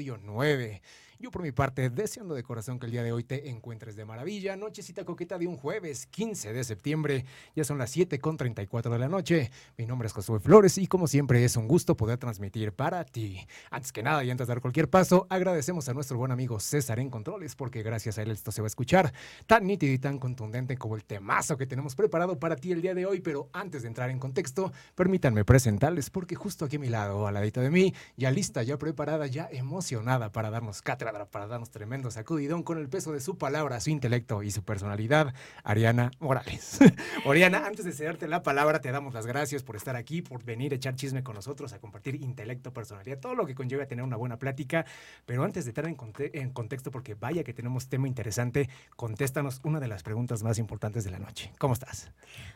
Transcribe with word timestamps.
9. 0.00 0.80
Yo 1.20 1.32
por 1.32 1.42
mi 1.42 1.50
parte, 1.50 1.90
deseando 1.90 2.36
de 2.36 2.44
corazón 2.44 2.78
que 2.78 2.86
el 2.86 2.92
día 2.92 3.02
de 3.02 3.10
hoy 3.10 3.24
te 3.24 3.50
encuentres 3.50 3.96
de 3.96 4.04
maravilla. 4.04 4.54
Nochecita 4.54 5.04
coqueta 5.04 5.36
de 5.36 5.48
un 5.48 5.56
jueves 5.56 6.06
15 6.06 6.52
de 6.52 6.62
septiembre. 6.62 7.24
Ya 7.56 7.64
son 7.64 7.76
las 7.76 7.90
7 7.90 8.20
con 8.20 8.36
34 8.36 8.92
de 8.92 8.98
la 9.00 9.08
noche. 9.08 9.50
Mi 9.76 9.84
nombre 9.84 10.06
es 10.06 10.12
Josué 10.12 10.38
Flores 10.38 10.78
y 10.78 10.86
como 10.86 11.08
siempre 11.08 11.44
es 11.44 11.56
un 11.56 11.66
gusto 11.66 11.96
poder 11.96 12.18
transmitir 12.18 12.70
para 12.72 13.04
ti. 13.04 13.44
Antes 13.68 13.90
que 13.90 14.00
nada 14.00 14.22
y 14.22 14.30
antes 14.30 14.46
de 14.46 14.52
dar 14.52 14.60
cualquier 14.60 14.88
paso, 14.88 15.26
agradecemos 15.28 15.88
a 15.88 15.92
nuestro 15.92 16.18
buen 16.18 16.30
amigo 16.30 16.60
César 16.60 17.00
en 17.00 17.10
Controles 17.10 17.56
porque 17.56 17.82
gracias 17.82 18.16
a 18.18 18.22
él 18.22 18.30
esto 18.30 18.52
se 18.52 18.62
va 18.62 18.66
a 18.66 18.68
escuchar 18.68 19.12
tan 19.48 19.66
nítido 19.66 19.92
y 19.92 19.98
tan 19.98 20.20
contundente 20.20 20.76
como 20.76 20.94
el 20.94 21.04
temazo 21.04 21.56
que 21.56 21.66
tenemos 21.66 21.96
preparado 21.96 22.38
para 22.38 22.54
ti 22.54 22.70
el 22.70 22.80
día 22.80 22.94
de 22.94 23.06
hoy. 23.06 23.22
Pero 23.22 23.48
antes 23.52 23.82
de 23.82 23.88
entrar 23.88 24.10
en 24.10 24.20
contexto, 24.20 24.72
permítanme 24.94 25.44
presentarles 25.44 26.10
porque 26.10 26.36
justo 26.36 26.66
aquí 26.66 26.76
a 26.76 26.78
mi 26.78 26.90
lado, 26.90 27.26
al 27.26 27.34
ladito 27.34 27.60
de 27.60 27.70
mí, 27.70 27.92
ya 28.16 28.30
lista, 28.30 28.62
ya 28.62 28.78
preparada, 28.78 29.26
ya 29.26 29.48
emocionada 29.50 30.30
para 30.30 30.50
darnos 30.50 30.80
cátedra 30.80 31.07
para 31.12 31.46
darnos 31.46 31.70
tremendo 31.70 32.10
sacudidón 32.10 32.62
con 32.62 32.78
el 32.78 32.88
peso 32.88 33.12
de 33.12 33.20
su 33.20 33.38
palabra, 33.38 33.80
su 33.80 33.90
intelecto 33.90 34.42
y 34.42 34.50
su 34.50 34.62
personalidad, 34.62 35.32
Ariana 35.64 36.10
Morales. 36.18 36.78
Oriana, 37.24 37.66
antes 37.66 37.84
de 37.84 37.92
cederte 37.92 38.28
la 38.28 38.42
palabra, 38.42 38.80
te 38.80 38.90
damos 38.90 39.14
las 39.14 39.26
gracias 39.26 39.62
por 39.62 39.76
estar 39.76 39.96
aquí, 39.96 40.20
por 40.22 40.44
venir 40.44 40.72
a 40.72 40.76
echar 40.76 40.94
chisme 40.94 41.22
con 41.22 41.34
nosotros, 41.34 41.72
a 41.72 41.78
compartir 41.78 42.16
intelecto, 42.16 42.72
personalidad, 42.72 43.18
todo 43.18 43.34
lo 43.34 43.46
que 43.46 43.54
conlleva 43.54 43.86
tener 43.86 44.04
una 44.04 44.16
buena 44.16 44.38
plática. 44.38 44.84
Pero 45.24 45.44
antes 45.44 45.64
de 45.64 45.70
entrar 45.70 45.86
en, 45.86 45.96
en 46.34 46.50
contexto, 46.50 46.90
porque 46.90 47.14
vaya 47.14 47.42
que 47.42 47.54
tenemos 47.54 47.88
tema 47.88 48.06
interesante, 48.06 48.68
contéstanos 48.96 49.60
una 49.64 49.80
de 49.80 49.88
las 49.88 50.02
preguntas 50.02 50.42
más 50.42 50.58
importantes 50.58 51.04
de 51.04 51.10
la 51.10 51.18
noche. 51.18 51.50
¿Cómo 51.58 51.72
estás? 51.72 52.10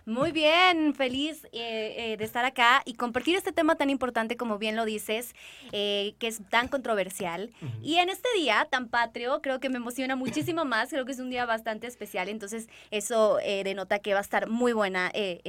Muy 0.05 0.33
bien, 0.33 0.95
feliz 0.95 1.45
eh, 1.53 1.95
eh, 2.13 2.17
de 2.17 2.25
estar 2.25 2.45
acá 2.45 2.83
y 2.85 2.95
compartir 2.95 3.37
este 3.37 3.53
tema 3.53 3.77
tan 3.77 3.89
importante 3.89 4.37
como 4.37 4.59
bien 4.59 4.77
lo 4.77 4.85
dices, 4.85 5.35
eh, 5.71 6.15
que 6.19 6.27
es 6.27 6.41
tan 6.51 6.69
controversial. 6.69 7.51
Y 7.83 7.97
en 7.97 8.09
este 8.09 8.29
día 8.37 8.42
tan 8.71 8.89
patrio, 8.89 9.41
creo 9.41 9.61
que 9.61 9.69
me 9.69 9.77
emociona 9.77 10.17
muchísimo 10.17 10.65
más, 10.65 10.91
creo 10.91 11.05
que 11.05 11.13
es 11.13 11.19
un 11.19 11.31
día 11.31 11.47
bastante 11.47 11.87
especial, 11.87 12.29
entonces 12.29 12.69
eso 12.91 13.39
eh, 13.41 13.63
denota 13.65 14.01
que 14.01 14.13
va 14.13 14.19
a 14.19 14.23
estar 14.23 14.49
muy 14.49 14.73
buena 14.73 15.11
eh, 15.15 15.41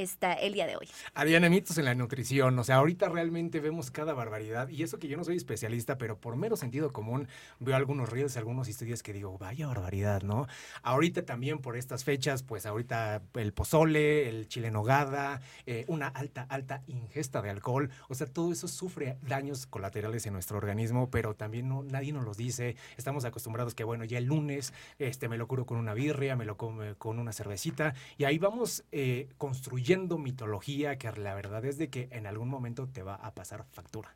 el 0.41 0.53
día 0.53 0.67
de 0.67 0.75
hoy. 0.75 0.88
Habían 1.13 1.50
mitos 1.50 1.77
en 1.77 1.85
la 1.85 1.95
nutrición, 1.95 2.58
o 2.58 2.63
sea, 2.63 2.75
ahorita 2.75 3.09
realmente 3.09 3.59
vemos 3.59 3.91
cada 3.91 4.13
barbaridad, 4.13 4.69
y 4.69 4.83
eso 4.83 5.00
que 5.00 5.08
yo 5.08 5.17
no 5.17 5.23
soy 5.23 5.38
especialista, 5.38 5.97
pero 5.97 6.17
por 6.17 6.35
mero 6.35 6.55
sentido 6.55 6.94
común 6.94 7.27
veo 7.59 7.75
algunos 7.75 8.09
reels, 8.09 8.38
algunos 8.38 8.67
estudios 8.67 9.03
que 9.03 9.13
digo, 9.13 9.38
vaya 9.38 9.67
barbaridad, 9.67 10.22
¿no? 10.22 10.47
Ahorita 10.83 11.25
también 11.25 11.59
por 11.59 11.75
estas 11.75 12.03
fechas, 12.03 12.44
pues 12.44 12.66
ahorita 12.66 13.22
el 13.33 13.53
pozole, 13.53 14.30
el 14.30 14.47
chile 14.47 14.72
nogada, 14.72 15.41
eh, 15.66 15.85
una 15.88 16.07
alta, 16.07 16.45
alta 16.50 16.83
ingesta 16.88 17.41
de 17.41 17.50
alcohol, 17.50 17.89
o 18.07 18.16
sea, 18.16 18.28
todo 18.28 18.52
eso 18.52 18.67
sufre 18.67 19.17
daños 19.22 19.66
colaterales 19.66 20.25
en 20.25 20.33
nuestro 20.33 20.57
organismo, 20.57 21.09
pero 21.09 21.33
también 21.35 21.67
no, 21.67 21.83
nadie 21.83 22.13
nos 22.13 22.23
los 22.25 22.38
dice, 22.38 22.75
Estamos 22.97 23.25
acostumbrados 23.25 23.75
que, 23.75 23.83
bueno, 23.83 24.05
ya 24.05 24.17
el 24.17 24.25
lunes 24.25 24.73
este, 24.99 25.29
me 25.29 25.37
lo 25.37 25.47
curo 25.47 25.65
con 25.65 25.77
una 25.77 25.93
birria, 25.93 26.35
me 26.35 26.45
lo 26.45 26.57
come 26.57 26.95
con 26.95 27.19
una 27.19 27.33
cervecita, 27.33 27.93
y 28.17 28.25
ahí 28.25 28.37
vamos 28.37 28.83
eh, 28.91 29.29
construyendo 29.37 30.17
mitología 30.17 30.97
que 30.97 31.11
la 31.11 31.33
verdad 31.35 31.65
es 31.65 31.77
de 31.77 31.89
que 31.89 32.07
en 32.11 32.27
algún 32.27 32.49
momento 32.49 32.87
te 32.87 33.03
va 33.03 33.15
a 33.15 33.33
pasar 33.33 33.65
factura. 33.71 34.13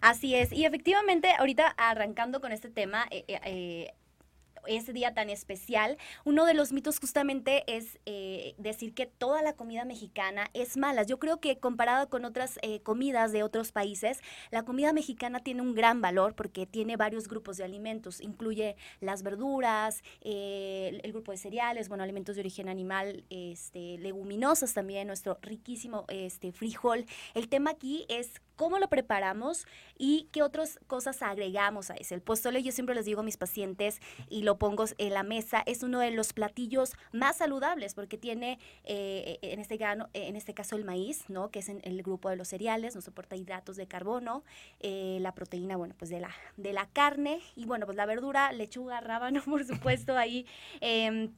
Así 0.00 0.34
es, 0.34 0.52
y 0.52 0.66
efectivamente, 0.66 1.30
ahorita 1.38 1.68
arrancando 1.68 2.40
con 2.40 2.52
este 2.52 2.68
tema, 2.68 3.06
eh, 3.10 3.24
eh, 3.26 3.94
ese 4.66 4.92
día 4.92 5.14
tan 5.14 5.30
especial, 5.30 5.98
uno 6.24 6.44
de 6.44 6.54
los 6.54 6.72
mitos 6.72 6.98
justamente 6.98 7.64
es 7.66 7.98
eh, 8.06 8.54
decir 8.58 8.94
que 8.94 9.06
toda 9.06 9.42
la 9.42 9.54
comida 9.54 9.84
mexicana 9.84 10.50
es 10.54 10.76
mala. 10.76 11.02
Yo 11.02 11.18
creo 11.18 11.40
que 11.40 11.58
comparado 11.58 12.08
con 12.08 12.24
otras 12.24 12.58
eh, 12.62 12.80
comidas 12.80 13.32
de 13.32 13.42
otros 13.42 13.72
países, 13.72 14.20
la 14.50 14.64
comida 14.64 14.92
mexicana 14.92 15.40
tiene 15.40 15.62
un 15.62 15.74
gran 15.74 16.00
valor 16.00 16.34
porque 16.34 16.66
tiene 16.66 16.96
varios 16.96 17.28
grupos 17.28 17.56
de 17.56 17.64
alimentos. 17.64 18.20
Incluye 18.20 18.76
las 19.00 19.22
verduras, 19.22 20.02
eh, 20.20 21.00
el, 21.02 21.12
grupo 21.12 21.32
de 21.32 21.38
cereales, 21.38 21.88
bueno, 21.88 22.02
alimentos 22.02 22.36
de 22.36 22.40
origen 22.40 22.68
animal, 22.68 23.24
este, 23.30 23.98
leguminosas 23.98 24.74
también, 24.74 25.06
nuestro 25.06 25.38
riquísimo 25.42 26.04
este, 26.08 26.52
frijol. 26.52 27.06
El 27.34 27.48
tema 27.48 27.70
aquí 27.70 28.04
es 28.08 28.40
cómo 28.56 28.78
lo 28.78 28.88
preparamos 28.88 29.66
y 29.98 30.28
qué 30.32 30.42
otras 30.42 30.80
cosas 30.86 31.20
agregamos 31.22 31.90
a 31.90 31.94
ese. 31.94 32.14
El 32.14 32.22
pozole, 32.22 32.62
yo 32.62 32.72
siempre 32.72 32.94
les 32.94 33.04
digo 33.04 33.20
a 33.20 33.24
mis 33.24 33.36
pacientes 33.36 34.00
y 34.28 34.42
lo 34.42 34.58
pongo 34.58 34.84
en 34.98 35.14
la 35.14 35.22
mesa, 35.22 35.62
es 35.66 35.82
uno 35.82 36.00
de 36.00 36.10
los 36.10 36.32
platillos 36.32 36.94
más 37.12 37.36
saludables 37.36 37.94
porque 37.94 38.18
tiene 38.18 38.58
eh, 38.84 39.38
en, 39.42 39.60
este 39.60 39.74
este 40.44 40.54
caso 40.54 40.76
el 40.76 40.84
maíz, 40.84 41.24
¿no? 41.28 41.50
que 41.50 41.58
es 41.58 41.68
en 41.68 41.80
el 41.84 42.02
grupo 42.02 42.28
de 42.30 42.36
los 42.36 42.48
cereales, 42.48 42.94
no 42.94 43.00
soporta 43.00 43.34
hidratos 43.34 43.76
de 43.76 43.86
carbono, 43.86 44.44
eh, 44.80 45.18
la 45.20 45.34
proteína, 45.34 45.76
bueno, 45.76 45.94
pues 45.98 46.10
de 46.10 46.20
la, 46.20 46.30
de 46.56 46.72
la 46.72 46.86
carne 46.86 47.40
y 47.56 47.64
bueno, 47.66 47.86
pues 47.86 47.96
la 47.96 48.06
verdura, 48.06 48.52
lechuga, 48.52 49.00
rábano, 49.02 49.42
por 49.42 49.64
supuesto, 49.64 50.16
ahí. 50.16 50.46
Eh, 50.80 51.30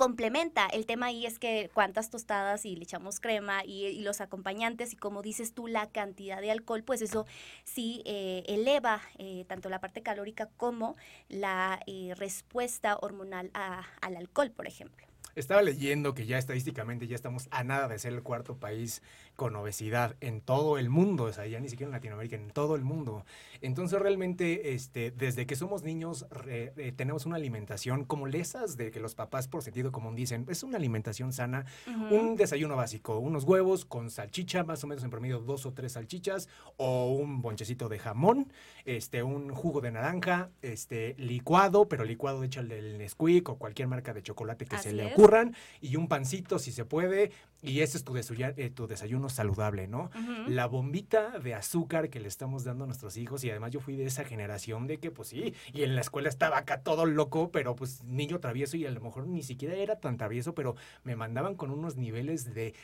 complementa. 0.00 0.66
El 0.68 0.86
tema 0.86 1.06
ahí 1.06 1.26
es 1.26 1.38
que 1.38 1.70
cuántas 1.74 2.08
tostadas 2.08 2.64
y 2.64 2.74
le 2.74 2.84
echamos 2.84 3.20
crema 3.20 3.66
y, 3.66 4.00
los 4.00 4.22
acompañantes 4.22 4.94
y 4.94 4.96
como 4.96 5.20
dices 5.20 5.52
tú, 5.52 5.66
la 5.66 5.90
cantidad 5.90 6.40
de 6.40 6.50
alcohol, 6.50 6.82
pues 6.82 7.02
eso 7.02 7.26
sí 7.64 8.00
eh, 8.06 8.42
eleva 8.46 9.02
eh, 9.18 9.44
tanto 9.46 9.68
la 9.68 9.78
parte 9.78 10.00
calórica 10.00 10.48
como 10.56 10.96
la 11.28 11.80
eh, 11.86 12.14
respuesta 12.16 12.96
hormonal 12.96 13.50
al 13.52 14.16
alcohol, 14.16 14.50
por 14.50 14.66
ejemplo. 14.66 15.06
Estaba 15.34 15.60
leyendo 15.60 16.14
que 16.14 16.24
ya 16.24 16.38
estadísticamente 16.38 17.06
ya 17.06 17.14
estamos 17.14 17.48
a 17.50 17.62
nada 17.62 17.86
de 17.86 17.98
ser 17.98 18.14
el 18.14 18.22
cuarto 18.22 18.56
país 18.56 19.02
con 19.40 19.56
obesidad 19.56 20.16
en 20.20 20.42
todo 20.42 20.76
el 20.76 20.90
mundo, 20.90 21.24
o 21.24 21.32
sea, 21.32 21.46
ya 21.46 21.60
ni 21.60 21.70
siquiera 21.70 21.88
en 21.88 21.92
Latinoamérica, 21.92 22.36
en 22.36 22.50
todo 22.50 22.76
el 22.76 22.84
mundo. 22.84 23.24
Entonces 23.62 23.98
realmente, 23.98 24.74
este, 24.74 25.12
desde 25.12 25.46
que 25.46 25.56
somos 25.56 25.82
niños, 25.82 26.26
eh, 26.46 26.92
tenemos 26.94 27.24
una 27.24 27.36
alimentación 27.36 28.04
como 28.04 28.26
lesas 28.26 28.76
de 28.76 28.90
que 28.90 29.00
los 29.00 29.14
papás 29.14 29.48
por 29.48 29.62
sentido 29.62 29.92
común 29.92 30.14
dicen, 30.14 30.44
es 30.50 30.62
una 30.62 30.76
alimentación 30.76 31.32
sana, 31.32 31.64
un 32.10 32.36
desayuno 32.36 32.76
básico, 32.76 33.18
unos 33.18 33.44
huevos 33.44 33.86
con 33.86 34.10
salchicha, 34.10 34.62
más 34.62 34.84
o 34.84 34.86
menos 34.86 35.04
en 35.04 35.10
promedio 35.10 35.38
dos 35.38 35.64
o 35.64 35.72
tres 35.72 35.92
salchichas, 35.92 36.46
o 36.76 37.10
un 37.10 37.40
bonchecito 37.40 37.88
de 37.88 37.98
jamón, 37.98 38.52
este, 38.84 39.22
un 39.22 39.54
jugo 39.54 39.80
de 39.80 39.90
naranja, 39.90 40.50
este, 40.60 41.14
licuado, 41.16 41.88
pero 41.88 42.04
licuado 42.04 42.44
hecho 42.44 42.62
del 42.62 42.98
Nesquik 42.98 43.48
o 43.48 43.56
cualquier 43.56 43.88
marca 43.88 44.12
de 44.12 44.22
chocolate 44.22 44.66
que 44.66 44.76
se 44.76 44.92
le 44.92 45.06
ocurran, 45.06 45.56
y 45.80 45.96
un 45.96 46.08
pancito 46.08 46.58
si 46.58 46.72
se 46.72 46.84
puede, 46.84 47.32
y 47.62 47.80
ese 47.80 47.98
es 47.98 48.04
tu, 48.04 48.14
desayuno, 48.14 48.52
eh, 48.56 48.70
tu 48.70 48.86
desayuno 48.86 49.28
saludable, 49.28 49.86
¿no? 49.86 50.10
La 50.46 50.66
bombita 50.66 51.38
de 51.38 51.54
azúcar 51.54 52.08
que 52.08 52.20
le 52.20 52.28
estamos 52.28 52.64
dando 52.64 52.84
a 52.84 52.86
nuestros 52.86 53.16
hijos, 53.16 53.44
y 53.44 53.50
además 53.50 53.70
yo 53.72 53.80
fui 53.80 53.96
de 53.96 54.06
esa 54.06 54.24
generación 54.24 54.86
de 54.86 54.98
que, 54.98 55.10
pues 55.10 55.28
sí, 55.28 55.54
y 55.72 55.82
en 55.82 55.94
la 55.94 56.00
escuela 56.00 56.28
estaba 56.28 56.58
acá 56.58 56.82
todo 56.82 57.06
loco, 57.06 57.50
pero 57.50 57.76
pues 57.76 58.02
niño 58.04 58.40
travieso, 58.40 58.76
y 58.76 58.86
a 58.86 58.90
lo 58.90 59.00
mejor 59.00 59.26
ni 59.26 59.42
siquiera 59.42 59.74
era 59.74 59.96
tan 59.96 60.16
travieso, 60.16 60.54
pero 60.54 60.76
me 61.04 61.16
mandaban 61.16 61.54
con 61.54 61.70
unos 61.70 61.96
niveles 61.96 62.54
de, 62.54 62.74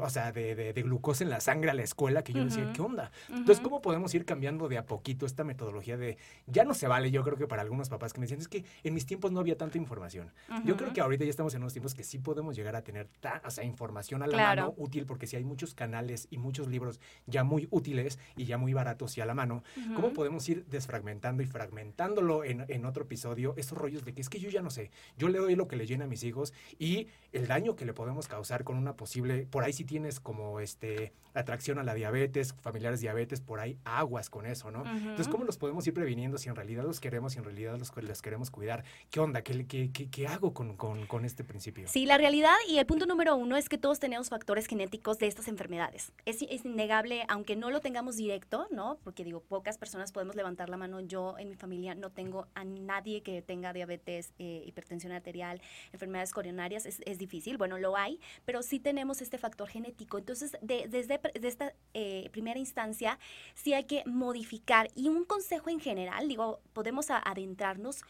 o 0.00 0.10
sea, 0.10 0.32
de, 0.32 0.72
glucosa 0.82 1.24
en 1.24 1.30
la 1.30 1.40
sangre 1.40 1.70
a 1.70 1.74
la 1.74 1.82
escuela 1.82 2.24
que 2.24 2.32
yo 2.32 2.44
decía, 2.44 2.72
¿qué 2.74 2.82
onda? 2.82 3.12
Entonces, 3.28 3.60
¿cómo 3.60 3.82
podemos 3.82 4.14
ir 4.14 4.24
cambiando 4.24 4.68
de 4.68 4.78
a 4.78 4.86
poquito 4.86 5.26
esta 5.26 5.44
metodología 5.44 5.96
de, 5.96 6.16
ya 6.46 6.64
no 6.64 6.74
se 6.74 6.88
vale, 6.88 7.10
yo 7.10 7.22
creo 7.22 7.36
que 7.36 7.46
para 7.46 7.62
algunos 7.62 7.88
papás 7.88 8.12
que 8.12 8.20
me 8.20 8.24
decían, 8.24 8.40
es 8.40 8.48
que 8.48 8.64
en 8.82 8.94
mis 8.94 9.06
tiempos 9.06 9.32
no 9.32 9.40
había 9.40 9.56
tanta 9.56 9.78
información. 9.78 10.32
Yo 10.64 10.76
creo 10.76 10.92
que 10.92 11.00
ahorita 11.00 11.24
ya 11.24 11.30
estamos 11.30 11.54
en 11.54 11.62
unos 11.62 11.72
tiempos 11.72 11.94
que 11.94 12.04
sí 12.04 12.18
podemos 12.18 12.56
llegar 12.56 12.76
a 12.76 12.82
tener, 12.82 13.08
o 13.44 13.50
sea, 13.50 13.64
información 13.64 14.21
a 14.22 14.26
la 14.26 14.36
mano 14.36 14.74
útil, 14.76 15.06
porque 15.06 15.26
si 15.26 15.36
hay 15.36 15.44
muchos 15.44 15.74
canales 15.74 16.28
y 16.30 16.38
muchos 16.38 16.68
libros 16.68 17.00
ya 17.26 17.44
muy 17.44 17.68
útiles 17.70 18.18
y 18.36 18.44
ya 18.44 18.58
muy 18.58 18.72
baratos 18.72 19.16
y 19.16 19.20
a 19.20 19.26
la 19.26 19.34
mano, 19.34 19.62
¿cómo 19.94 20.12
podemos 20.12 20.48
ir 20.48 20.64
desfragmentando 20.66 21.42
y 21.42 21.46
fragmentándolo 21.46 22.44
en, 22.44 22.64
en, 22.68 22.84
otro 22.84 23.04
episodio 23.04 23.54
esos 23.56 23.78
rollos 23.78 24.04
de 24.04 24.12
que 24.12 24.20
es 24.20 24.28
que 24.28 24.40
yo 24.40 24.50
ya 24.50 24.62
no 24.62 24.70
sé, 24.70 24.90
yo 25.16 25.28
le 25.28 25.38
doy 25.38 25.54
lo 25.54 25.68
que 25.68 25.76
le 25.76 25.86
llena 25.86 26.04
a 26.04 26.08
mis 26.08 26.22
hijos 26.24 26.52
y 26.78 27.08
el 27.32 27.46
daño 27.46 27.76
que 27.76 27.84
le 27.84 27.92
podemos 27.92 28.28
causar 28.28 28.64
con 28.64 28.76
una 28.76 28.96
posible, 28.96 29.46
por 29.50 29.64
ahí 29.64 29.72
si 29.72 29.84
tienes 29.84 30.20
como 30.20 30.60
este 30.60 31.12
atracción 31.34 31.78
a 31.78 31.82
la 31.82 31.94
diabetes, 31.94 32.54
familiares 32.60 33.00
diabetes, 33.00 33.40
por 33.40 33.60
ahí 33.60 33.78
aguas 33.84 34.28
con 34.30 34.46
eso, 34.46 34.70
¿no? 34.70 34.84
Entonces, 34.84 35.28
¿cómo 35.28 35.44
los 35.44 35.56
podemos 35.56 35.86
ir 35.86 35.94
previniendo 35.94 36.38
si 36.38 36.48
en 36.48 36.56
realidad 36.56 36.84
los 36.84 37.00
queremos 37.00 37.34
y 37.34 37.38
en 37.38 37.44
realidad 37.44 37.78
los, 37.78 37.92
los 37.96 38.22
queremos 38.22 38.50
cuidar? 38.50 38.84
¿Qué 39.10 39.20
onda? 39.20 39.42
¿Qué, 39.42 39.66
qué, 39.66 39.90
qué, 39.92 40.10
qué 40.10 40.26
hago 40.26 40.52
con, 40.52 40.76
con, 40.76 41.06
con 41.06 41.24
este 41.24 41.44
principio? 41.44 41.88
Sí, 41.88 42.06
la 42.06 42.18
realidad 42.18 42.54
y 42.68 42.78
el 42.78 42.86
punto 42.86 43.06
número 43.06 43.36
uno 43.36 43.56
es 43.56 43.68
que 43.68 43.78
todos 43.78 43.98
tenemos 43.98 44.11
factores 44.28 44.66
genéticos 44.66 45.18
de 45.18 45.26
estas 45.26 45.48
enfermedades. 45.48 46.12
Es, 46.24 46.42
innegable, 46.42 47.24
aunque 47.28 47.56
no 47.56 47.70
lo 47.70 47.80
tengamos 47.80 48.16
directo, 48.16 48.66
¿no? 48.70 48.98
Porque 49.02 49.24
digo, 49.24 49.40
pocas 49.40 49.78
personas 49.78 50.12
podemos 50.12 50.36
levantar 50.36 50.68
la 50.68 50.76
mano. 50.76 51.00
Yo 51.00 51.38
en 51.38 51.48
mi 51.48 51.56
familia 51.56 51.94
no 51.94 52.10
tengo 52.10 52.46
a 52.54 52.64
nadie 52.64 53.22
que 53.22 53.42
tenga 53.42 53.72
diabetes, 53.72 54.32
eh, 54.38 54.62
hipertensión 54.66 55.12
arterial, 55.12 55.60
enfermedades 55.92 56.32
coronarias. 56.32 56.86
Es, 56.86 57.18
difícil, 57.18 57.58
bueno, 57.58 57.78
lo 57.78 57.96
hay, 57.96 58.20
pero 58.44 58.62
sí 58.62 58.80
tenemos 58.80 59.22
este 59.22 59.38
factor 59.38 59.68
genético. 59.68 60.18
Entonces, 60.18 60.56
desde, 60.60 61.20
esta 61.34 61.72
eh, 61.94 62.28
primera 62.32 62.58
instancia, 62.58 63.18
sí 63.54 63.74
hay 63.74 63.84
que 63.84 64.02
modificar. 64.06 64.88
Y 64.94 65.08
un 65.08 65.24
consejo 65.24 65.70
en 65.70 65.80
general, 65.80 66.28
digo, 66.28 66.60
podemos 66.72 67.10
adentrarnos, 67.10 68.02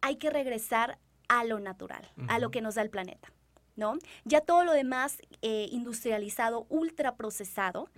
hay 0.00 0.16
que 0.16 0.30
regresar 0.30 0.98
a 1.28 1.44
lo 1.44 1.58
natural, 1.60 2.10
a 2.28 2.38
lo 2.38 2.50
que 2.50 2.60
nos 2.60 2.74
da 2.76 2.82
el 2.82 2.90
planeta. 2.90 3.33
¿No? 3.76 3.98
Ya 4.24 4.40
todo 4.40 4.64
lo 4.64 4.72
demás 4.72 5.18
eh, 5.42 5.68
industrializado, 5.70 6.66
ultraprocesado, 6.68 7.88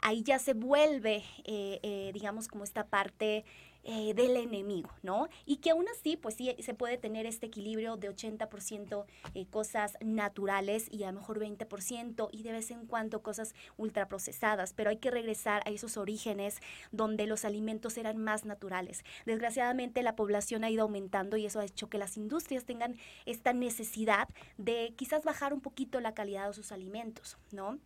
ahí 0.00 0.22
ya 0.22 0.38
se 0.38 0.54
vuelve, 0.54 1.24
eh, 1.44 1.80
eh, 1.82 2.10
digamos, 2.12 2.48
como 2.48 2.64
esta 2.64 2.86
parte 2.86 3.44
eh, 3.86 4.14
del 4.14 4.34
enemigo, 4.38 4.88
¿no? 5.02 5.28
Y 5.44 5.56
que 5.56 5.68
aún 5.68 5.84
así, 5.90 6.16
pues 6.16 6.36
sí, 6.36 6.56
se 6.60 6.72
puede 6.72 6.96
tener 6.96 7.26
este 7.26 7.44
equilibrio 7.44 7.98
de 7.98 8.08
80% 8.08 9.04
eh, 9.34 9.46
cosas 9.50 9.98
naturales 10.00 10.88
y 10.90 11.02
a 11.04 11.12
lo 11.12 11.18
mejor 11.18 11.38
20% 11.38 12.30
y 12.32 12.42
de 12.42 12.52
vez 12.52 12.70
en 12.70 12.86
cuando 12.86 13.22
cosas 13.22 13.54
ultraprocesadas, 13.76 14.72
pero 14.72 14.88
hay 14.88 14.96
que 14.96 15.10
regresar 15.10 15.62
a 15.66 15.70
esos 15.70 15.98
orígenes 15.98 16.60
donde 16.92 17.26
los 17.26 17.44
alimentos 17.44 17.98
eran 17.98 18.16
más 18.16 18.46
naturales. 18.46 19.04
Desgraciadamente 19.26 20.02
la 20.02 20.16
población 20.16 20.64
ha 20.64 20.70
ido 20.70 20.84
aumentando 20.84 21.36
y 21.36 21.44
eso 21.44 21.60
ha 21.60 21.66
hecho 21.66 21.90
que 21.90 21.98
las 21.98 22.16
industrias 22.16 22.64
tengan 22.64 22.96
esta 23.26 23.52
necesidad 23.52 24.30
de 24.56 24.94
quizás 24.96 25.24
bajar 25.24 25.52
un 25.52 25.60
poquito 25.60 26.00
la 26.00 26.14
calidad 26.14 26.48
de 26.48 26.54
sus 26.54 26.72
alimentos, 26.72 27.36
¿no? 27.52 27.78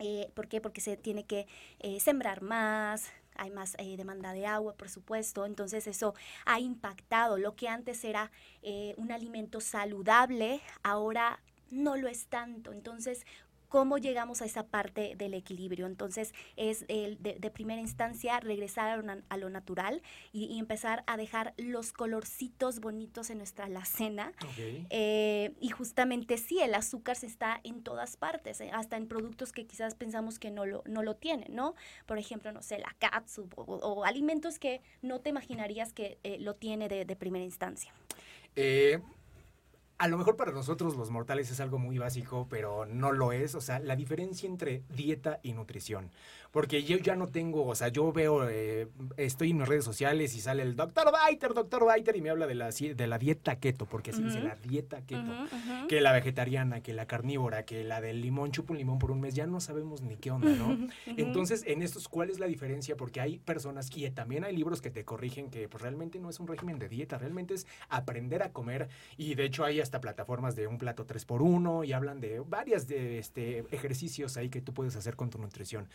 Eh, 0.00 0.30
¿Por 0.34 0.48
qué? 0.48 0.60
Porque 0.60 0.82
se 0.82 0.98
tiene 0.98 1.24
que 1.24 1.46
sembrar 1.98 2.42
más, 2.42 3.10
hay 3.36 3.50
más 3.50 3.74
eh, 3.78 3.96
demanda 3.96 4.32
de 4.32 4.46
agua, 4.46 4.74
por 4.74 4.88
supuesto, 4.88 5.46
entonces 5.46 5.86
eso 5.86 6.14
ha 6.46 6.60
impactado. 6.60 7.38
Lo 7.38 7.54
que 7.56 7.68
antes 7.68 8.04
era 8.04 8.30
eh, 8.62 8.94
un 8.96 9.12
alimento 9.12 9.60
saludable, 9.60 10.60
ahora 10.82 11.40
no 11.70 11.96
lo 11.96 12.08
es 12.08 12.26
tanto. 12.26 12.72
Entonces, 12.72 13.24
cómo 13.70 13.96
llegamos 13.96 14.42
a 14.42 14.44
esa 14.44 14.66
parte 14.66 15.14
del 15.16 15.32
equilibrio. 15.32 15.86
Entonces, 15.86 16.34
es 16.56 16.84
el 16.88 17.16
de, 17.22 17.50
primera 17.50 17.80
instancia 17.80 18.38
regresar 18.40 19.02
a 19.28 19.36
lo, 19.36 19.48
natural 19.48 20.02
y, 20.32 20.58
empezar 20.58 21.04
a 21.06 21.16
dejar 21.16 21.54
los 21.56 21.92
colorcitos 21.92 22.80
bonitos 22.80 23.30
en 23.30 23.38
nuestra 23.38 23.64
alacena. 23.66 24.32
Eh, 24.90 25.52
y 25.60 25.68
justamente 25.70 26.36
sí, 26.36 26.60
el 26.60 26.74
azúcar 26.74 27.16
se 27.16 27.26
está 27.26 27.60
en 27.64 27.82
todas 27.82 28.16
partes, 28.16 28.60
eh, 28.60 28.70
hasta 28.72 28.96
en 28.96 29.06
productos 29.06 29.52
que 29.52 29.66
quizás 29.66 29.94
pensamos 29.94 30.38
que 30.38 30.50
no 30.50 30.66
lo, 30.66 30.82
no 30.86 31.02
lo 31.02 31.14
tienen, 31.14 31.54
¿no? 31.54 31.74
Por 32.06 32.18
ejemplo, 32.18 32.52
no 32.52 32.62
sé, 32.62 32.78
la 32.78 32.94
catsup 32.98 33.54
o, 33.56 34.04
alimentos 34.04 34.58
que 34.58 34.80
no 35.00 35.20
te 35.20 35.30
imaginarías 35.30 35.92
que 35.92 36.18
eh, 36.24 36.38
lo 36.40 36.56
tiene 36.56 36.88
de, 36.88 37.04
de 37.04 37.16
primera 37.16 37.44
instancia. 37.44 37.94
Eh, 38.56 38.98
a 40.00 40.08
lo 40.08 40.16
mejor 40.16 40.34
para 40.34 40.50
nosotros 40.50 40.96
los 40.96 41.10
mortales 41.10 41.50
es 41.50 41.60
algo 41.60 41.78
muy 41.78 41.98
básico, 41.98 42.46
pero 42.48 42.86
no 42.86 43.12
lo 43.12 43.32
es. 43.32 43.54
O 43.54 43.60
sea, 43.60 43.78
la 43.80 43.96
diferencia 43.96 44.48
entre 44.48 44.82
dieta 44.88 45.40
y 45.42 45.52
nutrición. 45.52 46.10
Porque 46.50 46.82
yo 46.82 46.98
ya 46.98 47.14
no 47.14 47.28
tengo, 47.28 47.66
o 47.66 47.74
sea, 47.74 47.88
yo 47.88 48.12
veo, 48.12 48.48
eh, 48.48 48.88
estoy 49.16 49.50
en 49.50 49.60
las 49.60 49.68
redes 49.68 49.84
sociales 49.84 50.34
y 50.34 50.40
sale 50.40 50.62
el 50.62 50.74
doctor 50.74 51.12
Biter, 51.28 51.54
doctor 51.54 51.86
Biter, 51.94 52.16
y 52.16 52.20
me 52.20 52.30
habla 52.30 52.46
de 52.46 52.56
la, 52.56 52.70
de 52.70 53.06
la 53.06 53.18
dieta 53.18 53.56
keto, 53.56 53.86
porque 53.86 54.10
así 54.10 54.22
dice 54.22 54.40
la 54.40 54.56
dieta 54.56 55.00
keto. 55.02 55.30
Que 55.88 56.00
la 56.00 56.12
vegetariana, 56.12 56.82
que 56.82 56.92
la 56.92 57.06
carnívora, 57.06 57.64
que 57.64 57.84
la 57.84 58.00
del 58.00 58.20
limón, 58.20 58.50
chupa 58.50 58.72
un 58.72 58.78
limón 58.78 58.98
por 58.98 59.12
un 59.12 59.20
mes, 59.20 59.34
ya 59.34 59.46
no 59.46 59.60
sabemos 59.60 60.02
ni 60.02 60.16
qué 60.16 60.30
onda, 60.30 60.50
¿no? 60.50 60.76
Entonces, 61.06 61.62
en 61.66 61.82
estos, 61.82 62.08
¿cuál 62.08 62.30
es 62.30 62.40
la 62.40 62.46
diferencia? 62.46 62.96
Porque 62.96 63.20
hay 63.20 63.38
personas 63.38 63.88
que 63.90 64.10
también 64.10 64.44
hay 64.44 64.56
libros 64.56 64.80
que 64.80 64.90
te 64.90 65.04
corrigen 65.04 65.50
que 65.50 65.68
pues, 65.68 65.82
realmente 65.82 66.18
no 66.18 66.30
es 66.30 66.40
un 66.40 66.48
régimen 66.48 66.78
de 66.78 66.88
dieta, 66.88 67.18
realmente 67.18 67.54
es 67.54 67.66
aprender 67.88 68.42
a 68.42 68.52
comer. 68.52 68.88
Y 69.16 69.34
de 69.36 69.44
hecho, 69.44 69.64
hay 69.64 69.80
hasta 69.80 70.00
plataformas 70.00 70.56
de 70.56 70.66
un 70.66 70.78
plato 70.78 71.06
3 71.06 71.24
por 71.24 71.42
1 71.42 71.84
y 71.84 71.92
hablan 71.92 72.20
de 72.20 72.40
varias 72.40 72.88
de 72.88 73.18
este, 73.18 73.64
ejercicios 73.70 74.36
ahí 74.36 74.48
que 74.48 74.60
tú 74.60 74.74
puedes 74.74 74.96
hacer 74.96 75.14
con 75.14 75.30
tu 75.30 75.38
nutrición. 75.38 75.88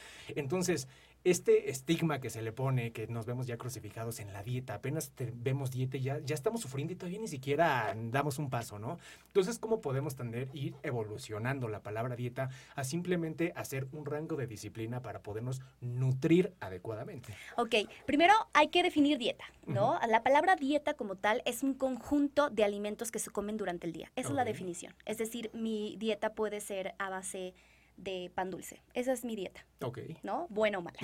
Entonces, 0.46 0.88
este 1.24 1.72
estigma 1.72 2.22
que 2.22 2.30
se 2.30 2.44
le 2.44 2.52
pone, 2.52 2.92
que 2.92 3.08
nos 3.08 3.26
vemos 3.26 3.48
ya 3.48 3.58
crucificados 3.58 4.20
en 4.20 4.32
la 4.32 4.44
dieta, 4.44 4.76
apenas 4.76 5.12
vemos 5.34 5.72
dieta 5.72 5.98
y 5.98 6.02
ya, 6.02 6.20
ya 6.20 6.36
estamos 6.36 6.62
sufriendo 6.62 6.94
y 6.94 6.96
todavía 6.96 7.20
ni 7.20 7.28
siquiera 7.28 7.96
damos 7.98 8.38
un 8.38 8.52
paso, 8.52 8.78
¿no? 8.78 9.00
Entonces, 9.26 9.58
¿cómo 9.58 9.82
podemos 9.82 10.16
tender 10.16 10.50
ir 10.54 10.76
evolucionando 10.84 11.68
la 11.68 11.82
palabra 11.82 12.16
dieta 12.16 12.50
a 12.76 12.84
simplemente 12.84 13.54
hacer 13.56 13.88
un 13.92 14.06
rango 14.06 14.36
de 14.36 14.46
disciplina 14.46 15.02
para 15.02 15.24
podernos 15.24 15.64
nutrir 15.82 16.54
adecuadamente? 16.60 17.34
Ok, 17.58 17.74
primero 18.06 18.36
hay 18.54 18.68
que 18.68 18.84
definir 18.84 19.18
dieta, 19.18 19.46
¿no? 19.66 20.00
La 20.08 20.22
palabra 20.22 20.56
dieta 20.56 20.94
como 20.94 21.16
tal 21.16 21.42
es 21.46 21.64
un 21.64 21.74
conjunto 21.74 22.52
de 22.52 22.64
alimentos 22.64 23.10
que 23.10 23.18
se 23.18 23.32
comen 23.32 23.58
durante 23.58 23.88
el 23.88 23.94
día. 23.94 24.12
Esa 24.16 24.30
es 24.30 24.36
la 24.36 24.46
definición. 24.46 24.94
Es 25.06 25.18
decir, 25.18 25.50
mi 25.54 25.96
dieta 25.98 26.36
puede 26.36 26.62
ser 26.62 26.94
a 27.00 27.10
base 27.10 27.56
de 27.98 28.32
pan 28.34 28.50
dulce. 28.50 28.82
Esa 28.94 29.14
es 29.14 29.24
mi 29.24 29.36
dieta. 29.36 29.66
Ok. 29.82 30.00
¿No? 30.24 30.48
Bueno 30.50 30.80
o 30.80 30.82
mala. 30.82 30.98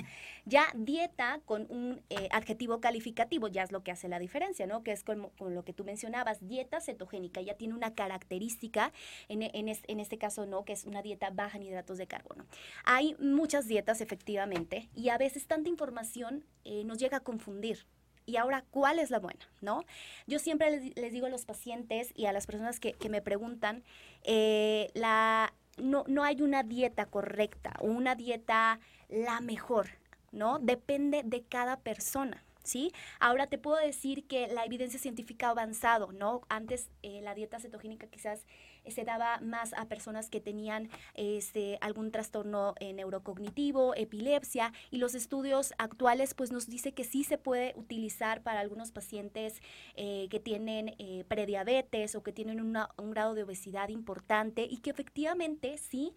Ya 0.44 0.66
dieta 0.74 1.40
con 1.44 1.66
un 1.70 2.02
eh, 2.10 2.28
adjetivo 2.32 2.80
calificativo 2.80 3.48
ya 3.48 3.62
es 3.62 3.72
lo 3.72 3.82
que 3.82 3.90
hace 3.90 4.08
la 4.08 4.18
diferencia, 4.18 4.66
¿no? 4.66 4.82
Que 4.82 4.92
es 4.92 5.04
con, 5.04 5.30
lo 5.38 5.64
que 5.64 5.72
tú 5.72 5.84
mencionabas, 5.84 6.46
dieta 6.46 6.80
cetogénica. 6.80 7.40
Ya 7.40 7.54
tiene 7.54 7.74
una 7.74 7.94
característica, 7.94 8.92
en, 9.28 9.42
en, 9.42 10.00
este 10.00 10.18
caso, 10.18 10.46
¿no? 10.46 10.64
Que 10.64 10.72
es 10.72 10.84
una 10.84 11.02
dieta 11.02 11.30
baja 11.30 11.58
en 11.58 11.64
hidratos 11.64 11.98
de 11.98 12.06
carbono. 12.06 12.46
Hay 12.84 13.16
muchas 13.18 13.66
dietas, 13.66 14.00
efectivamente, 14.00 14.88
y 14.94 15.08
a 15.08 15.18
veces 15.18 15.46
tanta 15.46 15.68
información 15.68 16.44
eh, 16.64 16.84
nos 16.84 16.98
llega 16.98 17.18
a 17.18 17.20
confundir. 17.20 17.86
Y 18.24 18.36
ahora, 18.36 18.64
¿cuál 18.70 18.98
es 18.98 19.10
la 19.10 19.18
buena? 19.18 19.40
¿No? 19.60 19.84
Yo 20.26 20.38
siempre 20.38 20.92
les, 20.94 21.12
digo 21.12 21.26
a 21.26 21.30
los 21.30 21.44
pacientes 21.44 22.12
y 22.14 22.26
a 22.26 22.32
las 22.32 22.46
personas 22.46 22.78
que, 22.78 22.96
me 23.08 23.20
preguntan, 23.20 23.82
eh, 24.22 24.90
la 24.94 25.52
no, 25.78 26.04
no 26.06 26.24
hay 26.24 26.42
una 26.42 26.62
dieta 26.62 27.06
correcta 27.06 27.74
o 27.80 27.86
una 27.86 28.14
dieta 28.14 28.80
la 29.08 29.40
mejor, 29.40 29.88
¿no? 30.30 30.58
Depende 30.58 31.22
de 31.24 31.42
cada 31.42 31.80
persona. 31.80 32.44
¿Sí? 32.64 32.92
Ahora 33.18 33.48
te 33.48 33.58
puedo 33.58 33.76
decir 33.76 34.24
que 34.28 34.46
la 34.46 34.64
evidencia 34.64 35.00
científica 35.00 35.48
ha 35.48 35.50
avanzado, 35.50 36.12
¿no? 36.12 36.42
Antes 36.48 36.90
eh, 37.02 37.20
la 37.20 37.34
dieta 37.34 37.58
cetogénica 37.58 38.06
quizás 38.06 38.46
se 38.86 39.04
daba 39.04 39.38
más 39.40 39.72
a 39.74 39.86
personas 39.86 40.28
que 40.28 40.40
tenían 40.40 40.88
este, 41.14 41.78
algún 41.80 42.10
trastorno 42.10 42.74
eh, 42.80 42.92
neurocognitivo, 42.92 43.94
epilepsia, 43.94 44.72
y 44.90 44.98
los 44.98 45.14
estudios 45.14 45.72
actuales 45.78 46.34
pues 46.34 46.52
nos 46.52 46.66
dice 46.68 46.92
que 46.92 47.04
sí 47.04 47.24
se 47.24 47.38
puede 47.38 47.72
utilizar 47.76 48.42
para 48.42 48.60
algunos 48.60 48.92
pacientes 48.92 49.60
eh, 49.96 50.28
que 50.30 50.40
tienen 50.40 50.94
eh, 50.98 51.24
prediabetes 51.28 52.14
o 52.14 52.22
que 52.22 52.32
tienen 52.32 52.60
un 52.60 53.10
grado 53.10 53.34
de 53.34 53.42
obesidad 53.42 53.88
importante 53.88 54.66
y 54.68 54.78
que 54.78 54.90
efectivamente 54.90 55.78
sí 55.78 56.14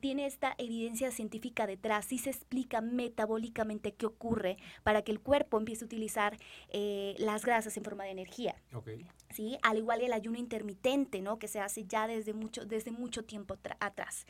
tiene 0.00 0.26
esta 0.26 0.54
evidencia 0.58 1.10
científica 1.10 1.66
detrás, 1.66 2.06
sí 2.06 2.18
se 2.18 2.30
explica 2.30 2.80
metabólicamente 2.80 3.92
qué 3.92 4.06
ocurre 4.06 4.56
para 4.82 5.02
que 5.02 5.12
el 5.12 5.20
cuerpo 5.20 5.58
empiece 5.58 5.84
a 5.84 5.86
utilizar 5.86 6.36
las 7.18 7.44
grasas 7.44 7.76
en 7.76 7.84
forma 7.84 8.04
de 8.04 8.10
energía. 8.10 8.54
¿sí? 9.30 9.58
Al 9.62 9.78
igual 9.78 10.00
el 10.00 10.12
ayuno 10.12 10.38
intermitente, 10.38 11.20
¿no? 11.20 11.38
Que 11.38 11.48
se 11.48 11.60
hace 11.60 11.84
ya 11.84 12.06
desde 12.06 12.32
mucho, 12.32 12.64
desde 12.64 12.90
mucho 12.90 13.24
tiempo 13.24 13.56
atrás. 13.80 14.26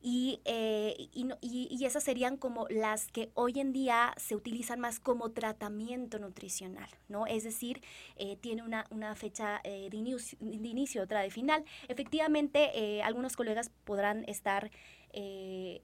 Y, 0.00 0.40
eh, 0.44 1.08
y, 1.12 1.84
esas 1.84 2.04
serían 2.04 2.36
como 2.36 2.66
las 2.68 3.08
que 3.08 3.30
hoy 3.34 3.58
en 3.58 3.72
día 3.72 4.14
se 4.16 4.36
utilizan 4.36 4.78
más 4.78 5.00
como 5.00 5.30
tratamiento 5.30 6.18
nutricional, 6.18 6.88
¿no? 7.08 7.26
Es 7.26 7.42
decir, 7.42 7.82
eh, 8.16 8.36
tiene 8.36 8.62
una, 8.62 8.86
una 8.90 9.14
fecha 9.16 9.60
eh, 9.64 9.88
de, 9.90 9.96
inicio, 9.96 10.38
de 10.40 10.68
inicio, 10.68 11.02
otra 11.02 11.20
de 11.20 11.30
final. 11.30 11.64
Efectivamente, 11.88 13.02
algunos 13.02 13.36
colegas 13.36 13.70
podrán 13.84 14.24
estar 14.28 14.70
eh, 15.12 15.80
eh, 15.80 15.82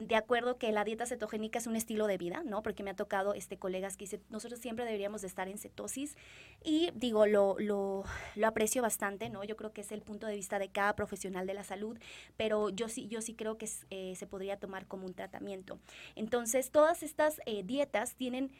de 0.00 0.16
acuerdo 0.16 0.58
que 0.58 0.70
la 0.72 0.84
dieta 0.84 1.06
cetogénica 1.06 1.58
es 1.58 1.66
un 1.66 1.76
estilo 1.76 2.06
de 2.06 2.18
vida, 2.18 2.42
¿no? 2.44 2.62
Porque 2.62 2.82
me 2.82 2.90
ha 2.90 2.96
tocado 2.96 3.34
este 3.34 3.58
colegas 3.58 3.96
que 3.96 4.04
dicen, 4.04 4.22
nosotros 4.28 4.60
siempre 4.60 4.84
deberíamos 4.84 5.22
de 5.22 5.28
estar 5.28 5.48
en 5.48 5.58
cetosis 5.58 6.16
y 6.62 6.90
digo, 6.94 7.26
lo, 7.26 7.56
lo, 7.58 8.04
lo, 8.34 8.46
aprecio 8.46 8.82
bastante, 8.82 9.30
¿no? 9.30 9.44
Yo 9.44 9.56
creo 9.56 9.72
que 9.72 9.80
es 9.80 9.92
el 9.92 10.02
punto 10.02 10.26
de 10.26 10.36
vista 10.36 10.58
de 10.58 10.68
cada 10.68 10.94
profesional 10.94 11.46
de 11.46 11.54
la 11.54 11.64
salud, 11.64 11.98
pero 12.36 12.70
yo 12.70 12.88
sí, 12.88 13.08
yo 13.08 13.22
sí 13.22 13.34
creo 13.34 13.56
que 13.56 13.68
eh, 13.90 14.14
se 14.16 14.26
podría 14.26 14.58
tomar 14.58 14.86
como 14.86 15.06
un 15.06 15.14
tratamiento. 15.14 15.78
Entonces, 16.14 16.70
todas 16.70 17.02
estas 17.02 17.40
dietas 17.64 18.14
tienen 18.14 18.52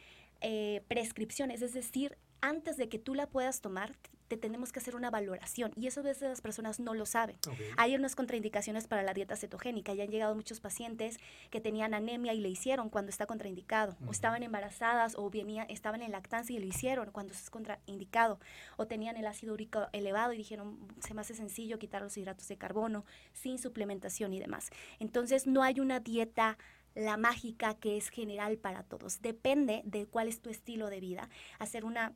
prescripciones, 0.89 1.63
es 1.63 1.73
decir, 1.73 2.19
antes 2.45 2.77
de 2.77 2.91
que 2.91 2.99
tú 2.99 3.15
la 3.15 3.27
puedas 3.27 3.63
tomar, 3.63 3.93
te 4.29 4.37
tenemos 4.37 4.71
que 4.71 4.79
hacer 4.79 4.97
una 4.97 5.11
valoración 5.11 5.73
y 5.77 5.87
eso 5.87 6.01
a 6.01 6.03
veces 6.03 6.29
las 6.29 6.43
personas 6.43 6.79
no 6.79 6.93
lo 6.93 7.07
saben. 7.07 7.37
Hay 7.79 7.95
unas 7.95 8.15
contraindicaciones 8.15 8.87
para 8.87 9.03
la 9.03 9.15
dieta 9.15 9.35
cetogénica 9.35 9.95
y 9.95 10.03
han 10.03 10.11
llegado 10.11 10.35
muchos 10.35 10.61
pacientes 10.61 11.19
que 11.51 11.63
tenían 11.63 11.95
anemia 11.95 12.35
y 12.35 12.41
le 12.41 12.51
hicieron 12.51 12.91
cuando 12.91 13.09
está 13.09 13.25
contraindicado, 13.25 13.97
o 14.07 14.11
estaban 14.11 14.43
embarazadas 14.43 15.15
o 15.17 15.31
venía, 15.31 15.63
estaban 15.65 16.03
en 16.03 16.13
lactancia 16.13 16.55
y 16.55 16.59
lo 16.59 16.67
hicieron 16.67 17.11
cuando 17.13 17.33
es 17.33 17.49
contraindicado, 17.49 18.39
o 18.77 18.87
tenían 18.87 19.17
el 19.17 19.27
ácido 19.27 19.55
úrico 19.55 19.89
elevado 19.93 20.35
y 20.35 20.37
dijeron, 20.37 20.79
se 21.01 21.15
me 21.15 21.23
hace 21.23 21.35
sencillo 21.35 21.79
quitar 21.79 22.03
los 22.03 22.17
hidratos 22.17 22.49
de 22.49 22.59
carbono 22.59 23.07
sin 23.33 23.59
suplementación 23.59 24.35
y 24.35 24.41
demás. 24.41 24.69
Entonces 24.99 25.47
no 25.47 25.63
hay 25.63 25.81
una 25.81 26.01
dieta 26.01 26.59
la 26.95 27.17
mágica 27.17 27.75
que 27.75 27.97
es 27.97 28.09
general 28.09 28.57
para 28.57 28.83
todos. 28.85 29.21
Depende 29.21 29.83
de 29.85 30.07
cuál 30.07 30.29
es 30.29 30.41
tu 30.41 30.51
estilo 30.51 30.91
de 30.91 31.01
vida. 31.01 31.29
Hacer 31.59 31.85
una 31.85 32.15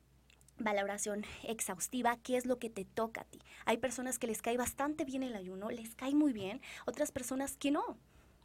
valoración 0.59 1.25
exhaustiva, 1.43 2.17
qué 2.23 2.37
es 2.37 2.47
lo 2.47 2.59
que 2.59 2.71
te 2.71 2.85
toca 2.85 3.23
a 3.23 3.25
ti. 3.25 3.38
Hay 3.65 3.79
personas 3.79 4.19
que 4.19 4.27
les 4.27 4.43
cae 4.43 4.57
bastante 4.57 5.05
bien 5.05 5.23
el 5.23 5.35
ayuno, 5.35 5.71
les 5.71 5.95
cae 5.95 6.15
muy 6.15 6.33
bien, 6.33 6.61
otras 6.87 7.12
personas 7.12 7.57
que 7.57 7.71
no. 7.71 7.99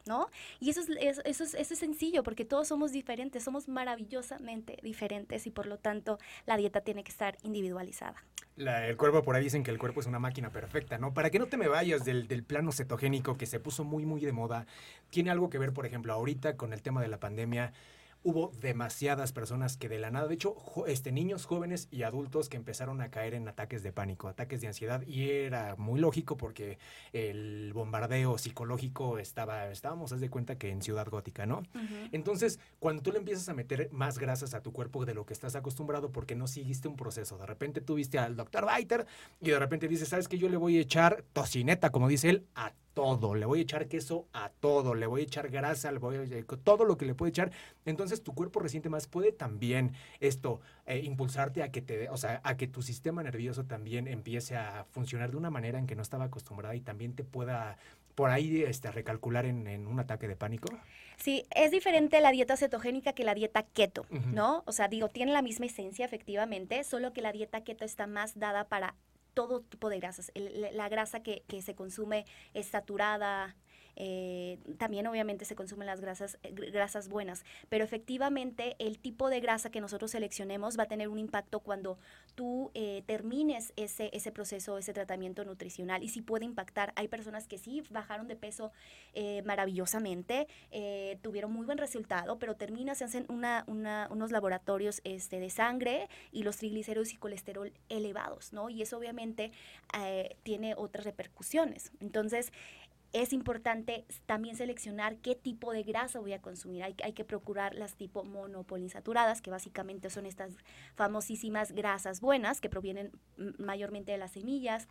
¿No? 0.06 0.28
Y 0.60 0.70
eso 0.70 0.82
es, 0.82 0.90
eso, 1.00 1.22
es, 1.24 1.54
eso 1.54 1.74
es 1.74 1.80
sencillo 1.80 2.24
porque 2.24 2.44
todos 2.44 2.68
somos 2.68 2.92
diferentes, 2.92 3.42
somos 3.42 3.70
maravillosamente 3.70 4.78
diferentes 4.84 5.48
y 5.48 5.50
por 5.50 5.66
lo 5.66 5.78
tanto 5.78 6.20
la 6.46 6.58
dieta 6.58 6.82
tiene 6.82 7.06
que 7.06 7.12
estar 7.12 7.38
individualizada. 7.42 8.22
el 8.58 8.98
cuerpo, 8.98 9.24
por 9.24 9.38
ahí 9.38 9.46
dicen 9.46 9.64
que 9.64 9.72
el 9.72 9.78
cuerpo 9.80 10.02
es 10.02 10.06
una 10.06 10.20
máquina 10.20 10.50
perfecta, 10.50 10.98
¿no? 10.98 11.14
Para 11.14 11.30
que 11.30 11.40
no 11.40 11.46
te 11.46 11.56
me 11.56 11.70
vayas 11.70 12.04
del, 12.04 12.28
del, 12.28 12.44
plano 12.44 12.74
cetogénico 12.74 13.38
que 13.38 13.46
se 13.46 13.62
puso 13.62 13.86
muy, 13.86 14.06
muy 14.06 14.20
de 14.20 14.34
moda, 14.34 14.68
tiene 15.10 15.32
algo 15.32 15.50
que 15.50 15.58
ver, 15.58 15.72
por 15.72 15.86
ejemplo, 15.86 16.12
ahorita 16.12 16.58
con 16.58 16.74
el 16.74 16.82
tema 16.82 17.02
de 17.02 17.08
la 17.08 17.22
pandemia 17.22 17.72
hubo 18.24 18.52
demasiadas 18.60 19.32
personas 19.34 19.78
que 19.78 19.90
de 19.90 20.00
la 20.00 20.12
nada, 20.12 20.28
de 20.28 20.36
hecho, 20.36 20.56
este, 20.88 21.12
niños, 21.12 21.46
jóvenes 21.46 21.88
y 21.92 22.04
adultos 22.04 22.50
que 22.50 22.58
empezaron 22.58 23.02
a 23.02 23.10
caer 23.10 23.34
en 23.34 23.48
ataques 23.48 23.84
de 23.84 23.92
pánico, 23.92 24.28
ataques 24.28 24.62
de 24.62 24.68
ansiedad, 24.68 25.06
y 25.06 25.30
era 25.30 25.76
muy 25.78 26.00
lógico 26.00 26.38
porque 26.38 26.78
el 27.12 27.72
bombardeo 27.74 28.38
psicológico 28.38 29.20
estaba, 29.20 29.70
estábamos, 29.70 30.14
haz 30.14 30.22
de 30.22 30.30
cuenta 30.30 30.58
que 30.58 30.70
en 30.70 30.82
Ciudad 30.82 31.08
Gótica, 31.10 31.46
¿no? 31.46 31.64
Entonces, 32.12 32.60
cuando 32.80 33.02
tú 33.02 33.12
le 33.12 33.20
empiezas 33.20 33.50
a 33.50 33.54
meter 33.54 33.90
más 33.92 34.18
grasas 34.18 34.54
a 34.54 34.62
tu 34.62 34.72
cuerpo 34.72 35.06
de 35.06 35.14
lo 35.14 35.26
que 35.26 35.34
estás 35.34 35.56
acostumbrado 35.56 36.12
porque 36.12 36.36
no 36.36 36.48
seguiste 36.48 36.88
un 36.88 36.96
proceso, 36.96 37.38
de 37.38 37.46
repente 37.46 37.82
tú 37.82 37.96
viste 37.96 38.20
al 38.20 38.36
doctor 38.36 38.66
Biter 38.76 39.06
y 39.42 39.50
de 39.50 39.60
repente 39.60 39.88
dices, 39.88 40.08
¿sabes 40.10 40.28
que 40.28 40.38
Yo 40.38 40.50
le 40.50 40.58
voy 40.58 40.78
a 40.78 40.82
echar 40.82 41.24
tocineta, 41.34 41.92
como 41.92 42.08
dice 42.08 42.30
él, 42.30 42.46
a 42.56 42.74
todo, 42.94 43.36
le 43.36 43.46
voy 43.46 43.60
a 43.60 43.62
echar 43.64 43.88
queso 43.88 44.28
a 44.34 44.50
todo, 44.50 44.96
le 44.96 45.08
voy 45.08 45.22
a 45.22 45.24
echar 45.24 45.50
grasa, 45.50 45.92
le 45.92 46.00
voy 46.00 46.16
a 46.18 46.58
todo 46.64 46.86
lo 46.86 46.98
que 46.98 47.06
le 47.06 47.16
puede 47.16 47.32
echar. 47.32 47.52
Entonces 47.86 48.24
tu 48.24 48.34
cuerpo 48.34 48.60
resiente 48.60 48.90
más. 48.90 49.08
Puede 49.08 49.32
también 49.32 49.94
esto 50.20 50.62
eh, 50.86 51.00
impulsarte 51.00 51.64
a 51.64 51.72
que 51.72 51.82
te, 51.82 52.10
o 52.10 52.18
sea, 52.18 52.42
a 52.44 52.58
que 52.58 52.68
tu 52.68 52.82
sistema 52.82 53.24
nervioso 53.24 53.66
también 53.66 54.08
empiece 54.08 54.56
a 54.56 54.86
funcionar 54.92 55.32
de 55.32 55.38
una 55.38 55.50
manera 55.50 55.80
en 55.80 55.88
que 55.88 55.96
no 55.96 56.02
estaba 56.02 56.26
acostumbrada 56.26 56.76
y 56.76 56.82
también 56.82 57.16
te 57.16 57.24
pueda 57.24 57.78
por 58.16 58.30
ahí 58.30 58.64
este, 58.64 58.92
recalcular 58.92 59.46
en, 59.46 59.88
un 59.88 60.00
ataque 60.00 60.28
de 60.28 60.36
pánico? 60.36 60.70
Sí, 61.18 61.46
es 61.56 61.72
diferente 61.72 62.20
la 62.22 62.32
dieta 62.32 62.58
cetogénica 62.58 63.14
que 63.14 63.24
la 63.24 63.34
dieta 63.34 63.64
keto, 63.64 64.06
¿no? 64.32 64.64
O 64.66 64.72
sea, 64.72 64.88
digo, 64.88 65.10
tiene 65.10 65.32
la 65.32 65.42
misma 65.42 65.66
esencia 65.66 66.06
efectivamente, 66.06 66.84
solo 66.84 67.14
que 67.14 67.22
la 67.22 67.32
dieta 67.32 67.64
keto 67.64 67.86
está 67.86 68.08
más 68.08 68.38
dada 68.38 68.66
para 68.66 68.96
todo 69.34 69.62
tipo 69.62 69.90
de 69.90 70.00
grasas. 70.00 70.32
la 70.36 70.90
grasa 70.90 71.22
que, 71.22 71.44
que, 71.48 71.62
se 71.62 71.76
consume 71.76 72.26
es 72.54 72.68
saturada, 72.68 73.56
eh, 73.96 74.60
también 74.78 75.08
obviamente 75.08 75.46
se 75.46 75.56
consumen 75.56 75.88
las 75.88 76.02
grasas, 76.02 76.38
eh, 76.44 76.52
grasas 76.52 77.10
buenas, 77.10 77.44
pero 77.70 77.84
efectivamente 77.84 78.76
el 78.80 79.00
tipo 79.00 79.30
de 79.30 79.40
grasa 79.40 79.70
que 79.70 79.82
nosotros 79.82 80.12
seleccionemos 80.12 80.78
va 80.78 80.84
a 80.84 80.88
tener 80.88 81.08
un 81.08 81.20
impacto 81.20 81.60
cuando 81.60 81.98
tú 82.36 82.72
eh, 82.74 83.04
termines 83.06 83.74
ese, 83.76 84.10
ese 84.14 84.32
proceso, 84.32 84.78
ese 84.78 84.94
tratamiento 84.94 85.46
nutricional 85.46 86.04
y 86.04 86.10
si 86.10 86.22
puede 86.22 86.46
impactar. 86.46 86.94
Hay 86.96 87.08
personas 87.08 87.48
que 87.48 87.58
sí 87.58 87.84
bajaron 87.90 88.28
de 88.28 88.36
peso 88.36 88.72
maravillosamente, 89.46 90.48
tuvieron 91.22 91.52
muy 91.52 91.66
buen 91.66 91.78
resultado, 91.78 92.40
pero 92.40 92.56
termina, 92.56 92.96
se 92.96 93.04
hacen 93.04 93.26
una, 93.30 93.64
unos 93.68 94.32
laboratorios 94.32 95.02
este, 95.04 95.40
de 95.40 95.50
sangre 95.50 96.10
y 96.32 96.44
los 96.44 96.58
triglicéridos 96.58 97.14
y 97.14 97.18
colesterol 97.18 97.72
elevados, 97.90 98.54
¿no? 98.54 98.70
Y 98.70 98.82
eso 98.82 98.98
obviamente 98.98 99.52
tiene 100.44 100.74
otras 100.76 101.06
repercusiones. 101.06 101.92
Entonces, 102.00 102.52
es 103.14 103.32
importante 103.32 104.06
también 104.26 104.56
seleccionar 104.56 105.18
qué 105.18 105.36
tipo 105.36 105.72
de 105.72 105.84
grasa 105.84 106.20
voy 106.20 106.34
a 106.34 106.42
consumir. 106.42 106.84
Hay, 106.84 107.14
que 107.14 107.24
procurar 107.24 107.76
las 107.76 107.96
tipo 107.96 108.24
monopolinsaturadas, 108.24 109.42
que 109.42 109.52
básicamente 109.52 110.10
son 110.10 110.26
estas 110.26 110.52
famosísimas 110.96 111.72
grasas 111.74 112.22
buenas 112.22 112.60
que 112.60 112.70
provienen 112.70 113.12
mayormente 113.60 114.12
de 114.12 114.18
las 114.18 114.32
semillas 114.32 114.88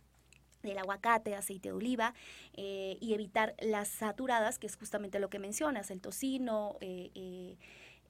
del 0.63 0.77
aguacate, 0.77 1.35
aceite 1.35 1.67
de 1.69 1.73
oliva, 1.73 2.13
eh, 2.53 2.97
y 3.01 3.13
evitar 3.13 3.53
las 3.59 3.89
saturadas, 3.89 4.59
que 4.59 4.67
es 4.67 4.77
justamente 4.77 5.19
lo 5.19 5.29
que 5.29 5.37
mencionas, 5.37 5.91
el 5.91 5.99
tocino, 5.99 6.77
eh, 6.79 7.11
eh, 7.15 7.57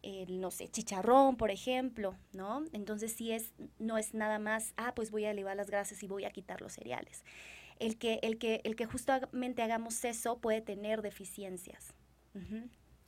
el, 0.04 0.40
no 0.40 0.52
sé, 0.52 0.68
chicharrón, 0.68 1.36
por 1.36 1.50
ejemplo, 1.50 2.16
¿no? 2.32 2.64
Entonces, 2.72 3.14
si 3.14 3.32
es, 3.32 3.54
no 3.80 3.98
es 3.98 4.14
nada 4.14 4.38
más, 4.38 4.76
ah, 4.78 4.94
pues 4.94 5.10
voy 5.10 5.26
a 5.26 5.32
elevar 5.32 5.58
las 5.58 5.72
grasas 5.72 6.04
y 6.04 6.08
voy 6.08 6.26
a 6.26 6.30
quitar 6.30 6.62
los 6.62 6.74
cereales 6.74 7.24
el 7.80 7.98
que, 7.98 8.20
el 8.24 8.38
que, 8.38 8.62
el 8.64 8.76
que 8.76 8.86
justamente 8.86 9.62
hagamos 9.62 10.04
eso 10.06 10.40
puede 10.40 10.62
tener 10.62 11.02
deficiencias. 11.02 11.94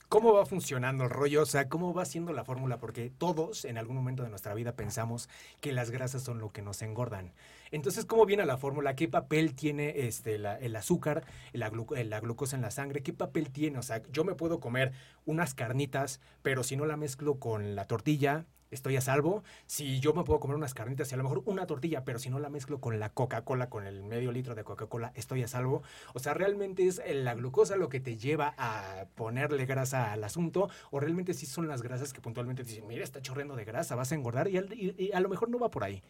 ¿Cómo 0.08 0.34
va 0.34 0.46
funcionando 0.46 1.04
el 1.04 1.10
rollo? 1.10 1.42
O 1.42 1.46
sea, 1.48 1.68
¿cómo 1.68 1.94
va 1.94 2.06
siendo 2.06 2.32
la 2.32 2.46
fórmula? 2.46 2.78
Porque 2.78 3.10
todos 3.10 3.66
en 3.66 3.78
algún 3.78 3.96
momento 3.96 4.22
de 4.22 4.30
nuestra 4.30 4.54
vida 4.54 4.76
pensamos 4.76 5.30
que 5.62 5.74
las 5.74 5.90
grasas 5.90 6.22
son 6.22 6.38
lo 6.38 6.52
que 6.52 6.62
nos 6.62 6.82
engordan. 6.84 7.34
Entonces, 7.72 8.06
¿cómo 8.06 8.26
viene 8.28 8.46
la 8.46 8.58
fórmula? 8.58 8.96
¿Qué 8.96 9.08
papel 9.08 9.56
tiene 9.56 10.08
este, 10.08 10.36
el 10.36 10.76
azúcar, 10.76 11.26
la, 11.54 11.72
la, 12.04 12.20
glucosa 12.20 12.56
en 12.56 12.62
la 12.62 12.70
sangre? 12.70 13.02
¿Qué 13.02 13.14
papel 13.14 13.50
tiene? 13.50 13.80
O 13.80 13.82
sea, 13.82 14.04
yo 14.12 14.24
me 14.24 14.36
puedo 14.36 14.60
comer 14.60 14.94
unas 15.26 15.56
carnitas, 15.56 16.22
pero 16.44 16.64
si 16.64 16.78
no 16.78 16.86
la 16.86 16.98
mezclo 16.98 17.40
con 17.40 17.76
la 17.76 17.86
tortilla, 17.86 18.46
estoy 18.72 18.96
a 18.98 19.02
salvo. 19.02 19.44
Si 19.66 20.00
yo 20.00 20.14
me 20.14 20.24
puedo 20.24 20.40
comer 20.40 20.56
unas 20.56 20.74
carnitas 20.74 21.12
y 21.12 21.16
a 21.16 21.18
lo 21.18 21.24
mejor 21.24 21.44
una 21.46 21.66
tortilla, 21.68 22.04
pero 22.04 22.20
si 22.20 22.30
no 22.30 22.40
la 22.40 22.50
mezclo 22.50 22.80
con 22.80 23.00
la 23.00 23.10
Coca-Cola, 23.10 23.70
con 23.70 23.88
el 23.88 24.04
medio 24.04 24.32
litro 24.32 24.56
de 24.56 24.64
Coca-Cola, 24.64 25.12
estoy 25.16 25.44
a 25.44 25.48
salvo. 25.48 25.84
O 26.14 26.20
sea, 26.20 26.34
realmente 26.34 26.88
es 26.88 27.02
la 27.08 27.34
glucosa 27.34 27.76
lo 27.76 27.90
que 27.90 28.00
te 28.00 28.18
lleva 28.18 28.54
a 28.58 29.06
ponerle 29.16 29.66
grasa 29.66 30.12
al 30.12 30.24
asunto, 30.24 30.70
o 30.92 31.00
realmente 31.00 31.34
sí 31.34 31.46
son 31.46 31.68
las 31.68 31.82
grasas 31.82 32.14
que 32.14 32.22
puntualmente 32.22 32.64
dicen, 32.64 32.88
mira, 32.88 33.04
está 33.04 33.22
chorreando 33.22 33.56
de 33.56 33.66
grasa, 33.66 33.96
vas 33.96 34.12
a 34.12 34.16
engordar 34.16 34.48
y, 34.48 35.12
a 35.14 35.20
lo 35.20 35.30
mejor 35.30 35.50
no 35.50 35.60
va 35.60 35.70
por 35.70 35.84
ahí. 35.84 36.02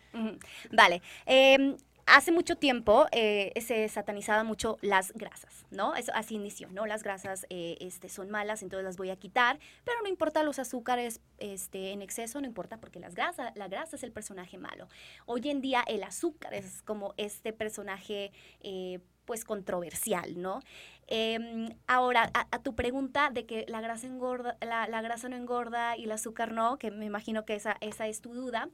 Vale. 0.71 1.01
Eh, 1.25 1.75
hace 2.05 2.31
mucho 2.31 2.55
tiempo 2.55 3.07
eh, 3.11 3.51
se 3.61 3.87
satanizaba 3.89 4.43
mucho 4.43 4.77
las 4.81 5.11
grasas, 5.13 5.65
¿no? 5.71 5.95
Eso 5.95 6.11
así 6.13 6.35
inició, 6.35 6.69
¿no? 6.69 6.85
Las 6.85 7.03
grasas 7.03 7.45
eh, 7.49 7.77
este, 7.79 8.09
son 8.09 8.29
malas, 8.29 8.61
entonces 8.61 8.85
las 8.85 8.97
voy 8.97 9.09
a 9.09 9.15
quitar, 9.15 9.59
pero 9.83 10.01
no 10.01 10.07
importa 10.07 10.43
los 10.43 10.59
azúcares 10.59 11.21
este, 11.39 11.91
en 11.91 12.01
exceso, 12.01 12.39
no 12.41 12.47
importa 12.47 12.77
porque 12.77 12.99
las 12.99 13.15
grasas, 13.15 13.51
la 13.55 13.67
grasa 13.67 13.95
es 13.95 14.03
el 14.03 14.11
personaje 14.11 14.57
malo. 14.57 14.87
Hoy 15.25 15.49
en 15.49 15.61
día 15.61 15.83
el 15.87 16.03
azúcar 16.03 16.53
es 16.53 16.81
como 16.83 17.13
este 17.17 17.53
personaje 17.53 18.31
eh, 18.61 18.99
pues 19.25 19.43
controversial, 19.43 20.39
¿no? 20.39 20.59
Em, 21.07 21.69
ahora, 21.87 22.31
a, 22.33 22.59
tu 22.59 22.75
pregunta 22.75 23.29
de 23.31 23.45
que 23.45 23.65
la 23.67 23.81
grasa 23.81 24.05
engorda, 24.07 24.57
la, 24.61 25.01
grasa 25.01 25.29
no 25.29 25.35
engorda 25.35 25.97
y 25.97 26.03
el 26.05 26.11
azúcar 26.11 26.51
no, 26.51 26.77
que 26.77 26.91
me 26.91 27.05
imagino 27.05 27.45
que 27.45 27.55
esa, 27.55 27.77
esa 27.81 28.07
es 28.07 28.21
tu 28.21 28.33
duda, 28.33 28.69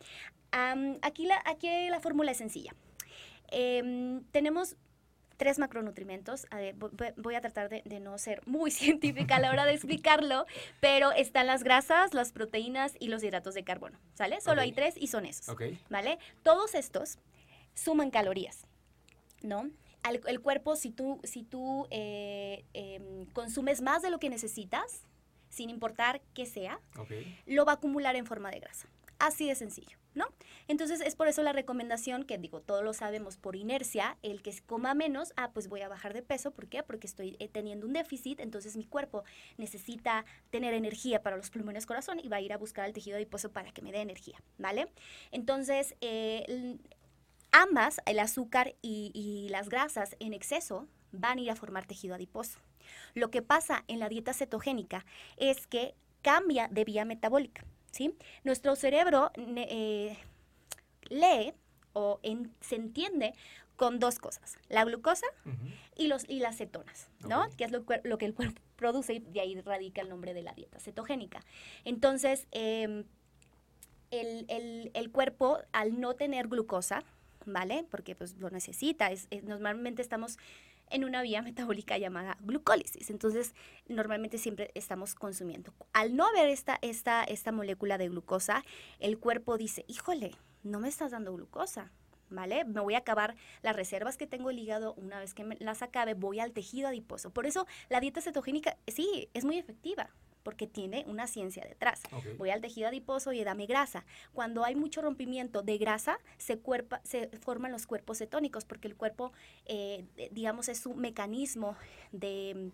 aquí, 1.01 1.25
la, 1.25 1.41
aquí 1.45 1.89
la 1.89 1.99
fórmula 2.01 2.31
es 2.31 2.37
sencilla. 2.37 2.73
Em, 3.51 4.23
tenemos 4.31 4.75
tres 5.37 5.59
macronutrientes. 5.59 6.47
voy 7.17 7.35
a 7.35 7.41
tratar 7.41 7.69
de, 7.69 7.99
no 7.99 8.17
ser 8.17 8.41
muy 8.45 8.71
científica 8.71 9.37
a 9.37 9.39
la 9.39 9.49
hora 9.49 9.65
de 9.65 9.73
explicarlo, 9.73 10.45
pero 10.79 11.11
están 11.11 11.47
las 11.47 11.63
grasas, 11.63 12.13
las 12.13 12.31
proteínas 12.31 12.93
y 12.99 13.07
los 13.07 13.23
hidratos 13.23 13.53
de 13.53 13.63
carbono, 13.63 13.99
¿sale? 14.13 14.39
Solo 14.41 14.61
hay 14.61 14.71
tres 14.71 14.95
y 14.97 15.07
son 15.07 15.25
esos, 15.25 15.55
¿vale? 15.89 16.19
Todos 16.43 16.75
estos 16.75 17.17
suman 17.73 18.11
calorías, 18.11 18.65
¿no? 19.41 19.69
el 20.09 20.41
cuerpo, 20.41 20.75
si 20.75 20.89
tú, 20.89 21.19
si 21.23 21.43
tú 21.43 21.87
eh, 21.91 22.65
em, 22.73 23.25
consumes 23.33 23.81
más 23.81 24.01
de 24.01 24.09
lo 24.09 24.19
que 24.19 24.29
necesitas, 24.29 25.05
sin 25.49 25.69
importar 25.69 26.21
qué 26.33 26.45
sea, 26.45 26.79
lo 27.45 27.65
va 27.65 27.73
a 27.73 27.75
acumular 27.75 28.15
en 28.15 28.25
forma 28.25 28.49
de 28.49 28.59
grasa. 28.59 28.87
Así 29.21 29.47
de 29.47 29.53
sencillo, 29.53 29.99
¿no? 30.15 30.25
Entonces 30.67 30.99
es 30.99 31.15
por 31.15 31.27
eso 31.27 31.43
la 31.43 31.53
recomendación 31.53 32.23
que 32.23 32.39
digo, 32.39 32.59
todos 32.59 32.83
lo 32.83 32.91
sabemos 32.91 33.37
por 33.37 33.55
inercia, 33.55 34.17
el 34.23 34.41
que 34.41 34.51
coma 34.65 34.95
menos, 34.95 35.31
ah, 35.37 35.51
pues 35.53 35.67
voy 35.67 35.81
a 35.81 35.87
bajar 35.87 36.15
de 36.15 36.23
peso, 36.23 36.49
¿por 36.49 36.67
qué? 36.67 36.81
Porque 36.81 37.05
estoy 37.05 37.37
eh, 37.37 37.47
teniendo 37.47 37.85
un 37.85 37.93
déficit, 37.93 38.39
entonces 38.39 38.75
mi 38.75 38.83
cuerpo 38.83 39.23
necesita 39.57 40.25
tener 40.49 40.73
energía 40.73 41.21
para 41.21 41.37
los 41.37 41.51
pulmones 41.51 41.85
corazón 41.85 42.19
y 42.19 42.29
va 42.29 42.37
a 42.37 42.41
ir 42.41 42.51
a 42.51 42.57
buscar 42.57 42.87
el 42.87 42.93
tejido 42.93 43.17
adiposo 43.17 43.51
para 43.51 43.71
que 43.71 43.83
me 43.83 43.91
dé 43.91 44.01
energía, 44.01 44.41
¿vale? 44.57 44.91
Entonces, 45.29 45.93
eh, 46.01 46.79
ambas, 47.51 48.01
el 48.07 48.17
azúcar 48.17 48.73
y, 48.81 49.11
y 49.13 49.49
las 49.49 49.69
grasas 49.69 50.15
en 50.19 50.33
exceso, 50.33 50.87
van 51.11 51.37
a 51.37 51.41
ir 51.41 51.51
a 51.51 51.55
formar 51.55 51.85
tejido 51.85 52.15
adiposo. 52.15 52.57
Lo 53.13 53.29
que 53.29 53.43
pasa 53.43 53.83
en 53.87 53.99
la 53.99 54.09
dieta 54.09 54.33
cetogénica 54.33 55.05
es 55.37 55.67
que 55.67 55.93
cambia 56.23 56.69
de 56.69 56.85
vía 56.85 57.05
metabólica. 57.05 57.63
¿Sí? 57.91 58.15
Nuestro 58.43 58.75
cerebro 58.75 59.31
eh, 59.35 60.17
lee 61.09 61.53
o 61.93 62.19
se 62.61 62.75
entiende 62.75 63.33
con 63.75 63.99
dos 63.99 64.19
cosas, 64.19 64.57
la 64.69 64.85
glucosa 64.85 65.25
y, 65.95 66.07
los, 66.07 66.29
y 66.29 66.39
las 66.39 66.57
cetonas, 66.57 67.09
¿no? 67.27 67.49
Que 67.57 67.63
es 67.63 67.71
lo, 67.71 67.83
que 67.83 68.25
el 68.25 68.33
cuerpo 68.35 68.61
produce 68.75 69.15
y 69.15 69.19
de 69.19 69.41
ahí 69.41 69.59
radica 69.59 70.01
el 70.01 70.09
nombre 70.09 70.33
de 70.33 70.43
la 70.43 70.53
dieta 70.53 70.79
cetogénica. 70.79 71.41
Entonces, 71.83 72.47
em, 72.51 73.05
el, 74.11 75.11
cuerpo, 75.11 75.59
al 75.71 75.99
no 75.99 76.13
tener 76.13 76.47
glucosa, 76.47 77.03
¿vale? 77.45 77.85
Porque 77.89 78.13
pues 78.15 78.37
lo 78.37 78.49
necesita, 78.49 79.09
normalmente 79.43 80.01
estamos 80.01 80.37
en 80.91 81.03
una 81.03 81.21
vía 81.21 81.41
metabólica 81.41 81.97
llamada 81.97 82.37
glucólisis. 82.41 83.09
Entonces, 83.09 83.53
normalmente 83.87 84.37
siempre 84.37 84.71
estamos 84.75 85.15
consumiendo. 85.15 85.73
Al 85.93 86.15
no 86.15 86.27
haber 86.27 86.49
esta, 86.49 86.77
esta, 86.81 87.23
esta 87.23 87.51
molécula 87.51 87.97
de 87.97 88.09
glucosa, 88.09 88.63
el 88.99 89.17
cuerpo 89.17 89.57
dice, 89.57 89.85
híjole, 89.87 90.35
no 90.63 90.79
me 90.79 90.89
estás 90.89 91.11
dando 91.11 91.33
glucosa. 91.33 91.91
¿Vale? 92.33 92.63
Me 92.63 92.79
voy 92.79 92.93
a 92.93 92.99
acabar 92.99 93.35
las 93.61 93.75
reservas 93.75 94.15
que 94.15 94.25
tengo 94.25 94.51
el 94.51 94.57
hígado, 94.57 94.93
una 94.93 95.19
vez 95.19 95.33
que 95.33 95.43
me 95.43 95.57
las 95.59 95.81
acabe, 95.81 96.13
voy 96.13 96.39
al 96.39 96.53
tejido 96.53 96.87
adiposo. 96.87 97.31
Por 97.31 97.45
eso 97.45 97.67
la 97.89 97.99
dieta 97.99 98.21
cetogénica, 98.21 98.77
sí, 98.87 99.27
es 99.33 99.43
muy 99.43 99.57
efectiva, 99.57 100.09
porque 100.43 100.67
tiene 100.67 101.03
una 101.07 101.27
ciencia 101.27 101.63
detrás. 101.63 102.01
Voy 102.37 102.49
al 102.49 102.61
tejido 102.61 102.87
adiposo 102.87 103.33
y 103.33 103.43
dame 103.43 103.65
grasa. 103.65 104.05
Cuando 104.33 104.63
hay 104.63 104.75
mucho 104.75 105.01
rompimiento 105.01 105.61
de 105.61 105.77
grasa, 105.77 106.19
se, 106.37 106.59
cuerpa, 106.59 107.01
se 107.03 107.27
forman 107.39 107.71
los 107.71 107.87
cuerpos 107.87 108.17
cetónicos, 108.19 108.65
porque 108.65 108.87
el 108.87 108.95
cuerpo, 108.95 109.31
eh, 109.65 110.05
digamos, 110.31 110.69
es 110.69 110.79
su 110.79 110.93
mecanismo 110.93 111.75
de, 112.11 112.71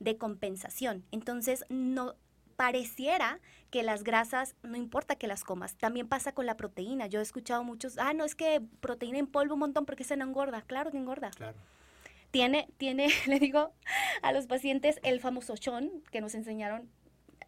de 0.00 0.16
compensación. 0.16 1.04
Entonces, 1.10 1.64
no 1.68 2.14
pareciera 2.58 3.38
que 3.70 3.84
las 3.84 4.02
grasas, 4.02 4.56
no 4.64 4.76
importa 4.76 5.14
que 5.14 5.28
las 5.28 5.44
comas, 5.44 5.76
también 5.76 6.08
pasa 6.08 6.32
con 6.32 6.44
la 6.44 6.56
proteína. 6.56 7.06
Yo 7.06 7.20
he 7.20 7.22
escuchado 7.22 7.62
muchos, 7.62 7.98
ah, 7.98 8.12
no, 8.14 8.24
es 8.24 8.34
que 8.34 8.60
proteína 8.80 9.18
en 9.18 9.28
polvo 9.28 9.54
un 9.54 9.60
montón 9.60 9.86
porque 9.86 10.02
se 10.02 10.16
no 10.16 10.24
engorda. 10.24 10.62
Claro 10.62 10.90
que 10.90 10.96
engorda. 10.96 11.30
Claro. 11.30 11.56
Tiene, 12.32 12.68
tiene, 12.76 13.08
le 13.26 13.38
digo 13.38 13.72
a 14.22 14.32
los 14.32 14.48
pacientes 14.48 14.98
el 15.04 15.20
famoso 15.20 15.56
chon 15.56 16.02
que 16.10 16.20
nos 16.20 16.34
enseñaron 16.34 16.90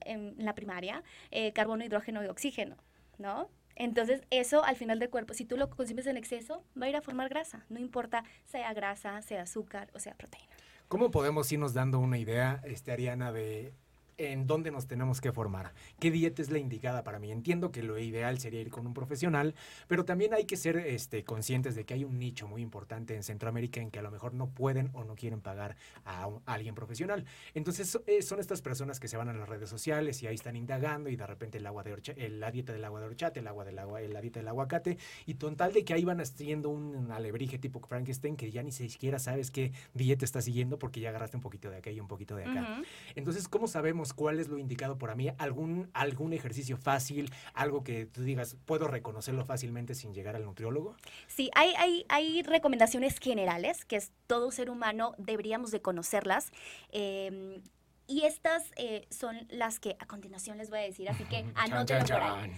en 0.05 0.35
la 0.39 0.55
primaria, 0.55 1.03
eh, 1.31 1.53
carbono, 1.53 1.85
hidrógeno 1.85 2.25
y 2.25 2.27
oxígeno, 2.27 2.77
¿no? 3.19 3.49
Entonces, 3.77 4.23
eso 4.31 4.63
al 4.65 4.77
final 4.77 4.99
del 4.99 5.09
cuerpo, 5.09 5.33
si 5.33 5.45
tú 5.45 5.57
lo 5.57 5.71
consumes 5.71 6.07
en 6.07 6.17
exceso, 6.17 6.65
va 6.81 6.87
a 6.87 6.89
ir 6.91 6.97
a 6.97 7.01
formar 7.01 7.29
grasa. 7.29 7.65
No 7.69 7.79
importa 7.79 8.25
sea 8.45 8.73
grasa, 8.75 9.23
sea 9.23 9.43
azúcar 9.43 9.91
o 9.95 9.99
sea 9.99 10.15
proteína. 10.15 10.55
¿Cómo 10.89 11.11
podemos 11.11 11.51
irnos 11.51 11.73
dando 11.73 11.99
una 11.99 12.19
idea, 12.19 12.61
este, 12.65 12.93
Ariana, 12.93 13.33
de 13.33 13.73
en 14.21 14.47
dónde 14.47 14.71
nos 14.71 14.87
tenemos 14.87 15.21
que 15.21 15.33
formar. 15.33 15.73
¿Qué 15.99 16.11
dieta 16.11 16.43
es 16.43 16.51
la 16.51 16.59
indicada 16.59 17.03
para 17.05 17.19
mí? 17.19 17.33
Entiendo 17.33 17.73
que 17.73 17.83
lo 17.83 17.99
ideal 17.99 18.39
sería 18.39 18.61
ir 18.61 18.71
con 18.71 18.87
un 18.87 18.93
profesional, 18.93 19.55
pero 19.89 20.05
también 20.05 20.35
hay 20.35 20.45
que 20.45 20.57
ser 20.57 20.77
este, 20.77 21.25
conscientes 21.25 21.75
de 21.75 21.85
que 21.85 21.95
hay 21.95 22.05
un 22.05 22.19
nicho 22.19 22.47
muy 22.47 22.61
importante 22.61 23.15
en 23.15 23.23
Centroamérica 23.23 23.81
en 23.81 23.91
que 23.91 23.99
a 23.99 24.03
lo 24.03 24.11
mejor 24.11 24.35
no 24.35 24.49
pueden 24.49 24.91
o 24.93 25.05
no 25.05 25.15
quieren 25.15 25.41
pagar 25.41 25.77
a, 26.05 26.29
alguien 26.47 26.75
profesional. 26.75 27.25
Entonces 27.55 27.99
eh, 28.07 28.23
son 28.23 28.41
estas 28.41 28.61
personas 28.61 29.01
que 29.01 29.09
se 29.09 29.17
van 29.17 29.29
a 29.29 29.33
las 29.33 29.49
redes 29.49 29.71
sociales 29.71 30.23
y 30.23 30.27
ahí 30.27 30.35
están 30.35 30.57
indagando 30.57 31.09
y 31.09 31.17
de 31.17 31.27
repente 31.27 31.59
el 31.59 31.67
agua 31.67 31.83
de 31.83 31.91
la 32.31 32.51
dieta 32.51 32.73
del 32.73 32.85
agua 32.85 33.01
de 33.01 33.07
horchate, 33.07 33.41
el 33.41 33.47
agua 33.47 33.65
del 33.65 33.79
agua, 33.79 34.01
la 34.01 34.21
dieta 34.21 34.41
del 34.41 34.49
aguacate 34.49 34.99
y 35.27 35.35
total 35.35 35.73
de 35.73 35.85
que 35.85 35.95
ahí 35.95 36.05
van 36.05 36.21
haciendo 36.21 36.69
un 36.69 37.11
alebrije 37.11 37.59
tipo 37.59 37.81
Frankenstein 37.81 38.37
que 38.37 38.51
ya 38.51 38.63
ni 38.63 38.73
siquiera 38.73 39.19
sabes 39.19 39.51
qué 39.51 39.73
dieta 39.95 40.25
estás 40.25 40.45
siguiendo 40.45 40.79
porque 40.79 41.01
ya 41.01 41.09
agarraste 41.11 41.37
un 41.37 41.43
poquito 41.43 41.71
de 41.71 41.79
acá 41.79 41.91
y 41.91 42.01
un 42.01 42.09
poquito 42.09 42.37
de 42.37 42.45
acá. 42.45 42.83
Entonces, 43.15 43.49
¿cómo 43.49 43.69
sabemos 43.69 44.10
cuál 44.13 44.41
es 44.41 44.49
lo 44.49 44.59
indicado 44.59 44.99
para 44.99 45.15
mí, 45.15 45.31
algún, 45.39 45.91
algún 45.93 46.33
ejercicio 46.33 46.77
fácil, 46.77 47.33
algo 47.55 47.85
que 47.85 48.07
tú 48.07 48.23
digas, 48.23 48.57
puedo 48.65 48.89
reconocerlo 48.89 49.45
fácilmente 49.45 49.95
sin 49.95 50.15
llegar 50.15 50.37
al 50.37 50.45
nutriólogo? 50.45 50.97
Sí, 51.27 51.51
hay, 51.55 51.75
hay, 51.79 52.05
hay 52.09 52.43
recomendaciones 52.43 53.19
generales 53.19 53.85
que 53.85 53.97
es 53.97 54.13
todo 54.27 54.51
ser 54.51 54.71
humano 54.71 55.15
deberíamos 55.19 55.71
de 55.71 55.81
conocerlas. 55.81 56.53
Em, 56.91 57.63
y 58.07 58.25
estas 58.25 58.65
eh, 58.77 59.07
son 59.11 59.47
las 59.51 59.79
que 59.79 59.97
a 60.01 60.07
continuación 60.07 60.59
les 60.59 60.69
voy 60.71 60.81
a 60.81 60.83
decir, 60.83 61.09
así 61.09 61.25
que 61.25 61.45
anótenlo 61.55 62.07
por 62.07 62.23
ahí. 62.23 62.53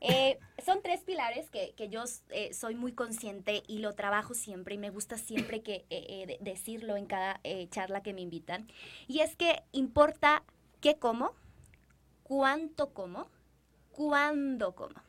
Eh, 0.00 0.38
son 0.64 0.82
tres 0.82 1.00
pilares 1.00 1.48
que, 1.50 1.72
que 1.76 1.88
yo 1.88 2.04
eh, 2.30 2.52
soy 2.52 2.74
muy 2.74 2.92
consciente 2.92 3.62
y 3.66 3.78
lo 3.78 3.94
trabajo 3.94 4.34
siempre 4.34 4.74
y 4.74 4.78
me 4.78 4.90
gusta 4.90 5.16
siempre 5.16 5.62
que 5.62 5.86
decirlo 6.40 6.96
en 6.96 7.06
cada 7.06 7.40
charla 7.70 8.02
que 8.02 8.12
me 8.12 8.20
invitan. 8.20 8.68
Y 9.08 9.20
es 9.20 9.34
que 9.36 9.62
importa 9.72 10.42
qué 10.84 10.98
como, 10.98 11.32
cuánto 12.24 12.92
como, 12.92 13.30
cuándo 13.90 14.74
como, 14.74 15.00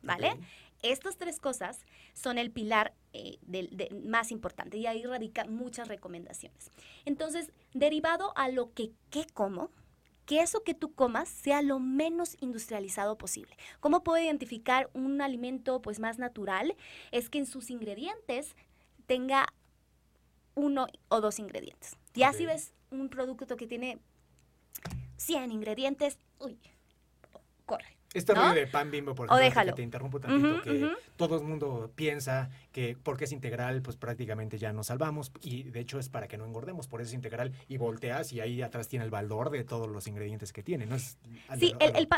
¿vale? 0.00 0.32
Estas 0.80 1.18
tres 1.18 1.38
cosas 1.38 1.84
son 2.14 2.38
el 2.38 2.50
pilar 2.50 2.94
eh, 3.12 3.38
más 4.06 4.32
importante 4.32 4.78
y 4.78 4.86
ahí 4.86 5.04
radican 5.04 5.54
muchas 5.54 5.86
recomendaciones. 5.88 6.70
Entonces, 7.04 7.52
derivado 7.74 8.32
a 8.38 8.48
lo 8.48 8.72
que 8.72 8.92
qué 9.10 9.26
como, 9.34 9.70
que 10.24 10.40
eso 10.40 10.64
que 10.64 10.72
tú 10.72 10.94
comas 10.94 11.28
sea 11.28 11.60
lo 11.60 11.78
menos 11.78 12.38
industrializado 12.40 13.18
posible. 13.18 13.54
¿Cómo 13.80 14.02
puedo 14.02 14.24
identificar 14.24 14.88
un 14.94 15.20
alimento 15.20 15.82
pues 15.82 16.00
más 16.00 16.18
natural? 16.18 16.74
Es 17.12 17.28
que 17.28 17.36
en 17.36 17.44
sus 17.44 17.68
ingredientes 17.68 18.56
tenga 19.04 19.44
uno 20.54 20.86
o 21.08 21.20
dos 21.20 21.38
ingredientes. 21.38 21.98
Ya 22.14 22.32
si 22.32 22.46
ves 22.46 22.72
un 22.90 23.10
producto 23.10 23.58
que 23.58 23.66
tiene 23.66 23.98
100 25.18 25.52
ingredientes, 25.52 26.18
uy, 26.38 26.58
corre. 27.66 27.98
Este 28.14 28.32
¿no? 28.32 28.54
de 28.54 28.66
pan 28.66 28.90
bimbo, 28.90 29.14
por 29.14 29.28
ejemplo, 29.30 29.64
que 29.66 29.72
te 29.72 29.82
interrumpo 29.82 30.18
tantito, 30.18 30.62
que 30.62 30.92
todo 31.16 31.36
el 31.36 31.44
mundo 31.44 31.92
piensa 31.94 32.48
que 32.72 32.96
porque 33.02 33.24
es 33.24 33.32
integral, 33.32 33.82
pues 33.82 33.98
prácticamente 33.98 34.56
ya 34.56 34.72
nos 34.72 34.86
salvamos. 34.86 35.30
Y 35.42 35.64
de 35.64 35.80
hecho 35.80 35.98
es 35.98 36.08
para 36.08 36.26
que 36.26 36.38
no 36.38 36.46
engordemos, 36.46 36.88
por 36.88 37.02
eso 37.02 37.08
es 37.08 37.14
integral. 37.14 37.52
Y 37.68 37.76
volteas 37.76 38.32
y 38.32 38.40
ahí 38.40 38.62
atrás 38.62 38.88
tiene 38.88 39.04
el 39.04 39.10
valor 39.10 39.50
de 39.50 39.62
todos 39.62 39.88
los 39.88 40.06
ingredientes 40.06 40.54
que 40.54 40.62
tiene. 40.62 40.86
¿no? 40.86 40.96
Es, 40.96 41.18
sí, 41.58 41.74
el, 41.80 42.08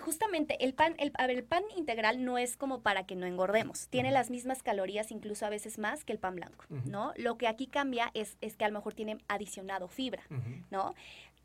justamente 0.00 0.64
el 0.64 0.74
pan, 0.74 0.96
el, 0.98 1.12
el 1.16 1.44
pan 1.44 1.62
integral 1.76 2.24
no 2.24 2.38
es 2.38 2.56
como 2.56 2.82
para 2.82 3.06
que 3.06 3.14
no 3.14 3.24
engordemos. 3.24 3.86
Tiene 3.86 4.10
las 4.10 4.30
mismas 4.30 4.64
calorías, 4.64 5.12
incluso 5.12 5.46
a 5.46 5.50
veces 5.50 5.78
más 5.78 6.04
que 6.04 6.12
el 6.12 6.18
pan 6.18 6.34
blanco, 6.34 6.64
¿no? 6.86 7.12
Lo 7.16 7.38
que 7.38 7.46
aquí 7.46 7.68
cambia 7.68 8.10
es, 8.14 8.36
es 8.40 8.56
que 8.56 8.64
a 8.64 8.68
lo 8.68 8.74
mejor 8.74 8.94
tiene 8.94 9.18
adicionado 9.28 9.86
fibra, 9.86 10.24
¿no? 10.72 10.94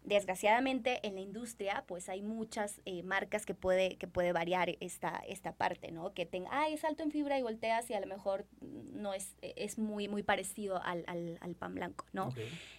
Desgraciadamente 0.04 1.06
en 1.08 1.16
la 1.16 1.22
industria 1.22 1.84
pues 1.88 2.10
hay 2.10 2.22
muchas 2.22 2.82
eh, 2.86 3.04
marcas 3.04 3.46
que 3.46 3.54
puede, 3.54 3.98
que 3.98 4.08
puede 4.08 4.32
variar 4.32 4.76
esta, 4.80 5.22
esta 5.28 5.54
parte, 5.54 5.92
¿no? 5.92 6.14
Que 6.14 6.26
tenga, 6.26 6.50
ah, 6.52 6.70
es 6.70 6.84
alto 6.84 7.04
en 7.04 7.12
fibra 7.12 7.38
y 7.38 7.44
volteas 7.44 7.90
y 7.90 7.94
a 7.94 8.00
lo 8.00 8.08
mejor 8.08 8.46
no 8.62 9.14
es, 9.14 9.36
es 9.42 9.78
muy, 9.78 10.08
muy 10.08 10.24
parecido 10.24 10.82
al, 10.84 11.06
al, 11.08 11.56
pan 11.56 11.76
blanco, 11.76 12.06
¿no? 12.14 12.34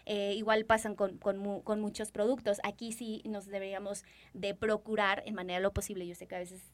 Eh, 0.07 0.35
igual 0.35 0.65
pasan 0.65 0.95
con, 0.95 1.19
con, 1.19 1.61
con, 1.63 1.81
muchos 1.81 2.11
productos. 2.11 2.59
Aquí 2.65 2.93
sí 2.93 3.23
nos 3.25 3.47
deberíamos 3.47 4.05
de 4.35 4.55
procurar 4.55 5.23
en 5.27 5.35
manera 5.35 5.61
lo 5.61 5.73
posible, 5.73 6.07
yo 6.07 6.15
sé 6.15 6.27
que 6.27 6.35
a 6.35 6.39
veces 6.41 6.73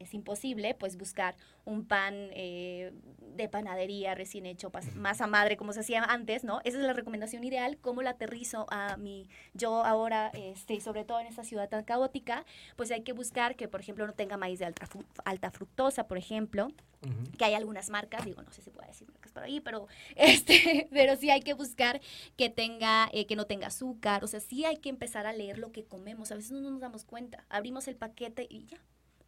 es, 0.00 0.14
imposible, 0.14 0.74
pues 0.74 0.96
buscar 0.96 1.36
un 1.64 1.86
pan 1.86 2.14
eh, 2.32 2.92
de 3.36 3.48
panadería 3.48 4.14
recién 4.14 4.46
hecho, 4.46 4.70
masa 4.94 5.26
madre 5.26 5.56
como 5.56 5.72
se 5.72 5.80
hacía 5.80 6.02
antes, 6.02 6.44
¿no? 6.44 6.60
Esa 6.64 6.78
es 6.78 6.84
la 6.84 6.92
recomendación 6.92 7.44
ideal, 7.44 7.78
cómo 7.78 8.02
la 8.02 8.10
aterrizo 8.10 8.66
a 8.70 8.96
mi, 8.96 9.28
yo 9.54 9.84
ahora, 9.84 10.30
este, 10.34 10.80
sobre 10.80 11.04
todo 11.04 11.20
en 11.20 11.26
esta 11.26 11.44
ciudad 11.44 11.68
tan 11.68 11.84
caótica, 11.84 12.44
pues 12.76 12.90
hay 12.90 13.02
que 13.02 13.12
buscar 13.12 13.56
que, 13.56 13.68
por 13.68 13.80
ejemplo, 13.80 14.06
no 14.06 14.12
tenga 14.12 14.36
maíz 14.36 14.58
de 14.58 14.66
alta, 14.66 14.88
alta 15.24 15.50
fructosa, 15.50 16.08
por 16.08 16.18
ejemplo, 16.18 16.68
que 17.36 17.44
hay 17.44 17.54
algunas 17.54 17.90
marcas, 17.90 18.24
digo, 18.24 18.42
no 18.42 18.50
sé 18.50 18.62
si 18.62 18.70
puedo 18.70 18.86
decir 18.86 19.08
marcas 19.08 19.32
por 19.32 19.42
ahí, 19.44 19.60
pero, 19.60 19.86
este, 20.16 20.88
pero 20.90 21.16
sí 21.16 21.30
hay 21.30 21.42
que 21.42 21.54
buscar 21.54 22.00
que 22.36 22.50
tenga, 22.50 23.08
eh, 23.12 23.26
que 23.26 23.36
no 23.36 23.46
tenga 23.46 23.68
azúcar, 23.68 24.24
o 24.24 24.26
sea, 24.26 24.40
sí 24.40 24.64
hay 24.64 24.78
que 24.78 24.88
empezar 24.88 25.26
a 25.26 25.32
leer 25.32 25.58
lo 25.58 25.70
que 25.70 25.84
comemos, 25.84 26.32
a 26.32 26.34
veces 26.34 26.52
no 26.52 26.70
nos 26.70 26.80
damos 26.80 27.04
cuenta, 27.04 27.44
abrimos 27.48 27.86
el 27.88 27.96
paquete 27.96 28.46
y 28.50 28.66
ya, 28.66 28.78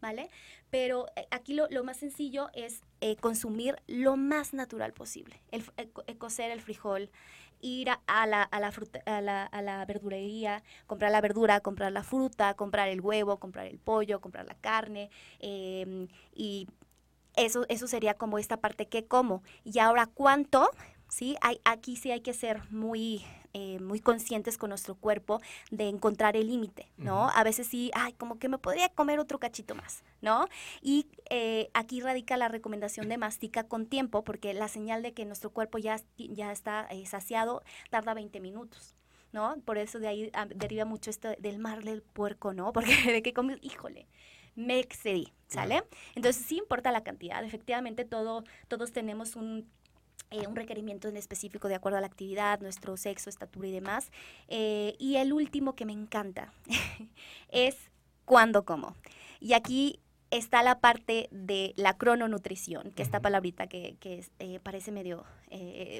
¿vale? 0.00 0.30
Pero 0.70 1.06
eh, 1.16 1.26
aquí 1.30 1.54
lo, 1.54 1.68
más 1.84 1.98
sencillo 1.98 2.48
es 2.54 2.82
eh, 3.00 3.16
consumir 3.16 3.76
lo 3.86 4.16
más 4.16 4.54
natural 4.54 4.92
posible. 4.92 5.40
El, 5.50 5.64
eh, 5.76 6.16
cocer 6.16 6.50
el 6.50 6.60
frijol, 6.60 7.10
ir 7.60 7.90
a, 7.90 8.26
la, 8.26 8.42
a, 8.42 8.60
la, 8.60 8.72
fruta, 8.72 9.00
a, 9.06 9.20
la, 9.20 9.44
a 9.44 9.62
la 9.62 9.84
verdurería, 9.84 10.62
comprar 10.86 11.10
la 11.12 11.20
verdura, 11.20 11.60
comprar 11.60 11.92
la 11.92 12.02
fruta, 12.02 12.54
comprar 12.54 12.88
el 12.88 13.00
huevo, 13.00 13.38
comprar 13.38 13.66
el 13.66 13.78
pollo, 13.78 14.20
comprar 14.20 14.46
la 14.46 14.54
carne 14.54 15.10
em, 15.40 16.08
y 16.34 16.68
eso, 17.36 17.64
eso 17.68 17.86
sería 17.86 18.14
como 18.14 18.38
esta 18.38 18.58
parte 18.58 18.88
que 18.88 19.06
como. 19.06 19.42
Y 19.64 19.78
ahora, 19.78 20.06
¿cuánto? 20.06 20.70
¿Sí? 21.10 21.36
Hay, 21.40 21.60
aquí 21.64 21.96
sí 21.96 22.10
hay 22.10 22.20
que 22.20 22.32
ser 22.32 22.62
muy 22.70 23.24
eh, 23.52 23.80
muy 23.80 23.98
conscientes 23.98 24.56
con 24.56 24.68
nuestro 24.68 24.94
cuerpo 24.94 25.40
de 25.72 25.88
encontrar 25.88 26.36
el 26.36 26.46
límite, 26.46 26.86
¿no? 26.96 27.28
A 27.30 27.42
veces 27.42 27.66
sí, 27.66 27.90
ay, 27.94 28.12
como 28.12 28.38
que 28.38 28.48
me 28.48 28.58
podría 28.58 28.88
comer 28.90 29.18
otro 29.18 29.40
cachito 29.40 29.74
más, 29.74 30.04
¿no? 30.22 30.46
Y 30.80 31.08
eh, 31.30 31.68
aquí 31.74 32.00
radica 32.00 32.36
la 32.36 32.46
recomendación 32.46 33.08
de 33.08 33.18
mastica 33.18 33.64
con 33.64 33.86
tiempo, 33.86 34.22
porque 34.22 34.54
la 34.54 34.68
señal 34.68 35.02
de 35.02 35.14
que 35.14 35.24
nuestro 35.24 35.50
cuerpo 35.50 35.78
ya, 35.78 36.00
ya 36.16 36.52
está 36.52 36.86
eh, 36.92 37.04
saciado 37.06 37.64
tarda 37.90 38.14
20 38.14 38.38
minutos. 38.40 38.94
¿No? 39.32 39.56
Por 39.64 39.78
eso 39.78 40.00
de 40.00 40.08
ahí 40.08 40.30
ah, 40.32 40.46
deriva 40.46 40.84
mucho 40.84 41.08
esto 41.08 41.28
del 41.38 41.60
mar 41.60 41.84
del 41.84 42.02
puerco, 42.02 42.52
¿no? 42.52 42.72
Porque 42.72 43.12
de 43.12 43.22
que 43.22 43.32
comes, 43.32 43.58
híjole, 43.62 44.08
me 44.56 44.80
excedí, 44.80 45.32
¿sale? 45.46 45.84
Entonces 46.16 46.44
sí 46.44 46.58
importa 46.58 46.90
la 46.90 47.04
cantidad. 47.04 47.44
Efectivamente, 47.44 48.04
todo, 48.04 48.42
todos 48.66 48.90
tenemos 48.90 49.36
un 49.36 49.68
eh, 50.32 50.46
un 50.46 50.54
requerimiento 50.54 51.08
en 51.08 51.16
específico 51.16 51.66
de 51.66 51.74
acuerdo 51.74 51.98
a 51.98 52.00
la 52.00 52.06
actividad, 52.06 52.60
nuestro 52.60 52.96
sexo, 52.96 53.28
estatura 53.28 53.66
y 53.66 53.72
demás. 53.72 54.12
Eh, 54.46 54.94
y 55.00 55.16
el 55.16 55.32
último 55.32 55.74
que 55.74 55.84
me 55.84 55.92
encanta 55.92 56.52
es 57.48 57.76
cuándo 58.26 58.64
como. 58.64 58.94
Y 59.40 59.54
aquí 59.54 59.98
está 60.30 60.62
la 60.62 60.78
parte 60.78 61.28
de 61.32 61.74
la 61.74 61.98
crononutrición, 61.98 62.92
que 62.92 63.02
esta 63.02 63.18
palabrita 63.18 63.66
que, 63.66 63.96
que 63.98 64.24
eh, 64.38 64.60
parece 64.62 64.92
medio, 64.92 65.24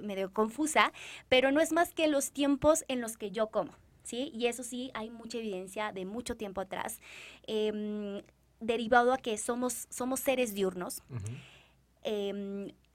medio 0.04 0.32
confusa, 0.32 0.92
pero 1.28 1.50
no 1.50 1.60
es 1.60 1.72
más 1.72 1.92
que 1.92 2.06
los 2.06 2.30
tiempos 2.30 2.84
en 2.86 3.00
los 3.00 3.16
que 3.16 3.32
yo 3.32 3.48
como. 3.48 3.72
¿Sí? 4.04 4.30
Y 4.32 4.46
eso 4.46 4.62
sí, 4.62 4.92
hay 4.94 5.10
mucha 5.10 5.38
evidencia 5.38 5.90
de 5.92 6.04
mucho 6.04 6.36
tiempo 6.36 6.60
atrás, 6.60 7.00
em, 7.46 8.22
derivado 8.60 9.12
a 9.12 9.18
que 9.18 9.36
somos, 9.38 9.88
somos 9.90 10.20
seres 10.20 10.54
diurnos 10.54 11.02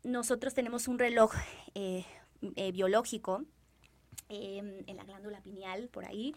nosotros 0.06 0.54
tenemos 0.54 0.88
un 0.88 1.00
reloj 1.00 1.34
eh, 1.74 2.06
eh, 2.56 2.72
biológico 2.72 3.44
em, 4.30 4.84
en 4.88 4.98
la 4.98 5.04
glándula 5.04 5.42
pineal, 5.42 5.90
por 5.90 6.06
ahí, 6.06 6.34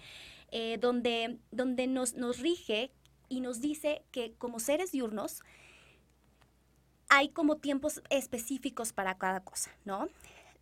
eh, 0.50 0.78
donde, 0.80 1.38
donde 1.50 1.86
nos, 1.86 2.14
nos 2.14 2.38
rige 2.40 2.90
y 3.28 3.40
nos 3.40 3.60
dice 3.60 4.02
que 4.10 4.32
como 4.38 4.58
seres 4.58 4.90
diurnos 4.90 5.42
hay 7.10 7.28
como 7.28 7.56
tiempos 7.56 8.02
específicos 8.10 8.92
para 8.92 9.16
cada 9.16 9.40
cosa, 9.40 9.70
¿no? 9.84 10.08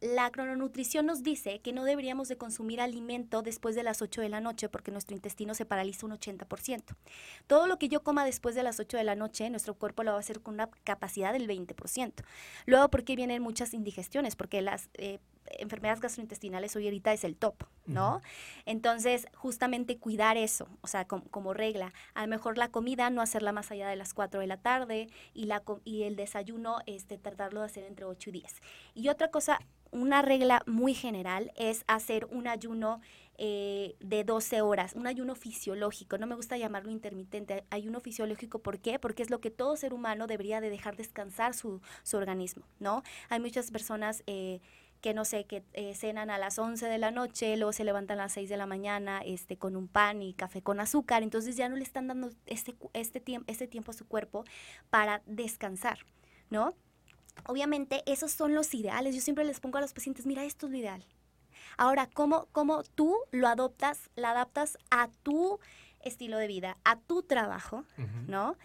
La 0.01 0.31
crononutrición 0.31 1.07
nos 1.07 1.23
dice 1.23 1.61
que 1.61 1.73
no 1.73 1.85
deberíamos 1.85 2.29
de 2.29 2.37
consumir 2.37 2.81
alimento 2.81 3.43
después 3.43 3.75
de 3.75 3.83
las 3.83 4.03
8 4.03 4.21
de 4.21 4.29
la 4.29 4.41
noche 4.41 4.69
porque 4.69 4.91
nuestro 4.91 5.17
intestino 5.17 5.55
se 5.55 5.65
paraliza 5.65 6.07
un 6.07 6.13
80%. 6.13 6.83
Todo 7.47 7.67
lo 7.67 7.79
que 7.79 7.89
yo 7.89 8.03
coma 8.03 8.25
después 8.25 8.55
de 8.55 8.63
las 8.63 8.79
8 8.79 8.97
de 8.97 9.05
la 9.05 9.15
noche, 9.15 9.49
nuestro 9.49 9.75
cuerpo 9.75 10.03
lo 10.03 10.11
va 10.13 10.19
a 10.19 10.21
hacer 10.21 10.41
con 10.41 10.55
una 10.55 10.69
capacidad 10.85 11.33
del 11.33 11.49
20%. 11.49 12.13
Luego, 12.67 12.91
¿por 12.91 13.05
qué 13.05 13.17
vienen 13.17 13.43
muchas 13.43 13.73
indigestiones? 13.73 14.37
Porque 14.37 14.61
las 14.61 14.91
eh, 14.95 15.19
enfermedades 15.51 16.01
gastrointestinales 16.01 16.75
hoy 16.77 16.85
ahorita 16.87 17.13
es 17.13 17.25
el 17.25 17.37
top, 17.37 17.65
¿no? 17.87 18.21
Entonces, 18.65 19.27
justamente 19.35 19.99
cuidar 19.99 20.37
eso, 20.37 20.69
o 20.81 20.87
sea, 20.87 21.07
como, 21.07 21.55
regla, 21.55 21.93
a 22.15 22.23
lo 22.23 22.29
mejor 22.29 22.59
la 22.59 22.69
comida 22.69 23.11
no 23.11 23.23
hacerla 23.23 23.53
más 23.53 23.71
allá 23.71 23.89
de 23.89 23.97
las 23.97 24.15
4 24.15 24.41
de 24.41 24.47
la 24.47 24.57
tarde 24.57 25.09
y, 25.35 25.45
la, 25.45 25.63
y 25.85 26.05
el 26.05 26.17
desayuno 26.17 26.79
este, 26.87 27.19
tratarlo 27.19 27.61
de 27.61 27.67
hacer 27.67 27.85
entre 27.85 28.05
8 28.05 28.31
y 28.31 28.33
10. 28.33 28.55
Y 28.95 29.09
otra 29.09 29.31
cosa, 29.31 29.61
una 29.91 30.23
regla 30.23 30.63
muy 30.67 30.95
general 30.95 31.53
es 31.57 31.85
hacer 31.87 32.27
un 32.27 32.49
ayuno 32.49 33.01
eh, 33.39 33.97
de 34.01 34.25
12 34.25 34.63
horas, 34.63 34.95
un 34.95 35.07
ayuno 35.07 35.35
fisiológico, 35.35 36.17
no 36.17 36.27
me 36.27 36.35
gusta 36.35 36.57
llamarlo 36.57 36.91
intermitente, 36.91 37.65
ayuno 37.69 38.01
fisiológico, 38.01 38.61
¿por 38.61 38.79
qué? 38.79 38.99
Porque 38.99 39.23
es 39.23 39.29
lo 39.29 39.41
que 39.41 39.51
todo 39.51 39.77
ser 39.77 39.93
humano 39.93 40.27
debería 40.27 40.63
de 40.63 40.71
dejar 40.71 40.97
descansar 40.97 41.53
su, 41.53 41.83
su 42.03 42.17
organismo, 42.17 42.65
¿no? 42.79 43.03
Hay 43.29 43.41
muchas 43.41 43.71
personas... 43.71 44.23
Eh, 44.27 44.61
que 45.07 45.15
no 45.15 45.25
sé, 45.25 45.45
que 45.45 45.63
eh, 45.75 45.95
cenan 45.95 46.31
a 46.31 46.37
las 46.37 46.59
11 46.59 46.85
de 46.87 46.99
la 46.99 47.13
noche, 47.13 47.57
luego 47.57 47.73
se 47.73 47.85
levantan 47.85 48.19
a 48.19 48.25
las 48.25 48.33
6 48.33 48.49
de 48.49 48.57
la 48.57 48.67
mañana 48.67 49.21
este, 49.25 49.57
con 49.57 49.77
un 49.77 49.87
pan 49.87 50.21
y 50.21 50.35
café 50.35 50.63
con 50.63 50.81
azúcar, 50.81 51.23
entonces 51.23 51.57
ya 51.57 51.69
no 51.69 51.77
le 51.77 51.85
están 51.85 52.09
dando 52.09 52.33
este, 52.47 52.75
este, 52.93 53.21
tiempo, 53.21 53.45
este 53.49 53.69
tiempo 53.69 53.93
a 53.93 53.95
su 53.95 54.09
cuerpo 54.09 54.45
para 54.91 55.23
descansar, 55.25 56.01
¿no? 56.51 56.75
Obviamente 57.45 58.03
esos 58.07 58.33
son 58.33 58.57
los 58.57 58.75
ideales, 58.75 59.15
yo 59.15 59.21
siempre 59.21 59.45
les 59.45 59.61
pongo 59.61 59.79
a 59.79 59.81
los 59.81 59.93
pacientes, 59.93 60.27
mira, 60.27 60.43
esto 60.43 60.67
es 60.67 60.73
lo 60.73 60.79
ideal. 60.79 61.07
Ahora, 61.77 62.11
¿cómo, 62.13 62.49
cómo 62.51 62.83
tú 62.83 63.17
lo 63.31 63.47
adoptas, 63.47 64.11
la 64.17 64.33
adaptas 64.33 64.77
a 64.91 65.09
tu 65.23 65.61
estilo 66.01 66.37
de 66.37 66.49
vida, 66.49 66.79
a 66.83 66.99
tu 66.99 67.23
trabajo, 67.23 67.85
¿no? 68.27 68.57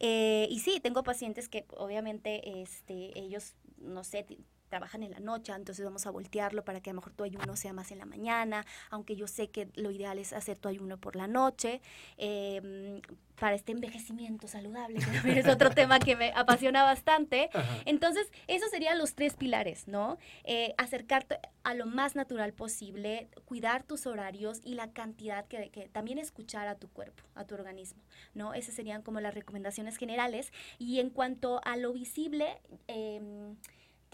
Eh, 0.00 0.48
y 0.50 0.58
sí, 0.58 0.80
tengo 0.80 1.04
pacientes 1.04 1.48
que 1.48 1.66
obviamente 1.68 2.62
este, 2.62 3.16
ellos, 3.16 3.54
no 3.78 4.02
sé, 4.02 4.26
trabajan 4.74 5.04
en 5.04 5.12
la 5.12 5.20
noche, 5.20 5.52
entonces 5.52 5.84
vamos 5.84 6.04
a 6.04 6.10
voltearlo 6.10 6.64
para 6.64 6.80
que 6.80 6.90
a 6.90 6.92
lo 6.92 6.96
mejor 6.96 7.12
tu 7.12 7.22
ayuno 7.22 7.54
sea 7.54 7.72
más 7.72 7.92
en 7.92 7.98
la 7.98 8.06
mañana, 8.06 8.66
aunque 8.90 9.14
yo 9.14 9.28
sé 9.28 9.46
que 9.46 9.68
lo 9.76 9.92
ideal 9.92 10.18
es 10.18 10.32
hacer 10.32 10.58
tu 10.58 10.68
ayuno 10.68 10.98
por 10.98 11.14
la 11.14 11.28
noche, 11.28 11.80
em, 12.16 13.00
para 13.38 13.54
este 13.54 13.70
envejecimiento 13.70 14.48
saludable, 14.48 14.98
que 15.22 15.38
es 15.38 15.46
otro 15.46 15.70
tema 15.74 16.00
que 16.00 16.16
me 16.16 16.32
apasiona 16.34 16.82
bastante. 16.82 17.50
Entonces, 17.84 18.32
esos 18.48 18.68
serían 18.70 18.98
los 18.98 19.14
tres 19.14 19.34
pilares, 19.34 19.86
¿no? 19.86 20.18
Eh, 20.42 20.74
acercarte 20.76 21.38
a 21.62 21.74
lo 21.74 21.86
más 21.86 22.16
natural 22.16 22.52
posible, 22.52 23.28
cuidar 23.44 23.84
tus 23.84 24.06
horarios 24.06 24.60
y 24.64 24.74
la 24.74 24.92
cantidad 24.92 25.46
que, 25.46 25.70
que, 25.70 25.88
también 25.88 26.18
escuchar 26.18 26.66
a 26.66 26.74
tu 26.74 26.88
cuerpo, 26.88 27.22
a 27.36 27.44
tu 27.44 27.54
organismo, 27.54 28.02
¿no? 28.34 28.54
Esas 28.54 28.74
serían 28.74 29.02
como 29.02 29.20
las 29.20 29.34
recomendaciones 29.34 29.98
generales. 29.98 30.52
Y 30.78 30.98
en 30.98 31.10
cuanto 31.10 31.60
a 31.64 31.76
lo 31.76 31.92
visible, 31.92 32.60
eh, 32.88 33.54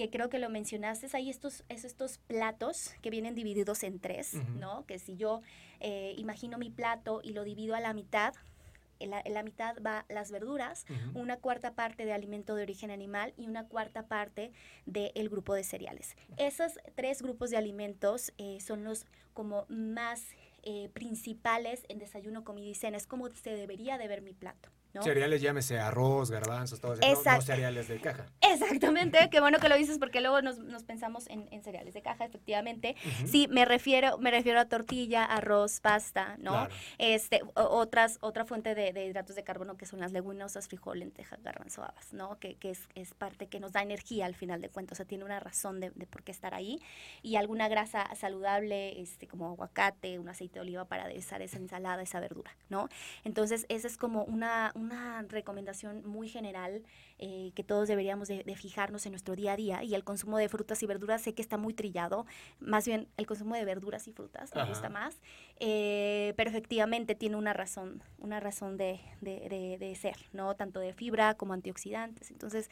que 0.00 0.08
creo 0.08 0.30
que 0.30 0.38
lo 0.38 0.48
mencionaste, 0.48 1.08
hay 1.12 1.28
estos, 1.28 1.62
estos 1.68 2.16
platos 2.26 2.94
que 3.02 3.10
vienen 3.10 3.34
divididos 3.34 3.82
en 3.82 4.00
tres, 4.00 4.32
¿no? 4.58 4.86
Que 4.86 4.98
si 4.98 5.18
yo 5.18 5.42
eh, 5.78 6.14
imagino 6.16 6.56
mi 6.56 6.70
plato 6.70 7.20
y 7.22 7.34
lo 7.34 7.44
divido 7.44 7.74
a 7.74 7.80
la 7.80 7.92
mitad, 7.92 8.32
en 8.98 9.10
la, 9.10 9.42
mitad 9.42 9.76
va 9.84 10.06
las 10.08 10.30
verduras, 10.30 10.86
una 11.12 11.36
cuarta 11.36 11.74
parte 11.74 12.06
de 12.06 12.14
alimento 12.14 12.54
de 12.54 12.62
origen 12.62 12.90
animal 12.90 13.34
y 13.36 13.46
una 13.46 13.66
cuarta 13.66 14.06
parte 14.06 14.52
del 14.86 15.28
grupo 15.28 15.52
de 15.52 15.64
cereales. 15.64 16.16
Esos 16.38 16.78
tres 16.94 17.20
grupos 17.20 17.50
de 17.50 17.58
alimentos 17.58 18.32
eh, 18.38 18.58
son 18.62 18.84
los 18.84 19.04
como 19.34 19.66
más 19.68 20.24
eh, 20.62 20.88
principales 20.94 21.84
en 21.90 21.98
desayuno, 21.98 22.42
comida 22.42 22.68
y 22.68 22.74
cena. 22.74 22.96
Es 22.96 23.06
como 23.06 23.28
se 23.28 23.50
debería 23.50 23.98
de 23.98 24.08
ver 24.08 24.22
mi 24.22 24.32
plato. 24.32 24.70
Cereales, 25.00 25.40
llámese 25.40 25.78
arroz, 25.78 26.30
garbanzos, 26.30 26.80
todo 26.80 26.94
eso, 26.94 27.22
no, 27.24 27.40
cereales 27.40 27.86
de 27.88 28.00
caja. 28.00 28.26
Exactamente, 28.40 29.28
qué 29.30 29.40
bueno 29.40 29.58
que 29.58 29.68
lo 29.68 29.76
dices 29.76 29.98
porque 29.98 30.20
luego 30.20 30.42
nos, 30.42 30.58
pensamos 30.84 31.28
en, 31.28 31.48
cereales 31.62 31.94
de 31.94 32.02
caja, 32.02 32.24
efectivamente. 32.24 32.96
Sí, 33.26 33.46
me 33.50 33.64
refiero, 33.64 34.18
me 34.18 34.30
refiero 34.30 34.58
a 34.58 34.64
tortilla, 34.64 35.24
arroz, 35.24 35.80
pasta, 35.80 36.36
¿no? 36.38 36.66
Este, 36.98 37.40
otras, 37.54 38.18
otra 38.20 38.44
fuente 38.44 38.74
de, 38.74 39.06
hidratos 39.06 39.36
de 39.36 39.44
carbono 39.44 39.76
que 39.76 39.86
son 39.86 40.00
las 40.00 40.12
leguminosas, 40.12 40.66
frijol, 40.66 40.98
lentejas, 40.98 41.42
garbanzo, 41.42 41.84
habas, 41.84 42.12
¿no? 42.12 42.38
Que, 42.38 42.56
que 42.56 42.70
es, 42.70 42.88
es, 42.94 43.14
parte 43.14 43.48
que 43.48 43.60
nos 43.60 43.72
da 43.72 43.82
energía 43.82 44.26
al 44.26 44.34
final 44.34 44.60
de 44.60 44.70
cuentas, 44.70 44.96
o 44.96 44.98
sea, 44.98 45.06
tiene 45.06 45.24
una 45.24 45.40
razón 45.40 45.78
de, 45.78 45.90
de, 45.90 46.06
por 46.06 46.22
qué 46.22 46.32
estar 46.32 46.54
ahí. 46.54 46.80
Y 47.22 47.36
alguna 47.36 47.68
grasa 47.68 48.12
saludable, 48.14 49.00
este, 49.00 49.28
como 49.28 49.48
aguacate, 49.48 50.18
un 50.18 50.28
aceite 50.28 50.54
de 50.54 50.60
oliva 50.60 50.86
para 50.86 51.04
aderezar 51.04 51.42
esa 51.42 51.58
ensalada, 51.58 52.02
esa 52.02 52.18
verdura, 52.18 52.56
¿no? 52.68 52.88
Entonces, 53.24 53.66
esa 53.68 53.86
es 53.86 53.96
como 53.96 54.24
una 54.24 54.72
una 54.80 55.22
recomendación 55.28 56.02
muy 56.06 56.28
general 56.28 56.82
eh, 57.18 57.52
que 57.54 57.62
todos 57.62 57.88
deberíamos 57.88 58.28
de, 58.28 58.42
fijarnos 58.56 59.06
en 59.06 59.12
nuestro 59.12 59.36
día 59.36 59.52
a 59.52 59.56
día 59.56 59.84
y 59.84 59.94
el 59.94 60.04
consumo 60.04 60.38
de 60.38 60.48
frutas 60.48 60.82
y 60.82 60.86
verduras 60.86 61.22
sé 61.22 61.34
que 61.34 61.42
está 61.42 61.56
muy 61.56 61.74
trillado, 61.74 62.26
más 62.58 62.86
bien 62.86 63.08
el 63.16 63.26
consumo 63.26 63.54
de 63.54 63.64
verduras 63.64 64.08
y 64.08 64.12
frutas 64.12 64.54
me 64.54 64.64
gusta 64.64 64.88
más, 64.88 65.20
eh, 65.58 66.34
pero 66.36 66.50
efectivamente 66.50 67.14
tiene 67.14 67.36
una 67.36 67.52
razón, 67.52 68.02
una 68.18 68.40
razón 68.40 68.76
de, 68.76 69.00
de, 69.20 69.96
ser, 70.00 70.16
¿no? 70.32 70.56
Tanto 70.56 70.80
de 70.80 70.92
fibra 70.92 71.34
como 71.34 71.52
antioxidantes. 71.52 72.30
Entonces, 72.30 72.70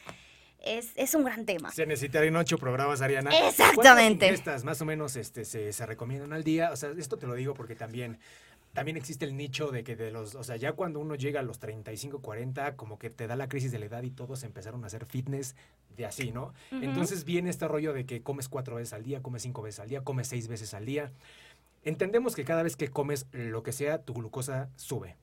es, 0.59 0.91
es, 0.95 1.13
un 1.15 1.23
gran 1.23 1.45
tema. 1.45 1.71
Se 1.71 1.85
necesitarían 1.85 2.35
ocho 2.35 2.57
programas, 2.57 3.01
Ariana. 3.01 3.31
Exactamente. 3.47 4.27
¿Cuántas 4.27 4.63
más 4.63 4.81
o 4.81 4.85
menos 4.85 5.15
este, 5.15 5.45
se, 5.45 5.71
se, 5.71 5.85
recomiendan 5.85 6.33
al 6.33 6.43
día? 6.43 6.71
O 6.71 6.75
sea, 6.75 6.91
esto 6.97 7.17
te 7.17 7.27
lo 7.27 7.35
digo 7.35 7.53
porque 7.53 7.75
también 7.75 8.19
también 8.73 8.97
existe 8.97 9.25
el 9.25 9.35
nicho 9.35 9.71
de 9.71 9.83
que 9.83 9.95
de 9.95 10.11
los, 10.11 10.35
o 10.35 10.43
sea, 10.43 10.55
ya 10.55 10.73
cuando 10.73 10.99
uno 10.99 11.15
llega 11.15 11.39
a 11.39 11.43
los 11.43 11.59
35, 11.59 12.21
40, 12.21 12.75
como 12.75 12.99
que 12.99 13.09
te 13.09 13.27
da 13.27 13.35
la 13.35 13.49
crisis 13.49 13.71
de 13.71 13.79
la 13.79 13.85
edad 13.85 14.03
y 14.03 14.11
todos 14.11 14.43
empezaron 14.43 14.83
a 14.83 14.87
hacer 14.87 15.05
fitness 15.05 15.55
de 15.97 16.05
así, 16.05 16.31
¿no? 16.31 16.53
Entonces 16.71 17.25
viene 17.25 17.49
este 17.49 17.67
rollo 17.67 17.93
de 17.93 18.05
que 18.05 18.21
comes 18.21 18.47
cuatro 18.47 18.75
veces 18.75 18.93
al 18.93 19.03
día, 19.03 19.21
comes 19.21 19.41
cinco 19.41 19.61
veces 19.61 19.79
al 19.79 19.89
día, 19.89 20.03
comes 20.03 20.27
seis 20.27 20.47
veces 20.47 20.73
al 20.73 20.85
día. 20.85 21.11
Entendemos 21.83 22.35
que 22.35 22.45
cada 22.45 22.63
vez 22.63 22.75
que 22.75 22.89
comes 22.89 23.25
lo 23.31 23.63
que 23.63 23.71
sea, 23.71 24.03
tu 24.03 24.13
glucosa 24.13 24.69
sube. 24.75 25.17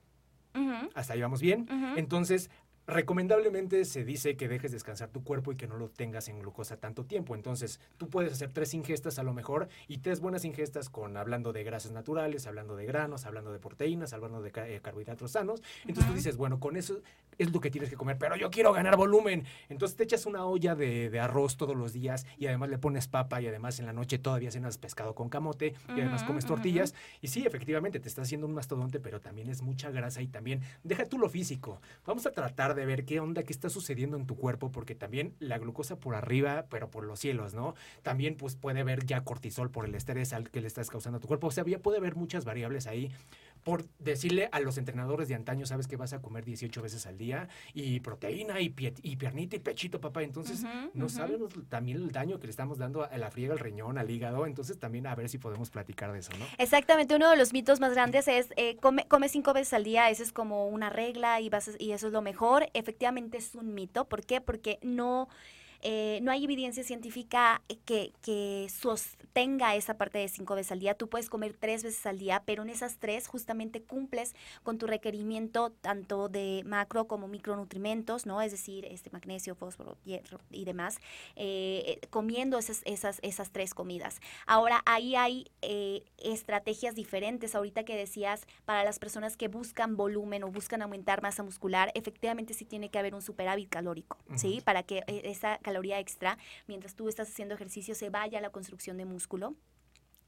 Hasta 0.95 1.13
ahí 1.13 1.21
vamos 1.21 1.41
bien. 1.41 1.69
Entonces, 1.97 2.51
Recomendablemente 2.87 3.85
se 3.85 4.05
dice 4.05 4.37
que 4.37 4.47
dejes 4.47 4.71
descansar 4.71 5.09
tu 5.09 5.25
cuerpo 5.25 5.51
y 5.51 5.57
que 5.57 5.67
no 5.67 5.77
lo 5.77 5.89
tengas 5.89 6.29
en 6.29 6.39
glucosa 6.39 6.77
tanto 6.77 7.05
tiempo. 7.05 7.35
Entonces, 7.35 7.81
tú 7.97 8.09
puedes 8.09 8.33
hacer 8.33 8.53
tres 8.53 8.75
ingestas 8.75 9.19
a 9.19 9.25
lo 9.25 9.35
mejor 9.35 9.69
y 9.89 9.99
tres 9.99 10.21
buenas 10.21 10.45
ingestas 10.45 10.89
con 10.89 11.17
hablando 11.17 11.53
de 11.53 11.65
grasas 11.65 11.91
naturales, 11.91 12.47
hablando 12.47 12.77
de 12.77 12.87
granos, 12.87 13.27
hablando 13.27 13.53
de 13.53 13.59
proteínas, 13.59 14.13
hablando 14.13 14.41
de 14.41 14.53
eh, 14.55 14.81
carbohidratos 14.81 15.33
sanos. 15.33 15.65
Entonces 15.81 16.07
tú 16.07 16.15
dices, 16.15 16.37
bueno, 16.37 16.61
con 16.61 16.77
eso 16.77 17.01
es 17.39 17.53
lo 17.53 17.61
que 17.61 17.71
tienes 17.73 17.91
que 17.91 17.97
comer, 17.97 18.19
pero 18.19 18.37
yo 18.37 18.51
quiero 18.51 18.73
ganar 18.73 18.97
volumen. 18.97 19.45
Entonces 19.69 19.97
te 19.97 20.05
echas 20.05 20.25
una 20.25 20.47
olla 20.47 20.77
de, 20.77 21.19
arroz 21.19 21.57
todos 21.57 21.77
los 21.77 21.93
días 21.93 22.25
y 22.39 22.47
además 22.47 22.69
le 22.69 22.79
pones 22.79 23.09
papa 23.09 23.41
y 23.41 23.49
además 23.49 23.81
en 23.81 23.87
la 23.87 23.93
noche 23.93 24.19
todavía 24.19 24.53
cenas 24.53 24.79
pescado 24.79 25.15
con 25.15 25.29
camote 25.29 25.75
y 25.89 26.01
además 26.01 26.23
comes 26.23 26.47
tortillas. 26.47 26.95
Y 27.21 27.29
sí, 27.29 27.45
efectivamente, 27.45 27.99
te 27.99 28.09
estás 28.09 28.27
haciendo 28.27 28.47
un 28.47 28.55
mastodonte, 28.55 29.01
pero 29.01 29.21
también 29.21 29.49
es 29.49 29.61
mucha 29.61 29.91
grasa 29.91 30.23
y 30.23 30.29
también 30.29 30.61
deja 30.85 31.05
tú 31.07 31.19
lo 31.19 31.29
físico. 31.29 31.81
Vamos 32.07 32.27
a 32.27 32.31
tratar 32.31 32.76
de 32.77 32.87
ver 32.87 33.05
qué 33.05 33.21
onda, 33.21 33.43
qué 33.43 33.53
está 33.53 33.69
sucediendo 33.69 34.17
en 34.17 34.27
tu 34.27 34.37
cuerpo, 34.37 34.71
porque 34.71 34.95
también 34.95 35.35
la 35.41 35.59
glucosa 35.59 35.99
por 35.99 36.15
arriba, 36.15 36.67
pero 36.71 36.91
por 36.91 37.05
los 37.05 37.19
cielos, 37.19 37.55
¿no? 37.55 37.75
También 38.03 38.37
pues 38.37 38.55
puede 38.55 38.81
haber 38.81 39.05
ya 39.05 39.25
cortisol 39.25 39.71
por 39.71 39.87
el 39.87 39.95
estrés 39.95 40.33
al 40.33 40.51
que 40.51 40.61
le 40.61 40.67
estás 40.67 40.91
causando 40.91 41.19
a 41.19 41.21
tu 41.21 41.29
cuerpo. 41.29 41.49
O 41.49 41.51
sea, 41.51 41.65
ya 41.67 41.79
puede 41.79 41.99
haber 41.99 42.15
muchas 42.15 42.45
variables 42.45 42.87
ahí 42.87 43.11
por 43.67 43.85
decirle 43.99 44.49
a 44.53 44.61
los 44.61 44.79
entrenadores 44.79 45.27
de 45.27 45.35
antaño, 45.35 45.67
sabes 45.67 45.89
que 45.89 45.97
vas 45.97 46.13
a 46.13 46.23
comer 46.23 46.45
18 46.45 46.83
veces 46.83 47.05
al 47.05 47.19
día 47.19 47.49
y 47.75 47.99
proteína 47.99 48.61
y, 48.61 48.73
y 49.03 49.17
piernita 49.17 49.57
y 49.57 49.59
pechito, 49.59 50.01
papá. 50.01 50.23
Entonces, 50.23 50.65
no 50.95 51.09
sabemos 51.09 51.53
también 51.69 51.97
el 51.97 52.13
daño 52.13 52.39
que 52.39 52.47
le 52.47 52.53
estamos 52.53 52.79
dando 52.79 53.03
a 53.03 53.19
la 53.19 53.29
friega, 53.29 53.55
al 53.55 53.59
riñón, 53.59 53.99
al 53.99 54.09
hígado. 54.09 54.47
Entonces, 54.47 54.79
también 54.79 55.09
a 55.09 55.17
ver 55.17 55.29
si 55.29 55.39
podemos 55.39 55.71
platicar 55.71 56.13
de 56.13 56.21
eso, 56.21 56.31
¿no? 56.39 56.45
Exactamente. 56.59 57.17
Uno 57.17 57.29
de 57.29 57.37
los 57.37 57.53
mitos 57.53 57.81
más 57.81 57.93
grandes 57.93 58.29
es 58.29 58.51
eh, 58.55 58.77
come, 58.77 59.05
come, 59.09 59.29
cinco 59.29 59.53
veces 59.53 59.73
al 59.73 59.83
día. 59.83 60.11
Eso 60.11 60.23
es 60.23 60.33
como 60.33 60.69
una 60.69 60.89
regla 60.89 61.41
y, 61.41 61.49
vas 61.49 61.69
y 61.81 61.91
eso 61.91 62.07
es 62.07 62.13
lo 62.13 62.23
mejor. 62.23 62.69
Efectivamente, 62.73 63.37
es 63.39 63.57
un 63.57 63.75
mito. 63.75 64.05
¿Por 64.05 64.25
qué? 64.25 64.41
Porque 64.41 64.79
no 64.83 65.29
eh, 65.83 66.21
no 66.23 66.31
hay 66.31 66.45
evidencia 66.45 66.83
científica 66.85 67.63
que, 67.85 68.13
que, 68.23 68.69
sostenga 68.69 69.75
esa 69.75 69.95
parte 69.95 70.19
de 70.19 70.29
cinco 70.29 70.55
veces 70.55 70.73
al 70.73 70.81
día. 70.81 70.95
Tú 70.95 71.09
puedes 71.09 71.29
comer 71.29 71.55
tres 71.59 71.83
veces 71.83 72.05
al 72.07 72.19
día, 72.19 72.43
pero 72.45 72.63
en 72.63 72.71
esas 72.71 72.99
tres 72.99 73.29
justamente 73.29 73.83
cumples 73.83 74.35
con 74.63 74.79
tu 74.79 74.87
requerimiento 74.87 75.71
tanto 75.71 76.29
de 76.29 76.63
macro 76.65 77.07
como 77.07 77.29
micronutrimentos, 77.29 78.27
¿no? 78.27 78.41
Es 78.41 78.53
decir, 78.53 78.85
este 78.87 79.11
magnesio, 79.11 79.55
fósforo, 79.55 79.97
hierro 80.05 80.41
y 80.51 80.65
demás, 80.65 80.99
eh, 81.37 82.01
comiendo 82.11 82.59
esas, 82.59 82.83
esas, 82.85 83.19
esas 83.23 83.51
tres 83.51 83.75
comidas. 83.75 84.21
Ahora, 84.47 84.83
ahí 84.87 85.17
hay 85.17 85.47
eh, 85.63 86.05
estrategias 86.19 86.95
diferentes. 86.95 87.55
Ahorita 87.55 87.85
que 87.85 87.97
decías, 87.97 88.47
para 88.65 88.85
las 88.85 88.99
personas 88.99 89.37
que 89.37 89.49
buscan 89.49 89.97
volumen 89.97 90.45
o 90.45 90.51
buscan 90.51 90.83
aumentar 90.83 91.23
masa 91.23 91.43
muscular, 91.43 91.91
efectivamente 91.95 92.55
sí 92.55 92.65
tiene 92.65 92.91
que 92.91 92.99
haber 92.99 93.15
un 93.15 93.23
superávit 93.23 93.69
calórico, 93.69 94.19
¿sí? 94.37 94.61
Para 94.65 94.83
que 94.83 95.03
esa 95.07 95.59
caloría 95.67 95.99
extra 95.99 96.39
mientras 96.69 96.95
tú 96.95 97.09
estás 97.09 97.29
haciendo 97.29 97.55
ejercicio 97.57 97.97
se 97.97 98.09
vaya 98.09 98.39
a 98.39 98.41
la 98.41 98.51
construcción 98.51 98.97
de 98.97 99.05
músculo. 99.05 99.57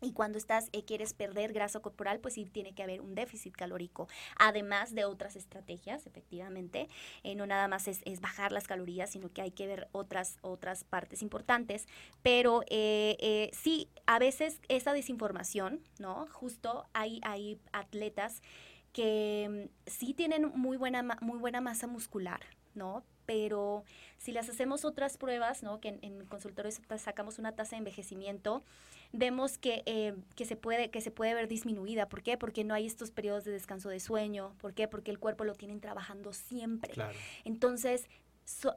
Y 0.01 0.12
cuando 0.12 0.38
estás, 0.38 0.68
eh, 0.72 0.85
quieres 0.85 1.12
perder 1.12 1.53
grasa 1.53 1.81
corporal, 1.81 2.20
pues 2.20 2.35
sí 2.35 2.44
tiene 2.44 2.72
que 2.72 2.83
haber 2.85 3.01
un 3.01 3.14
déficit 3.14 3.55
calórico. 3.57 4.07
Además 4.38 4.94
de 4.94 5.05
otras 5.05 5.35
estrategias, 5.35 6.07
efectivamente. 6.07 6.88
Eh, 7.24 7.35
no 7.35 7.46
nada 7.46 7.66
más 7.66 7.88
es, 7.88 8.20
bajar 8.20 8.53
las 8.53 8.68
calorías, 8.68 9.11
sino 9.11 9.33
que 9.33 9.42
hay 9.42 9.51
que 9.51 9.66
ver 9.66 9.88
otras, 9.92 10.38
otras 10.40 10.85
partes 10.85 11.20
importantes. 11.20 11.87
Pero 12.22 12.62
eh, 12.70 13.51
sí, 13.53 13.88
a 14.07 14.20
veces 14.20 14.61
esa 14.68 14.92
desinformación, 14.92 15.81
¿no? 15.98 16.27
Justo 16.31 16.85
hay, 16.92 17.20
hay 17.24 17.59
atletas 17.72 18.40
que 18.92 19.68
mm, 19.68 19.90
sí 19.90 20.14
tienen 20.14 20.51
muy 20.55 20.77
buena, 20.77 21.03
muy 21.20 21.38
buena 21.38 21.61
masa 21.61 21.87
muscular, 21.87 22.40
¿no? 22.78 23.04
Pero 23.26 23.84
si 24.16 24.32
las 24.32 24.48
hacemos 24.48 24.86
otras 24.86 25.18
pruebas, 25.18 25.62
¿no? 25.62 25.80
Que 25.80 25.88
en, 25.88 25.98
en 26.02 26.24
consultorios 26.24 26.80
sacamos 26.96 27.38
una 27.38 27.52
tasa 27.52 27.72
de 27.72 27.80
envejecimiento, 27.80 28.62
vemos 29.12 29.58
que, 29.58 29.82
eh, 29.86 30.14
que, 30.36 30.44
se 30.44 30.56
puede, 30.56 30.90
que 30.90 31.00
se 31.00 31.10
puede 31.10 31.34
ver 31.34 31.48
disminuida. 31.48 32.08
¿Por 32.08 32.22
qué? 32.22 32.36
Porque 32.36 32.64
no 32.64 32.74
hay 32.74 32.86
estos 32.86 33.10
periodos 33.10 33.44
de 33.44 33.52
descanso 33.52 33.88
de 33.88 34.00
sueño. 34.00 34.54
¿Por 34.60 34.74
qué? 34.74 34.88
Porque 34.88 35.10
el 35.10 35.18
cuerpo 35.18 35.44
lo 35.44 35.54
tienen 35.54 35.80
trabajando 35.80 36.32
siempre. 36.32 36.94
Entonces, 37.44 38.08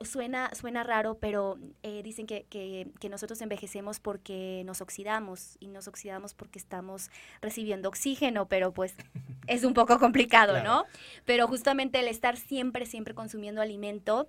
suena, 0.02 0.54
suena 0.54 0.84
raro, 0.84 1.18
pero 1.20 1.58
eh, 1.84 2.02
dicen 2.04 2.28
que, 2.28 2.46
que, 2.50 2.92
que, 3.00 3.10
nosotros 3.10 3.42
envejecemos 3.42 4.00
porque 4.00 4.64
nos 4.66 4.82
oxidamos 4.82 5.56
y 5.60 5.68
nos 5.68 5.88
oxidamos 5.88 6.34
porque 6.34 6.60
estamos 6.60 7.10
recibiendo 7.42 7.88
oxígeno, 7.90 8.48
pero 8.48 8.74
pues 8.74 8.96
es 9.48 9.64
un 9.64 9.74
poco 9.74 9.98
complicado, 9.98 10.62
¿no? 10.62 10.86
Pero 11.26 11.48
justamente 11.48 12.00
el 12.00 12.08
estar 12.08 12.36
siempre, 12.38 12.86
siempre 12.86 13.14
consumiendo 13.14 13.62
alimento 13.62 14.28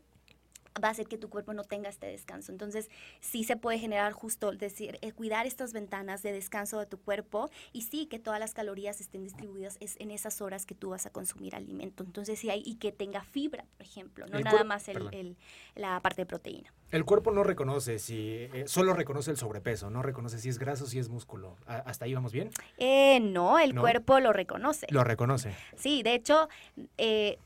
va 0.82 0.88
a 0.88 0.90
hacer 0.90 1.06
que 1.06 1.18
tu 1.18 1.28
cuerpo 1.28 1.52
no 1.52 1.64
tenga 1.64 1.88
este 1.88 2.06
descanso. 2.06 2.52
Entonces, 2.52 2.90
sí 3.20 3.44
se 3.44 3.56
puede 3.56 3.78
generar 3.78 4.12
justo, 4.12 4.52
decir, 4.52 4.98
eh, 5.02 5.12
cuidar 5.12 5.46
estas 5.46 5.72
ventanas 5.72 6.22
de 6.22 6.32
descanso 6.32 6.78
de 6.78 6.86
tu 6.86 6.98
cuerpo 6.98 7.50
y 7.72 7.82
sí 7.82 8.06
que 8.06 8.18
todas 8.18 8.40
las 8.40 8.54
calorías 8.54 9.00
estén 9.00 9.24
distribuidas 9.24 9.76
es 9.80 9.96
en 10.00 10.10
esas 10.10 10.40
horas 10.40 10.66
que 10.66 10.74
tú 10.74 10.90
vas 10.90 11.06
a 11.06 11.10
consumir 11.10 11.54
alimento. 11.54 12.04
Entonces, 12.04 12.38
sí 12.38 12.50
hay, 12.50 12.62
y 12.64 12.76
que 12.76 12.92
tenga 12.92 13.22
fibra, 13.22 13.64
por 13.76 13.86
ejemplo, 13.86 14.26
no 14.26 14.40
nada 14.40 14.64
más 14.64 14.88
el, 14.88 15.36
la 15.74 16.00
parte 16.00 16.22
de 16.22 16.26
proteína. 16.26 16.72
El 16.90 17.06
cuerpo 17.06 17.30
no 17.30 17.42
reconoce 17.42 17.98
si, 17.98 18.18
eh, 18.52 18.64
solo 18.66 18.92
reconoce 18.92 19.30
el 19.30 19.38
sobrepeso, 19.38 19.88
no 19.88 20.02
reconoce 20.02 20.38
si 20.38 20.50
es 20.50 20.58
graso, 20.58 20.86
si 20.86 20.98
es 20.98 21.08
músculo. 21.08 21.56
¿Hasta 21.66 22.04
ahí 22.04 22.12
vamos 22.12 22.32
bien? 22.32 22.50
Eh, 22.76 23.18
no, 23.20 23.58
el 23.58 23.74
cuerpo 23.74 24.20
lo 24.20 24.34
reconoce. 24.34 24.86
Lo 24.90 25.02
reconoce. 25.02 25.54
Sí, 25.74 26.02
de 26.02 26.14
hecho, 26.14 26.50
eh, 26.98 27.38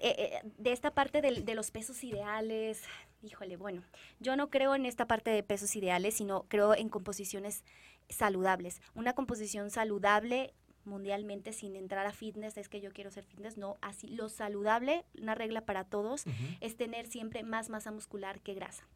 eh, 0.00 0.40
eh, 0.42 0.50
de 0.58 0.72
esta 0.72 0.92
parte 0.92 1.20
de, 1.20 1.54
los 1.54 1.70
pesos 1.70 2.02
ideales, 2.04 2.82
híjole, 3.22 3.56
bueno, 3.56 3.82
yo 4.20 4.36
no 4.36 4.50
creo 4.50 4.74
en 4.74 4.86
esta 4.86 5.06
parte 5.06 5.30
de 5.30 5.42
pesos 5.42 5.74
ideales, 5.76 6.14
sino 6.14 6.44
creo 6.48 6.74
en 6.74 6.88
composiciones 6.88 7.64
saludables. 8.08 8.80
Una 8.94 9.14
composición 9.14 9.70
saludable 9.70 10.54
mundialmente 10.86 11.52
sin 11.52 11.76
entrar 11.76 12.06
a 12.06 12.12
fitness, 12.12 12.56
es 12.56 12.68
que 12.68 12.80
yo 12.80 12.92
quiero 12.92 13.10
ser 13.10 13.24
fitness, 13.24 13.58
no, 13.58 13.76
así 13.82 14.06
lo 14.06 14.28
saludable, 14.28 15.04
una 15.20 15.34
regla 15.34 15.62
para 15.62 15.84
todos, 15.84 16.24
es 16.60 16.76
tener 16.76 17.06
siempre 17.06 17.42
más 17.42 17.68
masa 17.68 17.90
muscular 17.90 18.40
que 18.40 18.54
grasa. 18.54 18.86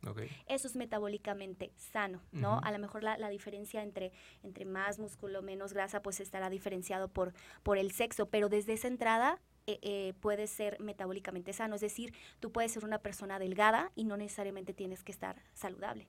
Eso 0.46 0.68
es 0.68 0.76
metabólicamente 0.76 1.72
sano, 1.76 2.22
¿no? 2.32 2.60
A 2.62 2.70
lo 2.70 2.78
mejor 2.78 3.02
la, 3.02 3.18
la, 3.18 3.28
diferencia 3.28 3.82
entre, 3.82 4.12
entre 4.42 4.64
más 4.64 4.98
músculo, 4.98 5.42
menos 5.42 5.72
grasa, 5.72 6.00
pues 6.00 6.20
estará 6.20 6.48
diferenciado 6.48 7.08
por, 7.08 7.34
por 7.62 7.76
el 7.76 7.90
sexo, 7.90 8.26
pero 8.26 8.48
desde 8.48 8.74
esa 8.74 8.88
entrada 8.88 9.40
eh, 9.70 9.78
eh, 9.83 10.14
puede 10.20 10.46
ser 10.46 10.80
metabólicamente 10.80 11.52
sano. 11.52 11.74
Es 11.74 11.80
decir, 11.80 12.12
tú 12.40 12.50
puedes 12.50 12.72
ser 12.72 12.85
una 12.85 12.98
persona 12.98 13.38
delgada 13.38 13.92
y 13.94 14.04
no 14.04 14.16
necesariamente 14.16 14.74
tienes 14.74 15.04
que 15.04 15.12
estar 15.12 15.42
saludable, 15.52 16.06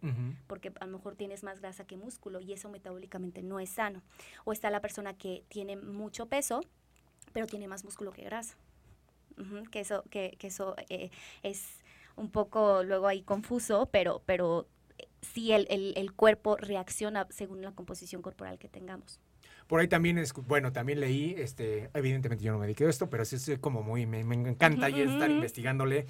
porque 0.47 0.73
a 0.79 0.85
lo 0.85 0.97
mejor 0.97 1.15
tienes 1.15 1.43
más 1.43 1.59
grasa 1.59 1.85
que 1.85 1.97
músculo 1.97 2.39
y 2.39 2.53
eso 2.53 2.69
metabólicamente 2.69 3.43
no 3.43 3.59
es 3.59 3.69
sano. 3.69 4.01
O 4.45 4.51
está 4.51 4.69
la 4.69 4.81
persona 4.81 5.13
que 5.15 5.43
tiene 5.49 5.75
mucho 5.75 6.25
peso, 6.27 6.61
pero 7.33 7.45
tiene 7.45 7.67
más 7.67 7.83
músculo 7.83 8.11
que 8.11 8.23
grasa. 8.23 8.55
que 9.71 9.79
eso, 9.79 10.03
que, 10.09 10.35
que 10.39 10.47
eso 10.47 10.75
eh, 10.89 11.11
es 11.43 11.79
un 12.15 12.29
poco 12.29 12.83
luego 12.83 13.07
ahí 13.07 13.21
confuso, 13.21 13.87
pero, 13.91 14.21
pero 14.25 14.67
sí 15.21 15.51
el, 15.51 15.67
el, 15.69 15.93
el 15.95 16.13
cuerpo 16.13 16.57
reacciona 16.57 17.27
según 17.29 17.61
la 17.61 17.71
composición 17.71 18.21
corporal 18.21 18.59
que 18.59 18.69
tengamos. 18.69 19.19
Por 19.71 19.79
ahí 19.79 19.87
también, 19.87 20.17
es, 20.17 20.33
bueno, 20.33 20.73
también 20.73 20.99
leí, 20.99 21.33
este, 21.37 21.89
evidentemente 21.93 22.43
yo 22.43 22.51
no 22.51 22.57
me 22.57 22.65
dediqué 22.65 22.83
a 22.83 22.89
esto, 22.89 23.09
pero 23.09 23.23
sí 23.23 23.37
es 23.37 23.57
como 23.59 23.83
muy, 23.83 24.05
me, 24.05 24.19
encanta 24.19 24.89
y 24.89 24.99
estar 24.99 25.31
investigándole. 25.31 26.07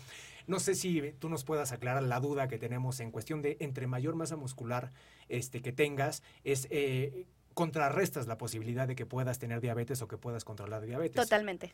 No 0.48 0.60
sé 0.60 0.74
si 0.74 1.14
tú 1.20 1.30
nos 1.30 1.44
puedas 1.44 1.72
aclarar 1.72 2.02
la 2.02 2.20
duda 2.20 2.48
que 2.48 2.58
tenemos 2.58 3.00
en 3.02 3.12
cuestión 3.12 3.44
de 3.44 3.58
entre 3.60 3.86
mayor 3.86 4.16
masa 4.16 4.36
muscular 4.36 4.90
este, 5.30 5.62
que 5.62 5.72
tengas, 5.72 6.24
es... 6.44 6.68
Eh, 6.72 7.28
contrarrestas 7.54 8.28
la 8.28 8.38
posibilidad 8.38 8.88
de 8.88 8.96
que 8.96 9.06
puedas 9.06 9.38
tener 9.38 9.60
diabetes 9.60 10.02
o 10.02 10.08
que 10.08 10.18
puedas 10.18 10.46
controlar 10.46 10.84
diabetes. 10.86 11.22
Totalmente. 11.22 11.74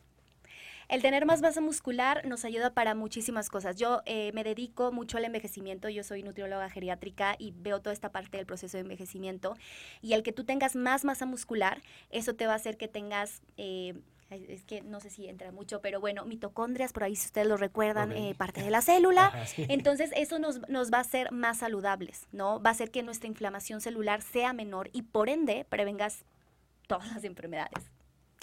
El 0.89 1.01
tener 1.01 1.25
más 1.25 1.41
masa 1.41 1.59
muscular 1.59 2.25
nos 2.25 2.45
ayuda 2.45 2.73
para 2.73 2.95
muchísimas 2.95 3.49
cosas. 3.49 3.75
Yo 3.75 4.01
eh, 4.05 4.31
me 4.33 4.45
dedico 4.45 4.93
mucho 4.93 5.17
al 5.17 5.25
envejecimiento, 5.25 5.89
yo 5.89 6.03
soy 6.03 6.23
nutrióloga 6.23 6.69
geriátrica 6.69 7.35
y 7.37 7.53
veo 7.57 7.81
toda 7.81 7.93
esta 7.93 8.11
parte 8.11 8.37
del 8.37 8.45
proceso 8.45 8.77
de 8.77 8.81
envejecimiento. 8.81 9.55
Y 10.01 10.13
el 10.13 10.23
que 10.23 10.31
tú 10.31 10.45
tengas 10.45 10.77
más 10.77 11.03
masa 11.03 11.25
muscular, 11.25 11.81
eso 12.09 12.35
te 12.35 12.47
va 12.47 12.53
a 12.53 12.55
hacer 12.55 12.77
que 12.77 12.87
tengas... 12.87 13.41
Eh, 13.57 13.95
es 14.29 14.65
que 14.65 14.81
no 14.81 14.99
sé 14.99 15.09
si 15.09 15.29
entra 15.29 15.53
mucho, 15.53 15.79
pero 15.79 16.01
bueno, 16.01 16.25
mitocondrias, 16.25 16.91
por 16.91 17.03
ahí 17.03 17.15
si 17.15 17.27
ustedes 17.27 17.47
lo 17.47 17.55
recuerdan, 17.55 18.11
eh, 18.11 18.35
parte 18.37 18.61
de 18.61 18.69
la 18.71 18.81
célula. 18.81 19.31
Entonces, 19.55 20.11
eso 20.17 20.37
nos, 20.37 20.67
nos, 20.67 20.91
va 20.91 20.97
a 20.97 21.01
hacer 21.01 21.31
más 21.31 21.59
saludables, 21.59 22.27
¿no? 22.33 22.61
Va 22.61 22.71
a 22.71 22.73
hacer 22.73 22.91
que 22.91 23.03
nuestra 23.03 23.29
inflamación 23.29 23.79
celular 23.79 24.21
sea 24.21 24.51
menor 24.51 24.89
y 24.91 25.03
por 25.03 25.29
ende 25.29 25.65
prevengas 25.69 26.25
todas 26.87 27.09
las 27.13 27.23
enfermedades. 27.23 27.89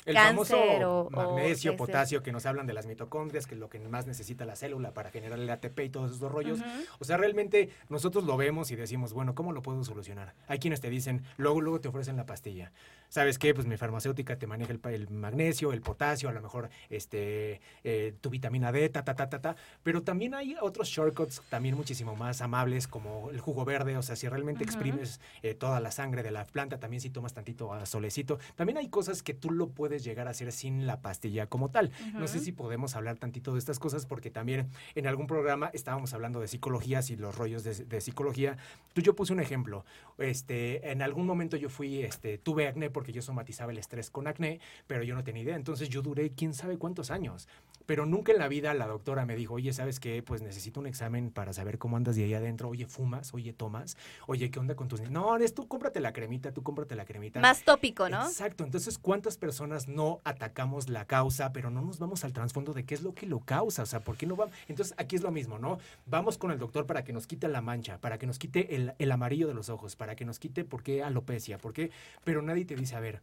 El 0.04 0.16
famoso 0.16 1.08
magnesio, 1.10 1.76
potasio, 1.76 2.22
que 2.22 2.32
nos 2.32 2.44
hablan 2.46 2.66
de 2.66 2.74
las 2.74 2.86
mitocondrias, 2.86 3.46
que 3.46 3.54
es 3.54 3.60
lo 3.60 3.68
que 3.68 3.78
más 3.78 4.06
necesita 4.06 4.44
la 4.44 4.56
célula 4.56 4.92
para 4.92 5.10
generar 5.10 5.38
el 5.38 5.48
ATP 5.48 5.80
y 5.80 5.88
todos 5.88 6.16
esos 6.16 6.30
rollos. 6.30 6.60
O 6.98 7.04
sea, 7.04 7.16
realmente 7.16 7.70
nosotros 7.88 8.24
lo 8.24 8.36
vemos 8.36 8.70
y 8.70 8.76
decimos, 8.76 9.12
bueno, 9.12 9.34
¿cómo 9.34 9.52
lo 9.52 9.62
puedo 9.62 9.82
solucionar? 9.84 10.34
Hay 10.46 10.58
quienes 10.58 10.80
te 10.80 10.90
dicen, 10.90 11.24
luego, 11.36 11.60
luego 11.60 11.80
te 11.80 11.88
ofrecen 11.88 12.16
la 12.16 12.26
pastilla. 12.26 12.72
¿Sabes 13.08 13.38
qué? 13.38 13.54
Pues 13.54 13.66
mi 13.66 13.76
farmacéutica 13.76 14.36
te 14.36 14.46
maneja 14.46 14.72
el, 14.72 15.08
magnesio, 15.08 15.72
el 15.72 15.80
potasio, 15.80 16.28
a 16.28 16.32
lo 16.32 16.42
mejor 16.42 16.68
este, 16.90 17.60
eh, 17.84 18.12
tu 18.20 18.28
vitamina 18.28 18.72
D, 18.72 18.88
ta, 18.88 19.04
ta, 19.04 19.14
ta, 19.14 19.28
ta, 19.28 19.40
ta. 19.40 19.56
Pero 19.82 20.02
también 20.02 20.34
hay 20.34 20.56
otros 20.60 20.88
shortcuts 20.88 21.42
también 21.48 21.76
muchísimo 21.76 22.16
más 22.16 22.40
amables, 22.40 22.88
como 22.88 23.30
el 23.30 23.40
jugo 23.40 23.64
verde. 23.64 23.96
O 23.96 24.02
sea, 24.02 24.16
si 24.16 24.28
realmente 24.28 24.64
exprimes 24.64 25.20
eh, 25.42 25.54
toda 25.54 25.80
la 25.80 25.92
sangre 25.92 26.22
de 26.22 26.30
la 26.30 26.44
planta, 26.44 26.80
también 26.80 27.00
si 27.00 27.10
tomas 27.10 27.34
tantito 27.34 27.72
a 27.72 27.86
solecito. 27.86 28.38
También 28.56 28.78
hay 28.78 28.88
cosas 28.88 29.22
que 29.22 29.32
tú 29.32 29.50
lo 29.50 29.68
puedes 29.68 29.93
llegar 30.02 30.26
a 30.26 30.30
hacer 30.30 30.50
sin 30.50 30.86
la 30.86 31.00
pastilla 31.00 31.46
como 31.46 31.70
tal. 31.70 31.92
No 32.14 32.26
sé 32.26 32.40
si 32.40 32.52
podemos 32.52 32.96
hablar 32.96 33.18
tantito 33.18 33.52
de 33.52 33.58
estas 33.58 33.78
cosas 33.78 34.06
porque 34.06 34.30
también 34.30 34.68
en 34.94 35.06
algún 35.06 35.26
programa 35.26 35.70
estábamos 35.72 36.14
hablando 36.14 36.40
de 36.40 36.48
psicología 36.48 37.00
y 37.08 37.16
los 37.16 37.36
rollos 37.36 37.64
de, 37.64 38.00
psicología. 38.00 38.56
Tú 38.92 39.00
yo 39.00 39.14
puse 39.14 39.32
un 39.32 39.40
ejemplo. 39.40 39.84
Este, 40.18 40.90
en 40.90 41.02
algún 41.02 41.26
momento 41.26 41.56
yo 41.56 41.68
fui, 41.68 42.02
este, 42.02 42.38
tuve 42.38 42.68
acné 42.68 42.90
porque 42.90 43.12
yo 43.12 43.22
somatizaba 43.22 43.72
el 43.72 43.78
estrés 43.78 44.10
con 44.10 44.26
acné, 44.26 44.60
pero 44.86 45.02
yo 45.02 45.14
no 45.14 45.24
tenía 45.24 45.42
idea. 45.42 45.56
Entonces 45.56 45.88
yo 45.88 46.02
duré 46.02 46.30
quién 46.30 46.54
sabe 46.54 46.78
cuántos 46.78 47.10
años. 47.10 47.48
Pero 47.86 48.06
nunca 48.06 48.32
en 48.32 48.38
la 48.38 48.48
vida 48.48 48.72
la 48.74 48.86
doctora 48.86 49.26
me 49.26 49.36
dijo, 49.36 49.54
oye, 49.54 49.72
¿sabes 49.72 50.00
qué? 50.00 50.22
Pues 50.22 50.42
necesito 50.42 50.80
un 50.80 50.86
examen 50.86 51.30
para 51.30 51.52
saber 51.52 51.78
cómo 51.78 51.96
andas 51.96 52.16
de 52.16 52.24
ahí 52.24 52.34
adentro. 52.34 52.68
Oye, 52.68 52.86
fumas, 52.86 53.34
oye, 53.34 53.52
tomas, 53.52 53.96
oye, 54.26 54.50
¿qué 54.50 54.58
onda 54.58 54.74
con 54.74 54.88
tus... 54.88 55.00
No, 55.10 55.36
es 55.36 55.54
tú 55.54 55.68
cómprate 55.68 56.00
la 56.00 56.12
cremita, 56.12 56.52
tú 56.52 56.62
cómprate 56.62 56.94
la 56.94 57.04
cremita. 57.04 57.40
Más 57.40 57.62
tópico, 57.64 58.08
¿no? 58.08 58.26
Exacto. 58.26 58.64
Entonces, 58.64 58.98
¿cuántas 58.98 59.36
personas 59.36 59.88
no 59.88 60.20
atacamos 60.24 60.88
la 60.88 61.04
causa, 61.06 61.52
pero 61.52 61.70
no 61.70 61.82
nos 61.82 61.98
vamos 61.98 62.24
al 62.24 62.32
trasfondo 62.32 62.72
de 62.72 62.84
qué 62.84 62.94
es 62.94 63.02
lo 63.02 63.14
que 63.14 63.26
lo 63.26 63.40
causa? 63.40 63.82
O 63.82 63.86
sea, 63.86 64.00
¿por 64.00 64.16
qué 64.16 64.26
no 64.26 64.36
vamos? 64.36 64.54
Entonces, 64.68 64.94
aquí 64.98 65.16
es 65.16 65.22
lo 65.22 65.30
mismo, 65.30 65.58
¿no? 65.58 65.78
Vamos 66.06 66.38
con 66.38 66.50
el 66.50 66.58
doctor 66.58 66.86
para 66.86 67.04
que 67.04 67.12
nos 67.12 67.26
quite 67.26 67.48
la 67.48 67.60
mancha, 67.60 67.98
para 67.98 68.18
que 68.18 68.26
nos 68.26 68.38
quite 68.38 68.74
el, 68.74 68.94
el 68.98 69.12
amarillo 69.12 69.46
de 69.46 69.54
los 69.54 69.68
ojos, 69.68 69.96
para 69.96 70.16
que 70.16 70.24
nos 70.24 70.38
quite 70.38 70.64
por 70.64 70.82
qué 70.82 71.02
alopecia, 71.02 71.58
por 71.58 71.72
qué... 71.72 71.90
Pero 72.24 72.42
nadie 72.42 72.64
te 72.64 72.76
dice, 72.76 72.96
a 72.96 73.00
ver, 73.00 73.22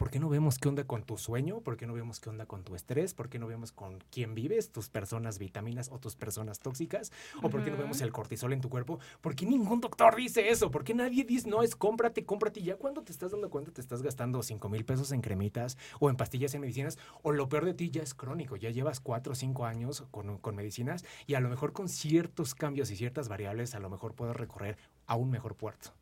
¿por 0.00 0.10
qué 0.10 0.18
no 0.18 0.30
vemos 0.30 0.58
qué 0.58 0.66
onda 0.66 0.84
con 0.84 1.02
tu 1.02 1.18
sueño? 1.18 1.60
¿Por 1.60 1.76
qué 1.76 1.86
no 1.86 1.92
vemos 1.92 2.20
qué 2.20 2.30
onda 2.30 2.46
con 2.46 2.64
tu 2.64 2.74
estrés? 2.74 3.12
¿Por 3.12 3.28
qué 3.28 3.38
no 3.38 3.46
vemos 3.46 3.70
con 3.70 4.02
quién 4.10 4.34
vives, 4.34 4.72
tus 4.72 4.88
personas 4.88 5.38
vitaminas 5.38 5.90
o 5.92 5.98
tus 5.98 6.16
personas 6.16 6.58
tóxicas? 6.58 7.12
¿O 7.42 7.50
por 7.50 7.62
qué 7.62 7.70
no 7.70 7.76
vemos 7.76 8.00
el 8.00 8.10
cortisol 8.10 8.54
en 8.54 8.62
tu 8.62 8.70
cuerpo? 8.70 8.98
¿Por 9.20 9.36
qué 9.36 9.44
ningún 9.44 9.82
doctor 9.82 10.16
dice 10.16 10.48
eso? 10.48 10.70
¿Por 10.70 10.84
qué 10.84 10.94
nadie 10.94 11.24
dice, 11.24 11.50
no, 11.50 11.62
es 11.62 11.76
cómprate, 11.76 12.24
cómprate? 12.24 12.62
ya 12.62 12.76
cuando 12.76 13.02
te 13.02 13.12
estás 13.12 13.32
dando 13.32 13.50
cuenta 13.50 13.72
te 13.72 13.82
estás 13.82 14.00
gastando 14.00 14.42
5 14.42 14.70
mil 14.70 14.86
pesos 14.86 15.12
en 15.12 15.20
cremitas 15.20 15.76
o 15.98 16.08
en 16.08 16.16
pastillas 16.16 16.54
en 16.54 16.62
medicinas, 16.62 16.98
o 17.20 17.32
lo 17.32 17.50
peor 17.50 17.66
de 17.66 17.74
ti 17.74 17.90
ya 17.90 18.02
es 18.02 18.14
crónico, 18.14 18.56
ya 18.56 18.70
llevas 18.70 19.00
4 19.00 19.34
o 19.34 19.36
5 19.36 19.66
años 19.66 20.06
con, 20.10 20.38
con 20.38 20.56
medicinas 20.56 21.04
y 21.26 21.34
a 21.34 21.40
lo 21.40 21.50
mejor 21.50 21.74
con 21.74 21.90
ciertos 21.90 22.54
cambios 22.54 22.90
y 22.90 22.96
ciertas 22.96 23.28
variables 23.28 23.74
a 23.74 23.80
lo 23.80 23.90
mejor 23.90 24.14
puedes 24.14 24.34
recorrer 24.34 24.78
a 25.06 25.16
un 25.16 25.28
mejor 25.30 25.56
puerto. 25.56 25.92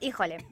Híjole, 0.00 0.44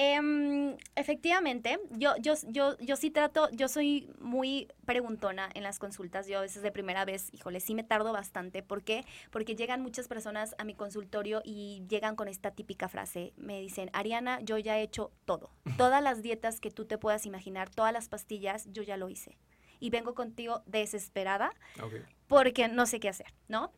Em, 0.00 0.76
efectivamente, 0.94 1.80
yo, 1.90 2.14
yo, 2.20 2.34
yo, 2.46 2.78
yo 2.78 2.94
sí 2.94 3.10
trato, 3.10 3.50
yo 3.50 3.66
soy 3.66 4.08
muy 4.20 4.68
preguntona 4.86 5.50
en 5.54 5.64
las 5.64 5.80
consultas. 5.80 6.28
Yo 6.28 6.38
a 6.38 6.42
veces 6.42 6.62
de 6.62 6.70
primera 6.70 7.04
vez, 7.04 7.34
híjole, 7.34 7.58
sí 7.58 7.74
me 7.74 7.82
tardo 7.82 8.12
bastante. 8.12 8.62
¿Por 8.62 8.84
qué? 8.84 9.04
Porque 9.32 9.56
llegan 9.56 9.82
muchas 9.82 10.06
personas 10.06 10.54
a 10.58 10.62
mi 10.62 10.74
consultorio 10.74 11.42
y 11.44 11.82
llegan 11.88 12.14
con 12.14 12.28
esta 12.28 12.52
típica 12.52 12.88
frase. 12.88 13.32
Me 13.36 13.60
dicen, 13.60 13.90
Ariana, 13.92 14.40
yo 14.42 14.56
ya 14.56 14.78
he 14.78 14.82
hecho 14.82 15.10
todo. 15.24 15.50
Todas 15.76 16.00
las 16.00 16.22
dietas 16.22 16.60
que 16.60 16.70
tú 16.70 16.84
te 16.84 16.96
puedas 16.96 17.26
imaginar, 17.26 17.68
todas 17.68 17.92
las 17.92 18.08
pastillas, 18.08 18.68
yo 18.70 18.84
ya 18.84 18.96
lo 18.96 19.08
hice. 19.08 19.36
Y 19.80 19.90
vengo 19.90 20.14
contigo 20.14 20.62
desesperada 20.66 21.50
porque 22.28 22.68
no 22.68 22.86
sé 22.86 23.00
qué 23.00 23.08
hacer, 23.08 23.34
¿no? 23.48 23.72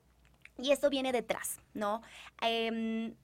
Y 0.58 0.72
esto 0.72 0.90
viene 0.90 1.12
detrás, 1.12 1.62
¿no? 1.72 2.02
Eh, 2.42 3.14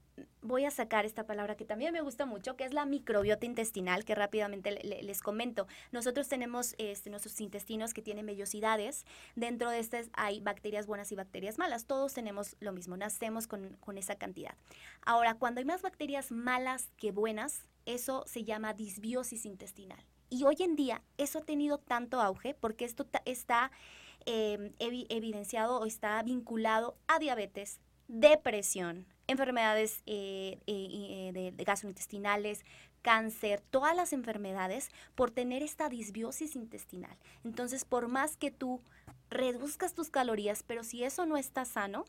voy 0.43 0.65
a 0.65 0.71
sacar 0.71 1.05
esta 1.05 1.27
palabra 1.27 1.57
que 1.57 1.65
también 1.65 1.93
me 1.93 2.01
gusta 2.01 2.27
mucho, 2.27 2.57
que 2.57 2.65
es 2.65 2.73
la 2.73 2.87
microbiota 2.87 3.47
intestinal, 3.47 4.05
que 4.05 4.15
rápidamente 4.15 4.71
les 4.71 5.21
comento. 5.23 5.67
Nosotros 5.93 6.29
tenemos 6.29 6.75
este, 6.79 7.11
nuestros 7.11 7.41
intestinos 7.41 7.95
que 7.95 8.03
tienen 8.03 8.27
vellosidades. 8.27 9.05
Dentro 9.35 9.71
de 9.71 9.79
estas 9.79 10.09
hay 10.13 10.41
bacterias 10.41 10.87
buenas 10.87 11.13
y 11.13 11.17
bacterias 11.17 11.59
malas. 11.59 11.87
Todos 11.87 12.15
tenemos 12.15 12.57
lo 12.61 12.73
mismo, 12.73 12.97
nacemos 12.97 13.47
con, 13.47 13.77
con 13.81 13.99
esa 13.99 14.17
cantidad. 14.17 14.55
Ahora, 15.05 15.35
cuando 15.35 15.59
hay 15.59 15.65
más 15.65 15.83
bacterias 15.83 16.31
malas 16.31 16.91
que 16.97 17.13
buenas, 17.13 17.65
eso 17.85 18.25
se 18.27 18.45
llama 18.45 18.75
disbiosis 18.75 19.47
intestinal. 19.47 20.05
Y 20.29 20.45
hoy 20.45 20.57
en 20.61 20.75
día 20.75 21.03
eso 21.19 21.39
ha 21.39 21.43
tenido 21.43 21.79
tanto 21.79 22.21
auge 22.21 22.55
porque 22.55 22.85
esto 22.85 23.07
está 23.25 23.71
eh, 24.25 24.73
evidenciado 24.79 25.79
o 25.79 25.87
está 25.87 26.21
vinculado 26.23 26.97
a 27.07 27.21
diabetes, 27.21 27.81
depresión, 28.09 29.07
enfermedades 29.27 30.03
eh, 30.07 30.59
eh, 30.67 31.31
eh, 31.35 31.53
de, 31.53 31.65
gastrointestinales, 31.65 32.65
cáncer, 33.03 33.63
todas 33.71 33.97
las 33.97 34.13
enfermedades 34.13 34.91
por 35.15 35.31
tener 35.31 35.63
esta 35.63 35.89
disbiosis 35.89 36.57
intestinal. 36.57 37.17
Entonces, 37.45 37.85
por 37.85 38.09
más 38.09 38.37
que 38.37 38.51
tú 38.51 38.81
reduzcas 39.31 39.95
tus 39.95 40.11
calorías, 40.11 40.63
pero 40.63 40.85
si 40.85 41.05
eso 41.05 41.27
no 41.27 41.37
está 41.37 41.65
sano, 41.65 42.05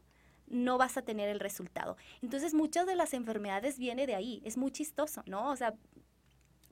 no 0.47 0.77
vas 0.77 0.97
a 0.97 1.01
tener 1.01 1.29
el 1.29 1.39
resultado. 1.39 1.97
Entonces, 2.21 2.53
muchas 2.53 2.85
de 2.85 2.95
las 2.95 3.13
enfermedades 3.13 3.77
vienen 3.77 4.07
de 4.07 4.15
ahí. 4.15 4.41
Es 4.45 4.57
muy 4.57 4.71
chistoso, 4.71 5.23
¿no? 5.25 5.51
O 5.51 5.55
sea, 5.55 5.75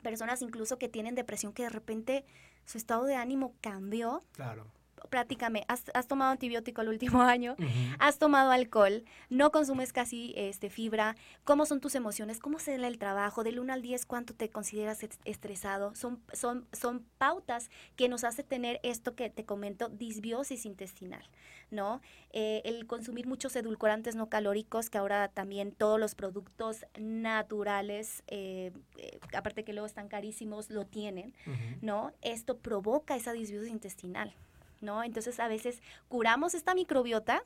personas 0.01 0.41
incluso 0.41 0.77
que 0.77 0.87
tienen 0.87 1.15
depresión 1.15 1.51
que 1.51 1.63
de 1.63 1.69
repente 1.69 2.25
su 2.65 2.77
estado 2.77 3.03
de 3.03 3.15
ánimo 3.15 3.53
cambió. 3.61 4.23
Claro 4.31 4.71
prácticamente, 5.09 5.67
has, 5.67 6.07
tomado 6.07 6.31
antibiótico 6.31 6.81
el 6.81 6.89
último 6.89 7.21
año, 7.23 7.55
has 7.99 8.17
tomado 8.17 8.51
alcohol, 8.51 9.03
no 9.29 9.51
consumes 9.51 9.93
casi 9.93 10.33
este, 10.35 10.69
fibra, 10.69 11.15
cómo 11.43 11.65
son 11.65 11.79
tus 11.79 11.95
emociones, 11.95 12.39
cómo 12.39 12.59
se 12.59 12.77
da 12.77 12.87
el 12.87 12.97
trabajo, 12.97 13.43
del 13.43 13.59
1 13.59 13.73
al 13.73 13.81
10, 13.81 14.05
cuánto 14.05 14.33
te 14.33 14.49
consideras 14.49 14.99
estresado. 15.25 15.95
Son, 15.95 16.21
son, 16.33 16.67
son 16.71 17.05
pautas 17.17 17.69
que 17.95 18.09
nos 18.09 18.23
hace 18.23 18.43
tener 18.43 18.79
esto 18.83 19.15
que 19.15 19.29
te 19.29 19.45
comento, 19.45 19.89
disbiosis 19.89 20.65
intestinal, 20.65 21.23
¿no? 21.71 22.01
Eh, 22.31 22.61
el 22.65 22.85
consumir 22.85 23.27
muchos 23.27 23.55
edulcorantes 23.55 24.15
no 24.15 24.29
calóricos, 24.29 24.89
que 24.89 24.97
ahora 24.97 25.27
también 25.29 25.71
todos 25.71 25.99
los 25.99 26.15
productos 26.15 26.85
naturales, 26.97 28.23
eh, 28.27 28.71
eh, 28.97 29.19
aparte 29.33 29.63
que 29.63 29.73
luego 29.73 29.85
están 29.85 30.07
carísimos, 30.07 30.69
lo 30.69 30.85
tienen, 30.85 31.33
¿no? 31.81 32.11
Esto 32.21 32.57
provoca 32.57 33.15
esa 33.15 33.33
disbiosis 33.33 33.71
intestinal. 33.71 34.33
¿No? 34.81 35.03
Entonces 35.03 35.39
a 35.39 35.47
veces 35.47 35.81
curamos 36.07 36.53
esta 36.53 36.75
microbiota 36.75 37.43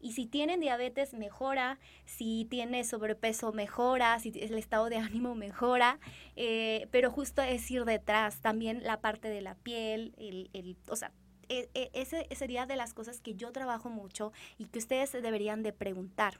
y 0.00 0.12
si 0.12 0.26
tienen 0.26 0.60
diabetes 0.60 1.14
mejora, 1.14 1.78
si 2.04 2.46
tiene 2.50 2.84
sobrepeso 2.84 3.52
mejora, 3.52 4.18
si 4.18 4.32
el 4.34 4.54
estado 4.58 4.90
de 4.90 4.96
ánimo 4.98 5.34
mejora, 5.34 5.98
eh, 6.36 6.88
pero 6.90 7.10
justo 7.10 7.40
es 7.40 7.70
ir 7.70 7.84
detrás, 7.84 8.40
también 8.40 8.82
la 8.84 9.00
parte 9.00 9.28
de 9.28 9.40
la 9.40 9.54
piel, 9.54 10.14
el, 10.18 10.50
el 10.52 10.76
o 10.88 10.96
sea, 10.96 11.10
e, 11.48 11.70
e, 11.74 11.90
ese 11.94 12.26
sería 12.34 12.66
de 12.66 12.76
las 12.76 12.94
cosas 12.94 13.20
que 13.20 13.34
yo 13.34 13.52
trabajo 13.52 13.88
mucho 13.88 14.32
y 14.58 14.66
que 14.66 14.78
ustedes 14.78 15.12
deberían 15.12 15.62
de 15.62 15.72
preguntar. 15.72 16.38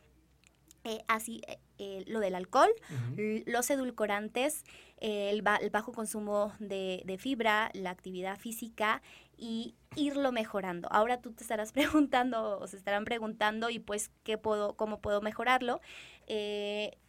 Eh, 0.87 1.03
así 1.09 1.41
eh, 1.79 2.05
lo 2.07 2.21
del 2.21 2.35
alcohol, 2.35 2.69
los 3.47 3.71
edulcorantes, 3.71 4.65
el, 4.99 5.41
bajo 5.41 5.93
consumo 5.93 6.53
de, 6.59 7.17
fibra, 7.19 7.71
la 7.73 7.89
actividad 7.89 8.39
física 8.39 9.01
y 9.37 9.75
irlo 9.97 10.33
mejorando. 10.33 10.89
Ahora 10.91 11.21
tú 11.21 11.33
te 11.33 11.43
estarás 11.43 11.73
preguntando 11.73 12.59
o 12.59 12.67
se 12.67 12.77
estarán 12.77 13.05
preguntando 13.05 13.71
y 13.71 13.79
pues 13.79 14.11
qué 14.23 14.39
puedo, 14.39 14.75
cómo 14.77 15.01
puedo 15.01 15.21
mejorarlo. 15.21 15.81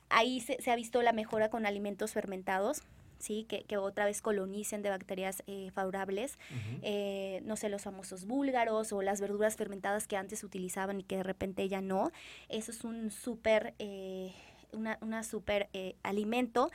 ahí 0.09 0.41
se, 0.41 0.71
ha 0.71 0.75
visto 0.75 1.01
la 1.01 1.13
mejora 1.13 1.49
con 1.49 1.65
alimentos 1.65 2.11
fermentados. 2.13 2.83
¿sí? 3.17 3.45
Que, 3.45 3.77
otra 3.77 4.05
vez 4.05 4.21
colonicen 4.21 4.81
de 4.81 4.89
bacterias 4.89 5.43
eh, 5.47 5.71
favorables, 5.71 6.37
eh, 6.81 7.41
no 7.45 7.55
sé, 7.55 7.69
los 7.69 7.83
famosos 7.83 8.25
búlgaros 8.25 8.91
o 8.93 9.01
las 9.01 9.21
verduras 9.21 9.55
fermentadas 9.55 10.07
que 10.07 10.17
antes 10.17 10.43
utilizaban 10.43 10.99
y 10.99 11.03
que 11.03 11.17
de 11.17 11.23
repente 11.23 11.67
ya 11.67 11.81
no. 11.81 12.11
Eso 12.49 12.71
es 12.71 12.83
un 12.83 13.11
súper, 13.11 13.73
eh, 13.79 14.33
una, 14.73 14.97
una 15.01 15.23
súper 15.23 15.69
alimento. 16.03 16.69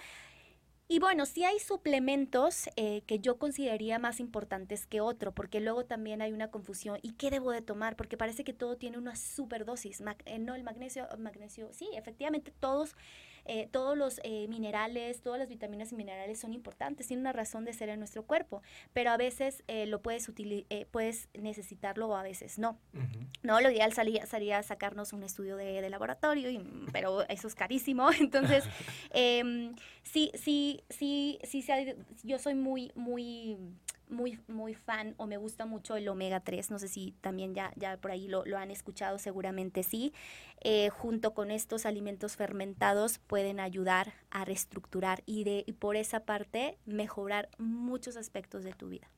Y 0.92 0.98
bueno, 0.98 1.24
sí 1.24 1.44
hay 1.44 1.60
suplementos 1.60 2.68
que 2.74 3.20
yo 3.20 3.38
consideraría 3.38 4.00
más 4.00 4.18
importantes 4.18 4.86
que 4.86 5.00
otro, 5.00 5.32
porque 5.32 5.60
luego 5.60 5.84
también 5.84 6.20
hay 6.20 6.32
una 6.32 6.50
confusión. 6.50 6.98
¿Y 7.00 7.12
qué 7.12 7.30
debo 7.30 7.52
de 7.52 7.62
tomar? 7.62 7.94
Porque 7.94 8.16
parece 8.16 8.42
que 8.42 8.52
todo 8.52 8.76
tiene 8.76 8.98
una 8.98 9.14
superdosis. 9.14 10.00
no, 10.00 10.54
el 10.56 10.64
magnesio, 10.64 11.06
magnesio, 11.16 11.72
sí, 11.72 11.88
efectivamente 11.94 12.52
todos 12.58 12.96
eh, 13.44 13.68
todos 13.70 13.96
los 13.96 14.20
eh, 14.24 14.46
minerales, 14.48 15.22
todas 15.22 15.38
las 15.38 15.48
vitaminas 15.48 15.92
y 15.92 15.96
minerales 15.96 16.38
son 16.38 16.52
importantes, 16.52 17.06
tienen 17.06 17.22
una 17.22 17.32
razón 17.32 17.64
de 17.64 17.72
ser 17.72 17.88
en 17.88 17.98
nuestro 17.98 18.24
cuerpo, 18.24 18.62
pero 18.92 19.10
a 19.10 19.16
veces 19.16 19.62
eh, 19.68 19.86
lo 19.86 20.02
puedes, 20.02 20.30
puedes 20.90 21.28
necesitarlo 21.34 22.08
o 22.08 22.16
a 22.16 22.22
veces 22.22 22.58
no. 22.58 22.78
No, 23.42 23.60
lo 23.60 23.70
ideal 23.70 23.92
sería, 23.92 24.26
sería 24.26 24.62
sacarnos 24.62 25.12
un 25.12 25.22
estudio 25.22 25.56
de, 25.56 25.88
laboratorio, 25.90 26.50
y, 26.50 26.60
pero 26.92 27.26
eso 27.28 27.48
es 27.48 27.54
carísimo, 27.54 28.10
entonces 28.20 28.64
em, 29.10 29.74
sí, 30.02 30.30
sí, 30.34 30.82
sí, 30.88 31.38
sí, 31.44 31.62
sí, 31.62 31.94
yo 32.22 32.38
soy 32.38 32.54
muy, 32.54 32.92
muy 32.94 33.56
muy, 34.10 34.38
muy 34.48 34.74
fan 34.74 35.14
o 35.16 35.26
me 35.26 35.36
gusta 35.36 35.66
mucho 35.66 35.96
el 35.96 36.08
omega 36.08 36.40
3, 36.40 36.70
no 36.70 36.78
sé 36.78 36.88
si 36.88 37.14
también 37.20 37.54
ya, 37.54 37.72
ya 37.76 37.96
por 37.96 38.10
ahí 38.10 38.28
lo, 38.28 38.44
han 38.56 38.70
escuchado, 38.70 39.18
seguramente 39.18 39.82
sí, 39.82 40.12
eh, 40.60 40.90
junto 40.90 41.32
con 41.34 41.50
estos 41.50 41.86
alimentos 41.86 42.36
fermentados 42.36 43.18
pueden 43.18 43.60
ayudar 43.60 44.12
a 44.30 44.44
reestructurar 44.44 45.22
y, 45.26 45.44
de, 45.44 45.64
por 45.78 45.96
esa 45.96 46.20
parte 46.20 46.76
mejorar 46.86 47.48
muchos 47.58 48.16
aspectos 48.16 48.64
de 48.64 48.72
tu 48.72 48.88
vida. 48.88 49.08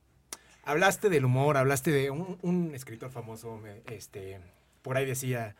Hablaste 0.63 1.09
del 1.09 1.25
humor, 1.25 1.57
hablaste 1.57 1.91
de 1.91 2.09
un, 2.09 2.37
un 2.41 2.73
escritor 2.73 3.11
famoso, 3.11 3.61
este, 3.87 4.39
por 4.81 4.95
ahí 4.95 5.05
decía, 5.05 5.55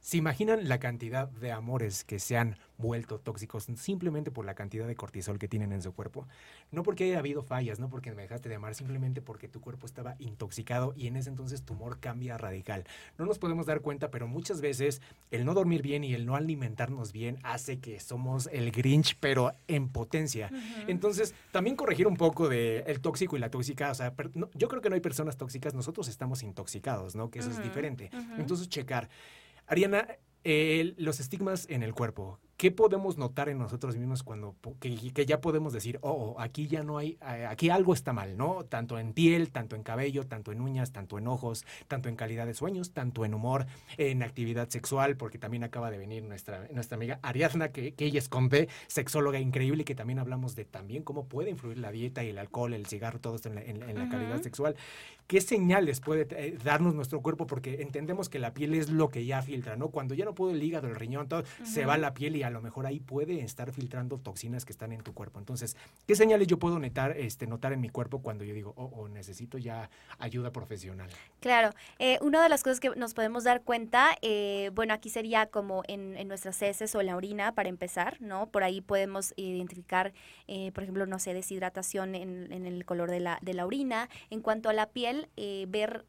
¿Se 0.00 0.16
imaginan 0.16 0.68
la 0.68 0.78
cantidad 0.78 1.28
de 1.28 1.52
amores 1.52 2.04
que 2.04 2.18
se 2.18 2.36
han 2.36 2.56
vuelto 2.78 3.18
tóxicos 3.18 3.66
simplemente 3.76 4.30
por 4.30 4.44
la 4.44 4.54
cantidad 4.54 4.86
de 4.86 4.94
cortisol 4.94 5.38
que 5.38 5.48
tienen 5.48 5.72
en 5.72 5.82
su 5.82 5.92
cuerpo? 5.92 6.26
No 6.70 6.82
porque 6.82 7.04
haya 7.04 7.18
habido 7.18 7.42
fallas, 7.42 7.80
no 7.80 7.90
porque 7.90 8.12
me 8.12 8.22
dejaste 8.22 8.48
de 8.48 8.54
amar, 8.54 8.74
simplemente 8.74 9.20
porque 9.20 9.48
tu 9.48 9.60
cuerpo 9.60 9.86
estaba 9.86 10.14
intoxicado 10.18 10.94
y 10.96 11.08
en 11.08 11.16
ese 11.16 11.30
entonces 11.30 11.62
tu 11.62 11.74
humor 11.74 11.98
cambia 11.98 12.38
radical. 12.38 12.84
No 13.18 13.26
nos 13.26 13.38
podemos 13.38 13.66
dar 13.66 13.80
cuenta, 13.80 14.10
pero 14.10 14.28
muchas 14.28 14.60
veces 14.60 15.02
el 15.30 15.44
no 15.44 15.52
dormir 15.52 15.82
bien 15.82 16.04
y 16.04 16.14
el 16.14 16.26
no 16.26 16.36
alimentarnos 16.36 17.12
bien 17.12 17.38
hace 17.42 17.80
que 17.80 17.98
somos 17.98 18.48
el 18.52 18.70
Grinch, 18.70 19.16
pero 19.18 19.52
en 19.66 19.88
potencia. 19.88 20.50
Entonces, 20.86 21.34
también 21.50 21.76
corregir 21.76 22.06
un 22.06 22.16
poco 22.16 22.48
de 22.48 22.84
el 22.86 23.00
tóxico 23.00 23.36
y 23.36 23.40
la 23.40 23.50
tóxica, 23.50 23.90
o 23.90 23.94
sea, 23.94 24.14
yo 24.54 24.68
creo 24.68 24.80
que 24.80 24.88
no 24.88 24.94
hay 24.94 25.00
personas 25.00 25.36
tóxicas, 25.36 25.74
nosotros 25.74 26.08
estamos 26.08 26.42
intoxicados, 26.42 27.16
¿no? 27.16 27.30
Que 27.30 27.40
eso 27.40 27.50
es 27.50 27.62
diferente. 27.62 28.10
Entonces, 28.38 28.68
checar. 28.68 29.08
Ariana, 29.68 30.08
eh, 30.44 30.94
los 30.96 31.20
estigmas 31.20 31.66
en 31.68 31.82
el 31.82 31.94
cuerpo, 31.94 32.40
¿qué 32.58 32.72
podemos 32.72 33.16
notar 33.16 33.48
en 33.48 33.56
nosotros 33.56 33.96
mismos 33.96 34.24
cuando 34.24 34.56
que, 34.80 35.24
ya 35.24 35.40
podemos 35.40 35.72
decir, 35.72 35.98
oh, 36.02 36.10
oh, 36.10 36.40
aquí 36.40 36.66
ya 36.66 36.82
no 36.82 36.98
hay, 36.98 37.16
eh, 37.22 37.46
aquí 37.48 37.70
algo 37.70 37.94
está 37.94 38.12
mal, 38.12 38.36
¿no? 38.36 38.64
Tanto 38.64 38.98
en 38.98 39.12
piel, 39.12 39.52
tanto 39.52 39.76
en 39.76 39.84
cabello, 39.84 40.26
tanto 40.26 40.50
en 40.50 40.60
uñas, 40.60 40.90
tanto 40.90 41.18
en 41.18 41.28
ojos, 41.28 41.64
tanto 41.86 42.08
en 42.08 42.16
calidad 42.16 42.46
de 42.46 42.54
sueños, 42.54 42.90
tanto 42.90 43.24
en 43.24 43.32
humor, 43.32 43.66
en 43.96 44.24
actividad 44.24 44.68
sexual, 44.68 45.16
porque 45.16 45.38
también 45.38 45.62
acaba 45.62 45.92
de 45.92 45.98
venir 45.98 46.24
nuestra, 46.24 46.66
nuestra 46.72 46.96
amiga 46.96 47.20
Ariadna, 47.22 47.68
que, 47.68 47.94
que 47.94 48.06
ella 48.06 48.18
es 48.18 48.28
compe, 48.28 48.68
sexóloga 48.88 49.38
increíble, 49.38 49.84
que 49.84 49.94
también 49.94 50.18
hablamos 50.18 50.56
de 50.56 50.64
también 50.64 51.04
cómo 51.04 51.26
puede 51.26 51.50
influir 51.50 51.78
la 51.78 51.92
dieta 51.92 52.24
y 52.24 52.30
el 52.30 52.38
alcohol, 52.38 52.74
el 52.74 52.86
cigarro, 52.86 53.20
todo 53.20 53.36
esto 53.36 53.50
en 53.50 53.78
la, 53.94 54.08
calidad 54.08 54.42
sexual. 54.42 54.74
¿Qué 55.28 55.40
señales 55.40 56.00
puede 56.00 56.26
eh, 56.30 56.58
darnos 56.64 56.94
nuestro 56.94 57.20
cuerpo? 57.20 57.46
Porque 57.46 57.82
entendemos 57.82 58.28
que 58.28 58.38
la 58.38 58.54
piel 58.54 58.74
es 58.74 58.88
lo 58.88 59.10
que 59.10 59.26
ya 59.26 59.42
filtra, 59.42 59.76
¿no? 59.76 59.90
Cuando 59.90 60.14
ya 60.14 60.24
no 60.24 60.34
puedo 60.34 60.52
el 60.52 60.62
hígado, 60.62 60.88
el 60.88 60.96
riñón, 60.96 61.28
todo, 61.28 61.44
se 61.62 61.84
va 61.84 61.98
la 61.98 62.14
piel 62.14 62.34
y 62.34 62.42
a 62.48 62.50
lo 62.50 62.60
mejor 62.60 62.86
ahí 62.86 62.98
puede 62.98 63.40
estar 63.40 63.72
filtrando 63.72 64.18
toxinas 64.18 64.64
que 64.64 64.72
están 64.72 64.92
en 64.92 65.02
tu 65.02 65.14
cuerpo. 65.14 65.38
Entonces, 65.38 65.76
¿qué 66.06 66.16
señales 66.16 66.48
yo 66.48 66.58
puedo 66.58 66.78
notar, 66.78 67.16
este, 67.16 67.46
notar 67.46 67.72
en 67.72 67.80
mi 67.80 67.88
cuerpo 67.88 68.20
cuando 68.20 68.44
yo 68.44 68.54
digo, 68.54 68.74
oh, 68.76 68.90
oh 68.94 69.08
necesito 69.08 69.58
ya 69.58 69.90
ayuda 70.18 70.50
profesional? 70.50 71.08
Claro, 71.40 71.70
eh, 71.98 72.18
una 72.20 72.42
de 72.42 72.48
las 72.48 72.62
cosas 72.62 72.80
que 72.80 72.90
nos 72.90 73.14
podemos 73.14 73.44
dar 73.44 73.62
cuenta, 73.62 74.16
eh, 74.22 74.70
bueno, 74.74 74.94
aquí 74.94 75.10
sería 75.10 75.46
como 75.46 75.82
en, 75.86 76.16
en, 76.16 76.26
nuestras 76.28 76.60
heces 76.62 76.94
o 76.94 77.00
en 77.00 77.06
la 77.06 77.16
orina 77.16 77.52
para 77.52 77.68
empezar, 77.68 78.20
¿no? 78.20 78.46
Por 78.46 78.64
ahí 78.64 78.80
podemos 78.80 79.34
identificar, 79.36 80.12
eh, 80.46 80.72
por 80.72 80.82
ejemplo, 80.82 81.06
no 81.06 81.18
sé, 81.18 81.34
deshidratación 81.34 82.14
en, 82.14 82.52
en, 82.52 82.66
el 82.66 82.84
color 82.84 83.10
de 83.10 83.20
la, 83.20 83.38
de 83.42 83.54
la 83.54 83.66
orina. 83.66 84.08
En 84.30 84.40
cuanto 84.40 84.68
a 84.68 84.72
la 84.72 84.86
piel, 84.86 85.28
ver 85.68 86.04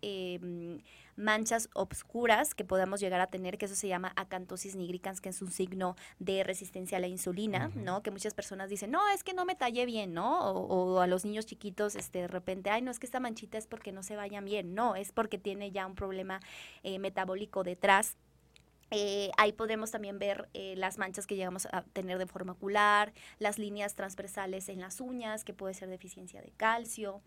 manchas 1.19 1.69
obscuras 1.73 2.55
que 2.55 2.63
podamos 2.63 2.99
llegar 2.99 3.19
a 3.19 3.27
tener, 3.27 3.57
que 3.57 3.65
eso 3.65 3.75
se 3.75 3.87
llama 3.87 4.13
acantosis 4.15 4.75
nigricans, 4.75 5.19
que 5.21 5.29
es 5.29 5.41
un 5.41 5.51
signo 5.51 5.95
de 6.17 6.43
resistencia 6.43 6.97
a 6.97 7.01
la 7.01 7.07
insulina, 7.07 7.71
¿no? 7.75 8.01
Que 8.01 8.09
muchas 8.09 8.33
personas 8.33 8.69
dicen, 8.69 8.89
no, 8.89 9.01
es 9.09 9.23
que 9.23 9.33
no 9.33 9.45
me 9.45 9.55
tallé 9.55 9.85
bien, 9.85 10.13
¿no? 10.13 10.39
O, 10.51 11.01
a 11.01 11.07
los 11.07 11.25
niños 11.25 11.45
chiquitos, 11.45 11.95
este, 11.95 12.19
de 12.19 12.27
repente, 12.27 12.69
ay, 12.69 12.81
no, 12.81 12.89
es 12.89 12.99
que 12.99 13.05
esta 13.05 13.19
manchita 13.19 13.57
es 13.57 13.67
porque 13.67 13.91
no 13.91 14.01
se 14.01 14.15
vayan 14.15 14.45
bien, 14.45 14.73
no, 14.73 14.95
es 14.95 15.11
porque 15.11 15.37
tiene 15.37 15.71
ya 15.71 15.85
un 15.85 15.95
problema 15.95 16.39
eh, 16.83 16.99
metabólico 16.99 17.63
detrás. 17.63 18.15
Eh, 18.91 19.29
ahí 19.37 19.51
podemos 19.51 19.91
también 19.91 20.17
ver 20.17 20.49
eh, 20.53 20.73
las 20.75 20.97
manchas 20.97 21.27
que 21.27 21.35
llegamos 21.35 21.67
a 21.71 21.83
tener 21.83 22.17
de 22.17 22.25
forma 22.25 22.53
ocular, 22.53 23.13
las 23.37 23.59
líneas 23.59 23.93
transversales 23.93 24.67
en 24.69 24.79
las 24.79 24.99
uñas, 24.99 25.43
que 25.43 25.53
puede 25.53 25.73
ser 25.73 25.89
deficiencia 25.89 26.41
de 26.41 26.51
calcio. 26.51 27.21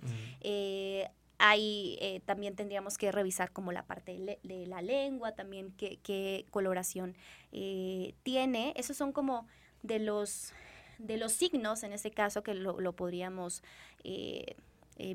Ahí 1.44 1.98
eh, 2.00 2.20
también 2.24 2.54
tendríamos 2.54 2.96
que 2.96 3.10
revisar 3.10 3.50
como 3.50 3.72
la 3.72 3.82
parte 3.82 4.38
de, 4.44 4.66
la 4.68 4.80
lengua, 4.80 5.32
también 5.32 5.72
qué, 5.76 6.46
coloración 6.52 7.16
eh, 7.50 8.14
tiene. 8.22 8.72
Esos 8.76 8.96
son 8.96 9.10
como 9.10 9.48
de 9.82 9.98
los, 9.98 10.52
de 10.98 11.16
los 11.16 11.32
signos, 11.32 11.82
en 11.82 11.94
este 11.94 12.12
caso, 12.12 12.44
que 12.44 12.54
lo, 12.54 12.92
podríamos 12.92 13.64
eh, 14.04 14.54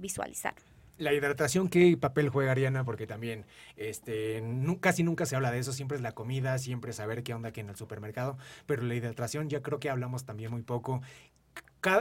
visualizar. 0.02 0.54
La 0.98 1.14
hidratación, 1.14 1.70
¿qué 1.70 1.96
papel 1.96 2.28
juega 2.28 2.52
Ariana? 2.52 2.84
Porque 2.84 3.08
también 3.08 3.46
este, 3.78 4.44
casi 4.82 5.04
nunca 5.04 5.26
se 5.26 5.38
habla 5.38 5.50
de 5.50 5.60
eso, 5.60 5.72
siempre 5.72 5.96
es 5.96 6.02
la 6.02 6.12
comida, 6.12 6.58
siempre 6.58 6.92
saber 6.92 7.24
qué 7.24 7.36
onda 7.36 7.50
aquí 7.50 7.62
en 7.62 7.70
el 7.70 7.78
supermercado, 7.78 8.38
pero 8.66 8.82
la 8.82 8.96
hidratación 8.96 9.48
ya 9.48 9.62
creo 9.62 9.80
que 9.80 9.90
hablamos 9.90 10.26
también 10.26 10.52
muy 10.52 10.64
poco. 10.64 11.02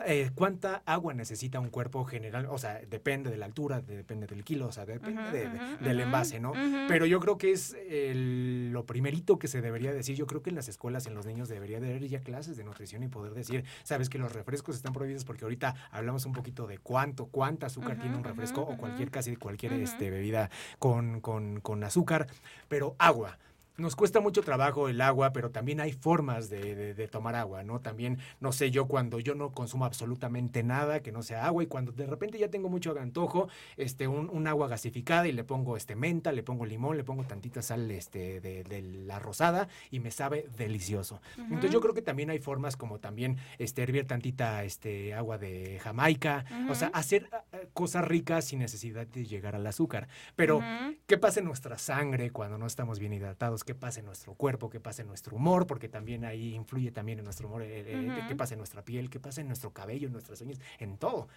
Eh, 0.06 0.30
cuánta 0.34 0.82
agua 0.84 1.14
necesita 1.14 1.60
un 1.60 1.70
cuerpo 1.70 2.04
general, 2.04 2.46
o 2.50 2.58
sea, 2.58 2.80
depende 2.88 3.30
de 3.30 3.36
la 3.36 3.46
altura, 3.46 3.80
depende 3.80 4.26
del 4.26 4.44
kilo, 4.44 4.66
o 4.66 4.72
sea, 4.72 4.84
depende 4.86 5.48
del 5.80 6.00
envase, 6.00 6.40
¿no? 6.40 6.52
Pero 6.88 7.06
yo 7.06 7.20
creo 7.20 7.38
que 7.38 7.52
es 7.52 7.76
lo 7.90 8.84
primerito 8.84 9.38
que 9.38 9.48
se 9.48 9.60
debería 9.60 9.92
decir. 9.92 10.16
Yo 10.16 10.26
creo 10.26 10.42
que 10.42 10.50
en 10.50 10.56
las 10.56 10.68
escuelas, 10.68 11.06
en 11.06 11.14
los 11.14 11.26
niños, 11.26 11.48
debería 11.48 11.80
de 11.80 11.90
haber 11.90 12.08
ya 12.08 12.20
clases 12.20 12.56
de 12.56 12.64
nutrición 12.64 13.02
y 13.02 13.08
poder 13.08 13.34
decir, 13.34 13.64
sabes 13.82 14.08
que 14.08 14.18
los 14.18 14.32
refrescos 14.32 14.76
están 14.76 14.92
prohibidos 14.92 15.24
porque 15.24 15.44
ahorita 15.44 15.74
hablamos 15.90 16.26
un 16.26 16.32
poquito 16.32 16.66
de 16.66 16.78
cuánto, 16.78 17.26
cuánta 17.26 17.66
azúcar 17.66 17.98
tiene 17.98 18.16
un 18.16 18.24
refresco 18.24 18.62
o 18.62 18.76
cualquier, 18.76 19.10
casi 19.10 19.36
cualquier 19.36 19.74
este, 19.74 20.10
bebida 20.10 20.50
con, 20.78 21.20
con, 21.20 21.60
con 21.60 21.84
azúcar, 21.84 22.26
pero 22.68 22.96
agua 22.98 23.38
nos 23.78 23.96
cuesta 23.96 24.20
mucho 24.20 24.42
trabajo 24.42 24.88
el 24.88 25.00
agua, 25.00 25.32
pero 25.32 25.50
también 25.50 25.80
hay 25.80 25.92
formas 25.92 26.48
de, 26.48 27.08
tomar 27.10 27.34
agua, 27.34 27.62
¿no? 27.62 27.80
También, 27.80 28.18
no 28.40 28.52
sé, 28.52 28.70
yo 28.70 28.86
cuando 28.86 29.20
yo 29.20 29.34
no 29.34 29.52
consumo 29.52 29.84
absolutamente 29.84 30.62
nada 30.62 31.00
que 31.00 31.12
no 31.12 31.22
sea 31.22 31.46
agua 31.46 31.62
y 31.62 31.66
cuando 31.66 31.92
de 31.92 32.06
repente 32.06 32.38
ya 32.38 32.48
tengo 32.48 32.68
mucho 32.68 32.98
antojo, 32.98 33.48
este, 33.76 34.08
un, 34.08 34.46
agua 34.46 34.68
gasificada 34.68 35.26
y 35.26 35.32
le 35.32 35.44
pongo 35.44 35.76
este 35.76 35.96
menta, 35.96 36.30
le 36.32 36.42
pongo 36.42 36.64
limón, 36.66 36.96
le 36.96 37.04
pongo 37.04 37.24
tantita 37.24 37.62
sal 37.62 37.90
este, 37.90 38.40
de, 38.40 38.64
la 39.06 39.18
rosada 39.18 39.68
y 39.90 40.00
me 40.00 40.10
sabe 40.10 40.46
delicioso. 40.56 41.20
Entonces 41.36 41.70
yo 41.70 41.80
creo 41.80 41.94
que 41.94 42.02
también 42.02 42.30
hay 42.30 42.38
formas 42.38 42.76
como 42.76 42.98
también 42.98 43.38
este, 43.58 43.82
hervir 43.82 44.06
tantita 44.06 44.64
este, 44.64 45.14
agua 45.14 45.38
de 45.38 45.80
Jamaica, 45.82 46.44
o 46.68 46.74
sea, 46.74 46.88
hacer 46.88 47.28
ah, 47.32 47.42
ah, 47.52 47.58
cosas 47.72 48.04
ricas 48.04 48.44
sin 48.46 48.60
necesidad 48.60 49.06
de 49.06 49.24
llegar 49.24 49.54
al 49.54 49.66
azúcar. 49.66 50.08
Pero, 50.36 50.60
¿qué 51.06 51.18
pasa 51.18 51.40
en 51.40 51.46
nuestra 51.46 51.78
sangre 51.78 52.30
cuando 52.30 52.58
no 52.58 52.66
estamos 52.66 52.98
bien 52.98 53.12
hidratados? 53.12 53.64
Qué 53.66 53.74
pasa 53.74 53.98
en 54.00 54.06
nuestro 54.06 54.34
cuerpo, 54.34 54.70
qué 54.70 54.78
pasa 54.78 55.02
en 55.02 55.08
nuestro 55.08 55.36
humor, 55.36 55.66
porque 55.66 55.88
también 55.88 56.24
ahí 56.24 56.54
influye 56.54 56.92
también 56.92 57.18
en 57.18 57.24
nuestro 57.24 57.48
humor, 57.48 57.62
eh, 57.62 57.84
eh, 57.84 58.24
qué 58.28 58.36
pasa 58.36 58.54
en 58.54 58.58
nuestra 58.58 58.82
piel, 58.82 59.10
qué 59.10 59.18
pasa 59.18 59.40
en 59.40 59.48
nuestro 59.48 59.72
cabello, 59.72 60.06
en 60.06 60.12
nuestras 60.12 60.40
uñas, 60.40 60.60
en 60.78 60.96
todo. 60.96 61.28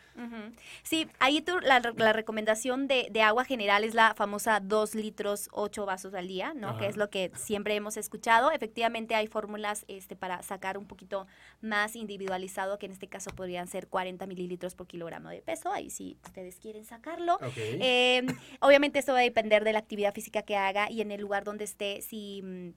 Sí, 0.83 1.07
ahí 1.19 1.41
tú, 1.41 1.59
la, 1.59 1.79
recomendación 2.13 2.87
de, 2.87 3.09
agua 3.23 3.43
general 3.45 3.83
es 3.83 3.95
la 3.95 4.13
famosa 4.13 4.59
2 4.59 4.95
litros, 4.95 5.49
8 5.51 5.85
vasos 5.85 6.13
al 6.13 6.27
día, 6.27 6.53
¿no? 6.53 6.77
Que 6.77 6.85
es 6.85 6.97
lo 6.97 7.09
que 7.09 7.31
siempre 7.35 7.75
hemos 7.75 7.97
escuchado. 7.97 8.51
Efectivamente 8.51 9.15
hay 9.15 9.27
fórmulas 9.27 9.83
este, 9.87 10.15
para 10.15 10.43
sacar 10.43 10.77
un 10.77 10.85
poquito 10.85 11.25
más 11.61 11.95
individualizado, 11.95 12.77
que 12.77 12.85
en 12.85 12.91
este 12.91 13.07
caso 13.07 13.31
podrían 13.31 13.67
ser 13.67 13.87
40 13.87 14.27
mililitros 14.27 14.75
por 14.75 14.85
kilogramo 14.85 15.29
de 15.29 15.41
peso, 15.41 15.73
ahí 15.73 15.89
si 15.89 16.17
ustedes 16.23 16.57
quieren 16.59 16.85
sacarlo. 16.85 17.39
Em, 17.55 18.27
obviamente 18.59 18.99
esto 18.99 19.13
va 19.13 19.19
a 19.19 19.23
depender 19.23 19.63
de 19.63 19.73
la 19.73 19.79
actividad 19.79 20.13
física 20.13 20.43
que 20.43 20.55
haga 20.55 20.91
y 20.91 21.01
en 21.01 21.11
el 21.11 21.21
lugar 21.21 21.43
donde 21.43 21.63
esté, 21.63 22.01
si 22.01 22.18
Mm, 22.43 22.69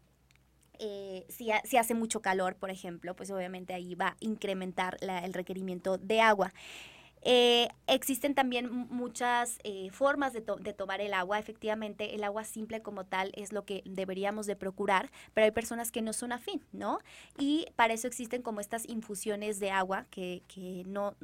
eh, 0.79 1.25
si, 1.29 1.51
si, 1.65 1.77
hace 1.77 1.95
mucho 1.95 2.21
calor, 2.21 2.57
por 2.57 2.71
ejemplo, 2.71 3.15
pues 3.15 3.31
obviamente 3.31 3.73
ahí 3.75 3.95
va 3.95 4.09
a 4.09 4.17
incrementar 4.21 4.97
el 5.01 5.33
requerimiento 5.33 5.97
de 5.99 6.21
agua. 6.21 6.53
Eh, 7.25 7.69
existen 7.87 8.35
también 8.35 8.69
muchas 8.69 9.61
eh, 9.63 9.91
formas 9.93 10.33
de, 10.33 10.41
tomar 10.41 11.01
el 11.01 11.15
agua. 11.15 11.39
Efectivamente, 11.39 12.17
el 12.17 12.25
agua 12.25 12.43
simple 12.43 12.83
como 12.83 13.05
tal 13.05 13.31
es 13.37 13.53
lo 13.53 13.65
que 13.65 13.83
deberíamos 13.85 14.47
de 14.47 14.57
procurar, 14.57 15.09
pero 15.35 15.45
hay 15.45 15.53
personas 15.53 15.93
que 15.93 16.03
no 16.03 16.13
son 16.13 16.33
afín, 16.33 16.65
¿no? 16.73 16.99
Y 17.39 17.67
para 17.77 17.95
eso 17.95 18.09
existen 18.09 18.43
como 18.43 18.61
estas 18.61 18.89
infusiones 18.89 19.61
de 19.61 19.71
agua, 19.71 20.07
que, 20.11 20.43
que 20.49 20.83
no, 20.87 21.15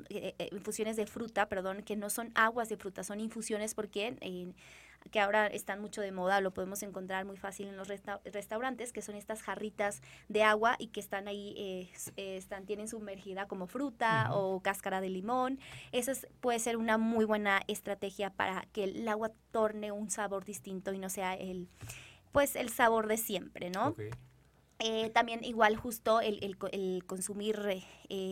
infusiones 0.53 0.97
de 0.97 1.07
fruta, 1.07 1.49
perdón, 1.49 1.83
que 1.83 1.97
no 1.97 2.11
son 2.11 2.31
aguas 2.37 2.69
de 2.69 2.77
fruta, 2.77 3.03
son 3.03 3.19
infusiones 3.19 3.75
porque 3.75 4.17
que 5.09 5.21
ahora 5.21 5.47
están 5.47 5.81
mucho 5.81 6.01
de 6.01 6.13
moda, 6.13 6.41
lo 6.41 6.53
podemos 6.53 6.83
encontrar 6.83 7.25
muy 7.25 7.37
fácil 7.37 7.69
en 7.69 7.77
los 7.77 7.89
restaurantes, 7.89 8.93
que 8.93 9.03
son 9.03 9.15
estas 9.15 9.43
jarritas 9.43 10.03
de 10.29 10.43
agua 10.43 10.77
y 10.79 10.89
que 10.89 11.01
están 11.01 11.29
ahí, 11.29 11.55
eh, 11.57 11.91
eh, 12.17 12.37
están, 12.37 12.67
tienen 12.67 12.89
sumergida 12.89 13.47
como 13.47 13.67
fruta 13.67 14.31
o 14.33 14.61
cáscara 14.61 15.01
de 15.01 15.09
limón. 15.09 15.59
Esa 15.93 16.13
puede 16.41 16.59
ser 16.59 16.77
una 16.77 16.99
muy 16.99 17.25
buena 17.25 17.63
estrategia 17.69 18.31
para 18.31 18.67
que 18.73 18.85
el 18.85 19.09
agua 19.09 19.33
torne 19.51 19.93
un 19.93 20.11
sabor 20.11 20.45
distinto 20.45 20.93
y 20.93 20.99
no 20.99 21.09
sea 21.09 21.35
el, 21.35 21.69
pues, 22.33 22.57
el 22.57 22.71
sabor 22.71 23.07
de 23.07 23.17
siempre, 23.17 23.71
¿no? 23.71 23.95
Eh, 24.81 25.11
también 25.11 25.43
igual 25.43 25.77
justo 25.77 26.21
el, 26.21 26.39
el, 26.73 27.05
consumir 27.05 27.83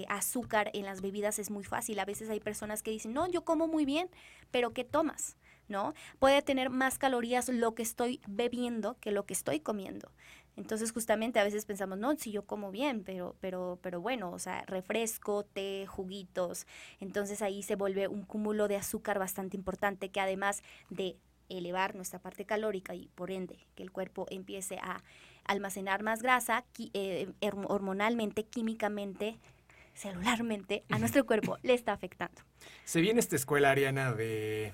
azúcar 0.09 0.71
en 0.75 0.85
las 0.85 1.01
bebidas 1.01 1.39
es 1.39 1.51
muy 1.51 1.65
fácil. 1.65 1.99
A 1.99 2.05
veces 2.05 2.31
hay 2.31 2.41
personas 2.41 2.83
que 2.83 2.93
dicen, 2.93 3.13
no, 3.13 3.29
yo 3.29 3.45
como 3.45 3.67
muy 3.67 3.85
bien, 3.85 4.09
pero 4.51 4.73
¿qué 4.73 4.85
tomas? 4.85 5.37
¿No? 5.69 5.95
Puede 6.19 6.43
tener 6.43 6.71
más 6.71 6.99
calorías 6.99 7.49
lo 7.49 7.75
que 7.75 7.83
estoy 7.83 8.21
bebiendo 8.27 8.97
que 9.01 9.11
lo 9.11 9.27
que 9.27 9.35
estoy 9.35 9.61
comiendo. 9.61 10.11
Entonces, 10.57 10.91
justamente 10.91 11.39
a 11.39 11.45
veces 11.45 11.67
pensamos, 11.67 11.99
no, 11.99 12.17
si 12.17 12.33
yo 12.33 12.47
como 12.47 12.71
bien, 12.71 13.05
pero, 13.05 13.37
pero, 13.41 13.79
pero 13.83 14.01
bueno, 14.01 14.33
o 14.33 14.39
sea, 14.39 14.63
refresco, 14.67 15.45
té, 15.45 15.87
juguitos. 15.87 16.67
Entonces 16.99 17.43
ahí 17.43 17.63
se 17.63 17.77
vuelve 17.77 18.09
un 18.09 18.23
cúmulo 18.23 18.67
de 18.67 18.77
azúcar 18.77 19.19
bastante 19.19 19.57
importante 19.57 20.09
que 20.09 20.21
además 20.21 20.63
de 20.89 21.17
elevar 21.51 21.95
nuestra 21.95 22.19
parte 22.19 22.47
calórica 22.47 22.95
y 22.95 23.09
por 23.15 23.31
ende 23.31 23.59
que 23.75 23.83
el 23.83 23.93
cuerpo 23.93 24.27
empiece 24.31 24.79
a 24.79 25.03
almacenar 25.45 26.03
más 26.03 26.23
grasa, 26.23 26.65
eh, 26.95 27.29
hormonalmente, 27.41 28.45
químicamente, 28.45 29.39
celularmente, 29.95 30.85
a 30.91 30.99
nuestro 30.99 31.25
cuerpo 31.25 31.59
le 31.63 31.75
está 31.75 31.93
afectando. 31.93 32.43
Se 32.85 33.01
viene 33.01 33.21
esta 33.21 33.37
escuela, 33.37 33.71
Ariana, 33.71 34.13
de 34.13 34.73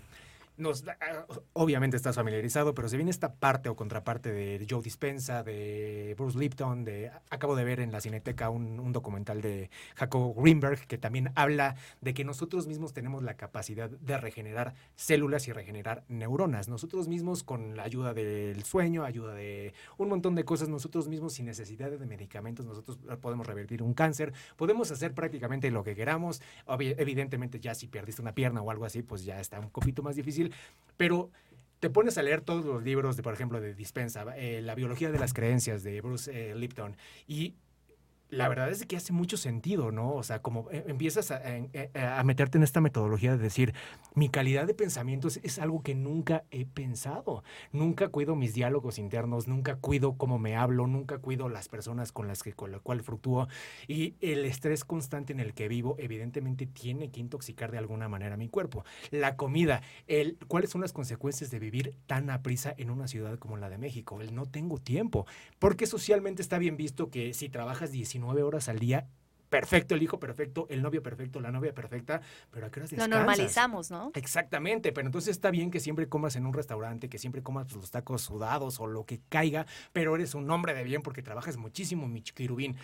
nos 0.57 0.85
ah, 0.87 1.27
obviamente 1.55 1.97
estás 1.97 2.17
familiarizado, 2.17 2.75
pero 2.75 2.89
se 2.89 2.97
viene 2.97 3.11
esta 3.11 3.35
parte 3.35 3.69
o 3.69 3.77
contraparte 3.77 4.33
de 4.33 4.67
Joe 4.69 4.83
Dispensa, 4.83 5.43
de 5.43 6.15
Bruce 6.19 6.39
Lipton, 6.39 6.85
de 6.85 7.11
acabo 7.31 7.57
de 7.57 7.65
ver 7.65 7.81
en 7.81 7.93
la 7.93 8.01
Cineteca 8.01 8.51
un, 8.51 8.93
documental 8.93 9.41
de 9.41 9.71
Jacob 9.95 10.35
Greenberg 10.37 10.87
que 10.87 10.99
también 10.99 11.33
habla 11.35 11.77
de 12.01 12.13
que 12.13 12.25
nosotros 12.25 12.67
mismos 12.67 12.93
tenemos 12.93 13.23
la 13.23 13.37
capacidad 13.37 13.89
de 13.89 14.19
regenerar 14.19 14.75
células 14.97 15.49
y 15.49 15.53
regenerar 15.53 16.05
neuronas. 16.09 16.69
Nosotros 16.69 17.09
mismos 17.09 17.43
con 17.43 17.77
la 17.77 17.85
ayuda 17.85 18.13
del 18.13 18.63
sueño, 18.65 19.05
ayuda 19.05 19.35
de 19.35 19.73
un 19.97 20.09
montón 20.09 20.35
de 20.35 20.45
cosas, 20.45 20.69
nosotros 20.69 21.09
mismos 21.09 21.35
sin 21.35 21.47
necesidad 21.47 21.91
de 21.91 22.07
medicamentos, 22.07 22.67
nosotros 22.67 22.99
podemos 23.21 23.47
revertir 23.47 23.83
un 23.83 23.95
cáncer, 23.95 24.35
podemos 24.57 24.91
hacer 24.91 25.15
prácticamente 25.15 25.71
lo 25.71 25.85
que 25.85 25.95
queramos. 25.95 26.43
Evidentemente 26.69 27.61
ya 27.61 27.75
si 27.75 27.87
perdiste 27.89 28.21
una 28.21 28.35
pierna 28.35 28.61
o 28.61 28.71
algo 28.71 28.85
así, 28.85 29.03
pues 29.03 29.25
ya 29.25 29.41
está 29.41 29.59
un 29.59 29.71
poquito 29.71 30.03
más 30.03 30.17
difícil 30.17 30.42
pero 30.97 31.31
te 31.81 31.91
pones 31.91 32.17
a 32.17 32.23
leer 32.23 32.43
todos 32.43 32.65
los 32.65 32.83
libros, 32.83 33.17
de, 33.17 33.23
por 33.23 33.35
ejemplo, 33.35 33.61
de 33.61 33.75
Dispensa, 33.75 34.25
eh, 34.37 34.63
La 34.63 34.75
biología 34.75 35.11
de 35.11 35.19
las 35.19 35.35
creencias 35.35 35.83
de 35.83 36.01
Bruce 36.01 36.31
eh, 36.33 36.55
Lipton, 36.55 36.97
y 37.27 37.55
la 38.33 38.49
verdad 38.49 38.71
es 38.71 38.87
que 38.87 38.97
hace 38.97 39.13
mucho 39.13 39.37
sentido, 39.37 39.93
¿no? 39.93 40.15
O 40.15 40.23
sea, 40.23 40.41
como 40.41 40.67
eh, 40.71 40.85
empiezas 40.89 41.31
eh, 41.31 41.91
a, 41.95 42.25
meterte 42.25 42.57
en 42.57 42.65
esta 42.65 42.81
metodología 42.81 43.33
de 43.33 43.43
decir, 43.43 43.75
mi 44.15 44.31
calidad 44.31 44.67
de 44.67 44.73
pensamiento 44.73 45.29
es, 45.29 45.59
algo 45.59 45.83
que 45.83 45.95
nunca 45.95 46.43
he 46.51 46.65
pensado. 46.65 47.45
Nunca 47.73 48.09
cuido 48.09 48.35
mis 48.35 48.55
diálogos 48.55 48.99
internos, 48.99 49.49
nunca 49.49 49.77
cuido 49.77 50.17
cómo 50.17 50.39
me 50.39 50.57
hablo, 50.57 50.87
nunca 50.87 51.19
cuido 51.19 51.51
las 51.51 51.69
personas 51.69 52.11
con 52.11 52.27
las 52.27 52.43
que 52.43 52.55
con 52.55 52.73
la 52.73 52.79
cual 52.79 53.03
fluctúo. 53.03 53.49
Y 53.87 54.15
el 54.23 54.47
estrés 54.47 54.87
constante 54.87 55.35
en 55.35 55.41
el 55.41 55.53
que 55.53 55.69
vivo, 55.69 55.97
evidentemente, 55.99 56.65
tiene 56.65 57.11
que 57.11 57.21
intoxicar 57.21 57.71
de 57.71 57.77
alguna 57.77 58.09
manera 58.09 58.39
mi 58.39 58.49
cuerpo. 58.49 58.83
La 59.11 59.37
comida, 59.37 59.83
el, 60.07 60.39
¿cuáles 60.49 60.71
son 60.71 60.81
las 60.81 60.95
consecuencias 60.95 61.51
de 61.51 61.59
vivir 61.59 61.97
tan 62.07 62.31
a 62.31 62.41
prisa 62.41 62.75
en 62.79 62.89
una 62.89 63.09
ciudad 63.09 63.39
como 63.39 63.59
la 63.59 63.69
de 63.69 63.77
México? 63.77 64.23
El 64.23 64.35
no 64.35 64.47
tengo 64.47 64.79
tiempo. 64.79 65.27
Porque 65.59 65.85
socialmente 65.87 66.41
está 66.41 66.57
bien 66.57 66.79
visto 66.79 67.11
que 67.11 67.35
si 67.35 67.51
trabajas 67.51 67.93
19 67.93 68.22
nueve 68.23 68.43
horas 68.43 68.69
al 68.69 68.79
día 68.79 69.07
perfecto, 69.53 69.95
el 69.95 70.03
hijo 70.03 70.19
perfecto, 70.19 70.67
el 70.71 70.81
novio 70.81 71.03
perfecto, 71.03 71.39
la 71.39 71.53
novia 71.53 71.75
perfecta, 71.75 72.23
pero 72.51 72.67
¿a 72.67 72.71
qué 72.71 72.81
horas 72.81 72.91
descansas? 72.91 73.11
Lo 73.11 73.17
normalizamos, 73.17 73.91
¿no? 73.91 74.11
Exactamente, 74.15 74.93
pero 74.93 75.07
entonces 75.07 75.33
está 75.33 75.51
bien 75.51 75.71
que 75.71 75.79
siempre 75.79 76.09
comas 76.09 76.37
en 76.37 76.47
un 76.47 76.55
restaurante, 76.55 77.11
que 77.11 77.19
siempre 77.19 77.43
comas 77.43 77.71
los 77.73 77.91
tacos 77.91 78.23
sudados 78.23 78.81
o 78.81 78.87
lo 78.87 79.05
que 79.05 79.21
caiga, 79.29 79.67
pero 79.93 80.17
eres 80.17 80.35
un 80.35 80.51
hombre 80.51 80.73
de 80.73 80.85
bien 80.85 81.03
porque 81.03 81.23
trabajas 81.23 81.59
muchísimo, 81.59 82.09
mi 82.09 82.23
chiquirubín. 82.23 82.77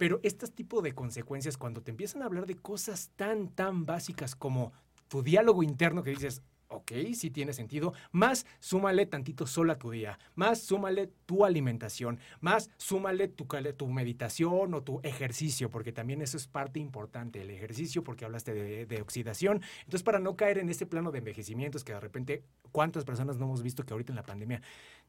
Pero 0.00 0.18
este 0.24 0.48
tipo 0.48 0.82
de 0.82 0.92
consecuencias, 0.96 1.56
cuando 1.56 1.80
te 1.80 1.92
empiezan 1.92 2.22
a 2.22 2.24
hablar 2.24 2.46
de 2.46 2.56
cosas 2.56 3.12
tan, 3.14 3.48
tan 3.48 3.86
básicas 3.86 4.34
como 4.34 4.72
tu 5.06 5.22
diálogo 5.22 5.62
interno 5.62 6.02
que 6.02 6.10
dices, 6.10 6.42
Ok, 6.72 6.92
sí 7.14 7.30
tiene 7.30 7.52
sentido. 7.52 7.94
Más 8.12 8.46
súmale 8.60 9.04
tantito 9.04 9.44
sol 9.44 9.70
a 9.70 9.78
tu 9.78 9.90
día. 9.90 10.20
Más 10.36 10.62
súmale 10.62 11.08
tu 11.26 11.44
alimentación. 11.44 12.20
Más 12.40 12.70
súmale 12.76 13.26
tu, 13.26 13.44
tu 13.76 13.88
meditación 13.88 14.72
o 14.74 14.80
tu 14.80 15.00
ejercicio, 15.02 15.68
porque 15.68 15.90
también 15.90 16.22
eso 16.22 16.36
es 16.36 16.46
parte 16.46 16.78
importante. 16.78 17.42
El 17.42 17.50
ejercicio, 17.50 18.04
porque 18.04 18.24
hablaste 18.24 18.54
de, 18.86 19.02
oxidación. 19.02 19.62
Entonces, 19.80 20.04
para 20.04 20.20
no 20.20 20.36
caer 20.36 20.58
en 20.58 20.68
ese 20.68 20.86
plano 20.86 21.10
de 21.10 21.18
envejecimientos 21.18 21.82
que 21.82 21.92
de 21.92 21.98
repente, 21.98 22.44
¿cuántas 22.70 23.04
personas 23.04 23.36
no 23.36 23.46
hemos 23.46 23.64
visto 23.64 23.84
que 23.84 23.92
ahorita 23.92 24.12
en 24.12 24.16
la 24.16 24.22
pandemia 24.22 24.62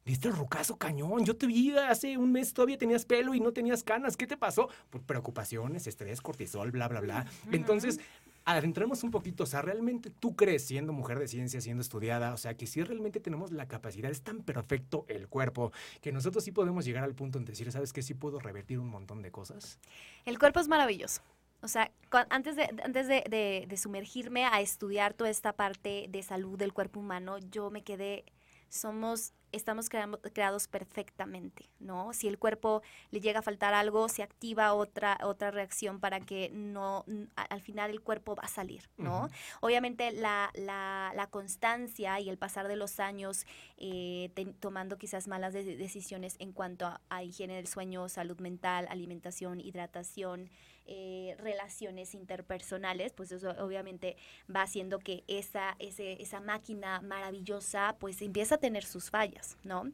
diste 0.03 0.29
el 0.29 0.35
rucazo 0.35 0.77
cañón? 0.77 1.25
Yo 1.25 1.35
te 1.35 1.45
vi 1.45 1.77
hace 1.77 2.17
un 2.17 2.31
mes, 2.31 2.53
todavía 2.53 2.79
tenías 2.79 3.05
pelo 3.05 3.35
y 3.35 3.39
no 3.39 3.51
tenías 3.53 3.83
canas. 3.83 4.17
¿Qué 4.17 4.25
te 4.25 4.35
pasó? 4.35 4.67
Pues 4.89 5.03
preocupaciones, 5.03 5.85
estrés, 5.85 6.21
cortisol, 6.21 6.71
bla, 6.71 6.87
bla, 6.87 7.01
bla. 7.01 7.25
Entonces, 7.51 7.99
adentremos 8.45 9.03
un 9.03 9.11
poquito, 9.11 9.43
o 9.43 9.47
sea, 9.47 9.61
realmente 9.61 10.09
tú 10.09 10.35
crees, 10.35 10.65
siendo 10.65 10.93
mujer 10.93 11.19
de 11.19 11.27
ciencia, 11.27 11.61
siendo 11.61 11.81
estudiada, 11.81 12.33
o 12.33 12.37
sea, 12.37 12.55
que 12.55 12.67
si 12.67 12.83
realmente 12.83 13.19
tenemos 13.19 13.51
la 13.51 13.67
capacidad, 13.67 14.09
es 14.09 14.21
tan 14.21 14.41
perfecto 14.41 15.05
el 15.07 15.27
cuerpo, 15.27 15.71
que 16.01 16.11
nosotros 16.11 16.43
sí 16.43 16.51
podemos 16.51 16.85
llegar 16.85 17.03
al 17.03 17.15
punto 17.15 17.39
de 17.39 17.45
decir, 17.45 17.71
¿sabes 17.71 17.93
qué? 17.93 18.01
Sí 18.01 18.13
puedo 18.13 18.39
revertir 18.39 18.79
un 18.79 18.89
montón 18.89 19.21
de 19.21 19.31
cosas. 19.31 19.79
El 20.25 20.39
cuerpo 20.39 20.59
es 20.59 20.67
maravilloso. 20.67 21.21
O 21.63 21.67
sea, 21.67 21.91
antes, 22.29 22.55
de, 22.55 22.63
antes 22.83 23.07
de, 23.07 23.65
de 23.67 23.77
sumergirme 23.77 24.45
a 24.45 24.61
estudiar 24.61 25.13
toda 25.13 25.29
esta 25.29 25.53
parte 25.53 26.07
de 26.09 26.23
salud 26.23 26.57
del 26.57 26.73
cuerpo 26.73 26.99
humano, 26.99 27.37
yo 27.37 27.69
me 27.69 27.83
quedé, 27.83 28.25
somos 28.71 29.33
estamos 29.51 29.89
creados 29.89 30.67
perfectamente, 30.67 31.69
¿no? 31.79 32.13
Si 32.13 32.27
el 32.27 32.39
cuerpo 32.39 32.81
le 33.09 33.19
llega 33.19 33.39
a 33.39 33.43
faltar 33.43 33.73
algo, 33.73 34.07
se 34.07 34.23
activa 34.23 34.73
otra, 34.73 35.17
otra 35.23 35.51
reacción 35.51 35.99
para 35.99 36.21
que 36.21 36.49
no, 36.53 37.05
al 37.35 37.61
final 37.61 37.91
el 37.91 38.01
cuerpo 38.01 38.35
va 38.35 38.43
a 38.43 38.47
salir, 38.47 38.89
¿no? 38.97 39.29
Obviamente 39.59 40.11
la, 40.11 40.51
la, 40.53 41.27
constancia 41.29 42.19
y 42.19 42.29
el 42.29 42.37
pasar 42.37 42.67
de 42.67 42.75
los 42.75 42.99
años 42.99 43.45
eh, 43.77 44.31
tomando 44.59 44.97
quizás 44.97 45.27
malas 45.27 45.53
decisiones 45.53 46.35
en 46.39 46.51
cuanto 46.51 46.85
a, 46.85 47.01
a 47.09 47.23
higiene 47.23 47.55
del 47.55 47.67
sueño, 47.67 48.07
salud 48.09 48.39
mental, 48.39 48.87
alimentación, 48.89 49.59
hidratación, 49.59 50.49
eh, 50.85 51.35
relaciones 51.39 52.15
interpersonales, 52.15 53.13
pues 53.13 53.31
eso 53.31 53.51
obviamente 53.59 54.17
va 54.53 54.63
haciendo 54.63 54.99
que 54.99 55.23
esa, 55.27 55.75
esa 55.79 56.39
máquina 56.39 57.01
maravillosa 57.01 57.95
pues 57.99 58.21
empieza 58.21 58.55
a 58.55 58.57
tener 58.57 58.83
sus 58.83 59.09
fallas, 59.09 59.57
¿no? 59.63 59.91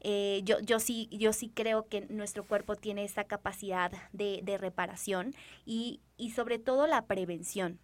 Eh, 0.00 0.42
yo, 0.44 0.60
yo, 0.60 0.78
sí, 0.78 1.08
yo 1.10 1.32
sí 1.32 1.50
creo 1.52 1.88
que 1.88 2.02
nuestro 2.02 2.44
cuerpo 2.44 2.76
tiene 2.76 3.04
esa 3.04 3.24
capacidad 3.24 3.90
de, 4.12 4.58
reparación 4.58 5.34
y, 5.66 6.00
sobre 6.34 6.58
todo 6.58 6.86
la 6.86 7.06
prevención, 7.06 7.80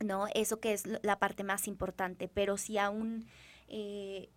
¿no? 0.00 0.26
Eso 0.34 0.60
que 0.60 0.72
es 0.72 0.84
la 1.02 1.18
parte 1.18 1.42
más 1.42 1.66
importante, 1.66 2.28
pero 2.28 2.56
si 2.58 2.78
aún, 2.78 3.26
eh, 3.68 4.28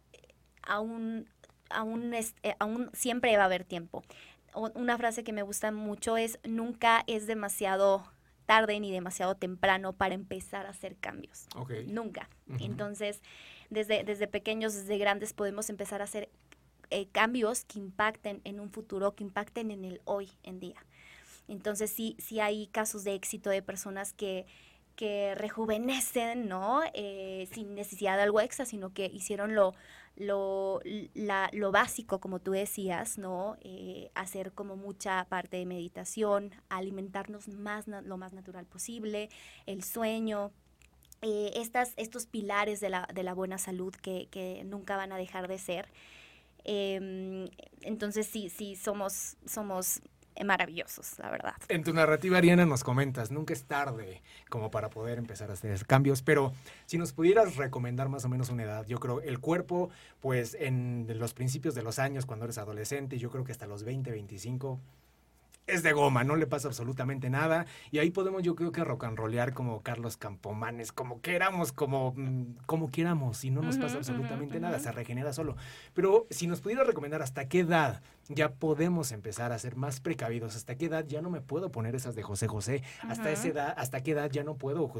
aún, 0.63 1.29
aún, 1.69 2.11
aún 2.59 2.89
siempre 2.93 3.37
va 3.37 3.43
a 3.43 3.47
haber 3.47 3.65
tiempo 3.65 4.03
una 4.55 4.97
frase 4.97 5.23
que 5.23 5.33
me 5.33 5.43
gusta 5.43 5.71
mucho 5.71 6.17
es, 6.17 6.39
nunca 6.43 7.03
es 7.07 7.27
demasiado 7.27 8.03
tarde 8.45 8.79
ni 8.79 8.91
demasiado 8.91 9.35
temprano 9.35 9.93
para 9.93 10.13
empezar 10.13 10.65
a 10.65 10.69
hacer 10.69 10.95
cambios. 10.97 11.47
Nunca. 11.87 12.29
Entonces, 12.59 13.21
desde, 13.69 14.03
desde 14.03 14.27
pequeños, 14.27 14.73
desde 14.73 14.97
grandes, 14.97 15.33
podemos 15.33 15.69
empezar 15.69 16.01
a 16.01 16.05
hacer 16.05 16.29
eh, 16.91 17.07
cambios 17.11 17.65
que 17.65 17.79
impacten 17.79 18.41
en 18.43 18.59
un 18.59 18.69
futuro, 18.69 19.15
que 19.15 19.23
impacten 19.23 19.71
en 19.71 19.83
el 19.83 20.01
hoy 20.05 20.29
en 20.43 20.59
día. 20.59 20.85
Entonces, 21.47 21.91
sí, 21.91 22.15
sí 22.19 22.39
hay 22.39 22.67
casos 22.67 23.03
de 23.03 23.13
éxito 23.13 23.49
de 23.49 23.61
personas 23.61 24.13
que, 24.13 24.45
que 24.95 25.33
rejuvenecen, 25.35 26.47
¿no? 26.47 26.81
Eh, 26.93 27.47
sin 27.51 27.75
necesidad 27.75 28.17
de 28.17 28.23
algo 28.23 28.41
extra, 28.41 28.65
sino 28.65 28.93
que 28.93 29.05
hicieron 29.07 29.55
lo, 29.55 29.73
lo, 30.15 30.81
lo 31.51 31.71
básico, 31.71 32.19
como 32.19 32.39
tú 32.39 32.51
decías, 32.51 33.17
¿no? 33.17 33.57
Eh, 33.61 34.11
hacer 34.15 34.53
como 34.53 34.75
mucha 34.75 35.25
parte 35.25 35.57
de 35.57 35.65
meditación, 35.65 36.51
alimentarnos 36.69 37.47
más, 37.49 37.87
lo 37.87 38.17
más 38.17 38.33
natural 38.33 38.65
posible, 38.65 39.29
el 39.65 39.83
sueño, 39.83 40.51
eh, 41.21 41.51
estas, 41.55 41.93
estos 41.97 42.27
pilares 42.27 42.79
de 42.79 42.89
la, 42.89 43.07
de 43.13 43.23
la 43.23 43.33
buena 43.33 43.57
salud 43.57 43.93
que, 43.93 44.27
que, 44.29 44.63
nunca 44.65 44.95
van 44.95 45.11
a 45.11 45.17
dejar 45.17 45.47
de 45.47 45.57
ser. 45.57 45.89
Em, 46.63 47.49
entonces 47.81 48.25
sí, 48.25 48.49
sí, 48.49 48.75
somos, 48.75 49.37
somos 49.45 50.01
maravillosos, 50.43 51.17
la 51.19 51.29
verdad. 51.29 51.53
En 51.69 51.83
tu 51.83 51.93
narrativa, 51.93 52.37
Ariana, 52.37 52.65
nos 52.65 52.83
comentas, 52.83 53.31
nunca 53.31 53.53
es 53.53 53.63
tarde 53.63 54.21
como 54.49 54.71
para 54.71 54.89
poder 54.89 55.17
empezar 55.17 55.49
a 55.49 55.53
hacer 55.53 55.85
cambios, 55.85 56.21
pero 56.21 56.51
si 56.85 56.97
nos 56.97 57.13
pudieras 57.13 57.55
recomendar 57.55 58.09
más 58.09 58.25
o 58.25 58.29
menos 58.29 58.49
una 58.49 58.63
edad, 58.63 58.85
yo 58.85 58.99
creo, 58.99 59.21
el 59.21 59.39
cuerpo, 59.39 59.89
pues 60.19 60.55
en 60.59 61.07
los 61.17 61.33
principios 61.33 61.75
de 61.75 61.83
los 61.83 61.99
años, 61.99 62.25
cuando 62.25 62.45
eres 62.45 62.57
adolescente, 62.57 63.17
yo 63.17 63.29
creo 63.31 63.43
que 63.43 63.51
hasta 63.51 63.67
los 63.67 63.83
20, 63.83 64.11
25, 64.11 64.79
es 65.67 65.83
de 65.83 65.93
goma, 65.93 66.23
no 66.23 66.35
le 66.35 66.47
pasa 66.47 66.67
absolutamente 66.67 67.29
nada. 67.29 67.65
Y 67.91 67.99
ahí 67.99 68.11
podemos, 68.11 68.43
yo 68.43 68.55
creo 68.55 68.71
que 68.71 68.83
rock 68.83 69.05
and 69.05 69.17
rollear 69.17 69.53
como 69.53 69.81
Carlos 69.81 70.17
Campomanes, 70.17 70.91
como 70.91 71.21
queramos, 71.21 71.71
como, 71.71 72.13
mm, 72.15 72.57
como 72.65 72.91
queramos, 72.91 73.43
y 73.43 73.49
no 73.49 73.61
nos 73.61 73.77
pasa 73.77 73.97
absolutamente 73.97 74.59
nada, 74.59 74.79
se 74.79 74.91
regenera 74.91 75.33
solo. 75.33 75.55
Pero 75.93 76.27
si 76.29 76.47
nos 76.47 76.61
pudiera 76.61 76.83
recomendar 76.83 77.21
hasta 77.21 77.47
qué 77.47 77.59
edad 77.59 78.01
ya 78.29 78.53
podemos 78.53 79.11
empezar 79.11 79.51
a 79.51 79.59
ser 79.59 79.75
más 79.75 79.99
precavidos, 79.99 80.55
hasta 80.55 80.75
qué 80.75 80.85
edad 80.85 81.05
ya 81.07 81.21
no 81.21 81.29
me 81.29 81.41
puedo 81.41 81.71
poner 81.71 81.95
esas 81.95 82.15
de 82.15 82.23
José 82.23 82.47
José, 82.47 82.83
hasta 83.01 83.31
esa 83.31 83.47
edad, 83.47 83.73
hasta 83.77 84.01
qué 84.01 84.11
edad 84.11 84.31
ya 84.31 84.43
no 84.43 84.55
puedo 84.55 84.91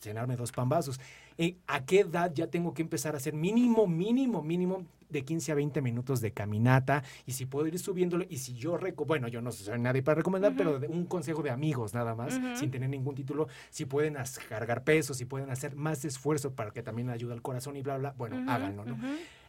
cenarme 0.00 0.36
dos 0.36 0.52
pambazos, 0.52 1.00
eh, 1.38 1.56
a 1.66 1.84
qué 1.84 2.00
edad 2.00 2.32
ya 2.34 2.48
tengo 2.48 2.74
que 2.74 2.82
empezar 2.82 3.14
a 3.14 3.18
hacer 3.18 3.34
mínimo, 3.34 3.86
mínimo, 3.86 4.42
mínimo 4.42 4.84
de 5.08 5.24
15 5.24 5.52
a 5.52 5.54
20 5.54 5.80
minutos 5.80 6.20
de 6.20 6.32
caminata 6.32 7.02
y 7.26 7.32
si 7.32 7.46
puedo 7.46 7.66
ir 7.66 7.78
subiéndolo 7.78 8.24
y 8.28 8.38
si 8.38 8.54
yo, 8.54 8.78
bueno, 9.06 9.28
yo 9.28 9.40
no 9.40 9.52
soy 9.52 9.78
nadie 9.78 10.02
para 10.02 10.16
recomendar, 10.16 10.54
pero 10.56 10.80
un 10.88 11.06
consejo 11.06 11.42
de 11.42 11.50
amigos 11.50 11.94
nada 11.94 12.14
más, 12.14 12.38
sin 12.58 12.70
tener 12.70 12.90
ningún 12.90 13.14
título, 13.14 13.48
si 13.70 13.84
pueden 13.86 14.16
cargar 14.48 14.84
peso, 14.84 15.14
si 15.14 15.24
pueden 15.24 15.50
hacer 15.50 15.76
más 15.76 16.04
esfuerzo 16.04 16.52
para 16.52 16.70
que 16.70 16.82
también 16.82 17.10
ayude 17.10 17.32
al 17.32 17.42
corazón 17.42 17.76
y 17.76 17.82
bla, 17.82 17.96
bla, 17.96 18.14
bueno, 18.16 18.50
háganlo, 18.50 18.84
¿no? 18.84 18.96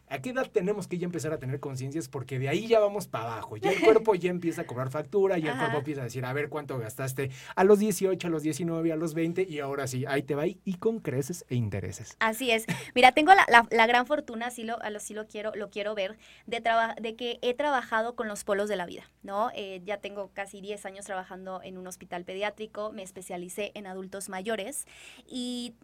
¿A 0.08 0.20
qué 0.20 0.30
edad 0.30 0.48
tenemos 0.50 0.86
que 0.86 0.98
ya 0.98 1.04
empezar 1.04 1.32
a 1.32 1.38
tener 1.38 1.58
conciencias? 1.58 2.08
Porque 2.08 2.38
de 2.38 2.48
ahí 2.48 2.68
ya 2.68 2.78
vamos 2.78 3.08
para 3.08 3.24
abajo. 3.24 3.56
Ya 3.56 3.72
el 3.72 3.80
cuerpo 3.80 4.14
ya 4.14 4.30
empieza 4.30 4.62
a 4.62 4.66
cobrar 4.66 4.90
factura, 4.90 5.36
ya 5.38 5.52
el 5.52 5.58
cuerpo 5.58 5.78
empieza 5.78 6.02
a 6.02 6.04
decir, 6.04 6.24
a 6.24 6.32
ver 6.32 6.48
cuánto 6.48 6.78
gastaste 6.78 7.30
a 7.56 7.64
los 7.64 7.80
18, 7.80 8.28
a 8.28 8.30
los 8.30 8.42
19, 8.44 8.92
a 8.92 8.96
los 8.96 9.14
20 9.14 9.42
y 9.48 9.58
ahora 9.58 9.88
sí, 9.88 10.04
ahí 10.06 10.22
te 10.22 10.36
va 10.36 10.46
y, 10.46 10.74
con 10.78 11.00
creces 11.00 11.44
e 11.48 11.56
intereses. 11.56 12.16
Así 12.20 12.52
es. 12.52 12.66
Mira, 12.94 13.12
tengo 13.12 13.32
la, 13.34 13.86
gran 13.86 14.06
fortuna, 14.06 14.50
sí 14.50 14.62
lo, 14.62 14.78
sí 15.00 15.14
lo 15.14 15.26
quiero, 15.26 15.52
lo 15.56 15.70
quiero 15.70 15.94
ver, 15.96 16.16
de, 16.46 16.62
de 17.00 17.16
que 17.16 17.38
he 17.42 17.54
trabajado 17.54 18.14
con 18.14 18.28
los 18.28 18.44
polos 18.44 18.68
de 18.68 18.76
la 18.76 18.86
vida, 18.86 19.10
¿no? 19.22 19.50
Eh, 19.54 19.82
ya 19.84 19.98
tengo 19.98 20.30
casi 20.32 20.60
10 20.60 20.86
años 20.86 21.04
trabajando 21.04 21.60
en 21.62 21.78
un 21.78 21.86
hospital 21.86 22.24
pediátrico, 22.24 22.92
me 22.92 23.02
especialicé 23.02 23.72
en 23.74 23.86
adultos 23.86 24.28
mayores 24.28 24.86
y 25.26 25.74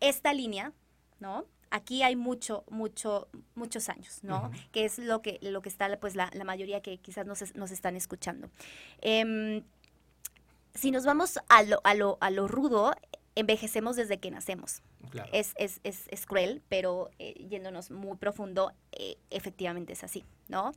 esta 0.00 0.34
línea, 0.34 0.72
¿no? 1.20 1.46
Aquí 1.70 2.02
hay 2.02 2.16
mucho, 2.16 2.64
mucho, 2.70 3.28
muchos 3.54 3.88
años, 3.88 4.20
¿no? 4.22 4.50
Que 4.72 4.84
es 4.84 4.98
lo 4.98 5.22
que, 5.22 5.38
lo 5.42 5.62
que 5.62 5.68
está, 5.68 5.98
pues, 5.98 6.14
la, 6.14 6.30
mayoría 6.44 6.80
que 6.80 6.98
quizás 6.98 7.26
nos, 7.26 7.54
nos 7.54 7.70
están 7.70 7.96
escuchando. 7.96 8.50
Em, 9.00 9.62
si 10.74 10.90
nos 10.90 11.04
vamos 11.04 11.38
a 11.48 11.62
lo, 11.62 11.80
a 11.84 11.94
lo, 11.94 12.18
a 12.20 12.30
lo 12.30 12.48
rudo, 12.48 12.94
envejecemos 13.34 13.96
desde 13.96 14.18
que 14.18 14.30
nacemos. 14.30 14.82
Es, 15.32 15.54
es, 15.56 15.80
es, 15.84 16.08
es, 16.08 16.26
cruel, 16.26 16.62
pero 16.68 17.10
eh, 17.18 17.46
yéndonos 17.48 17.90
muy 17.90 18.16
profundo, 18.16 18.72
eh, 18.92 19.16
efectivamente 19.30 19.92
es 19.92 20.04
así, 20.04 20.24
¿no? 20.48 20.72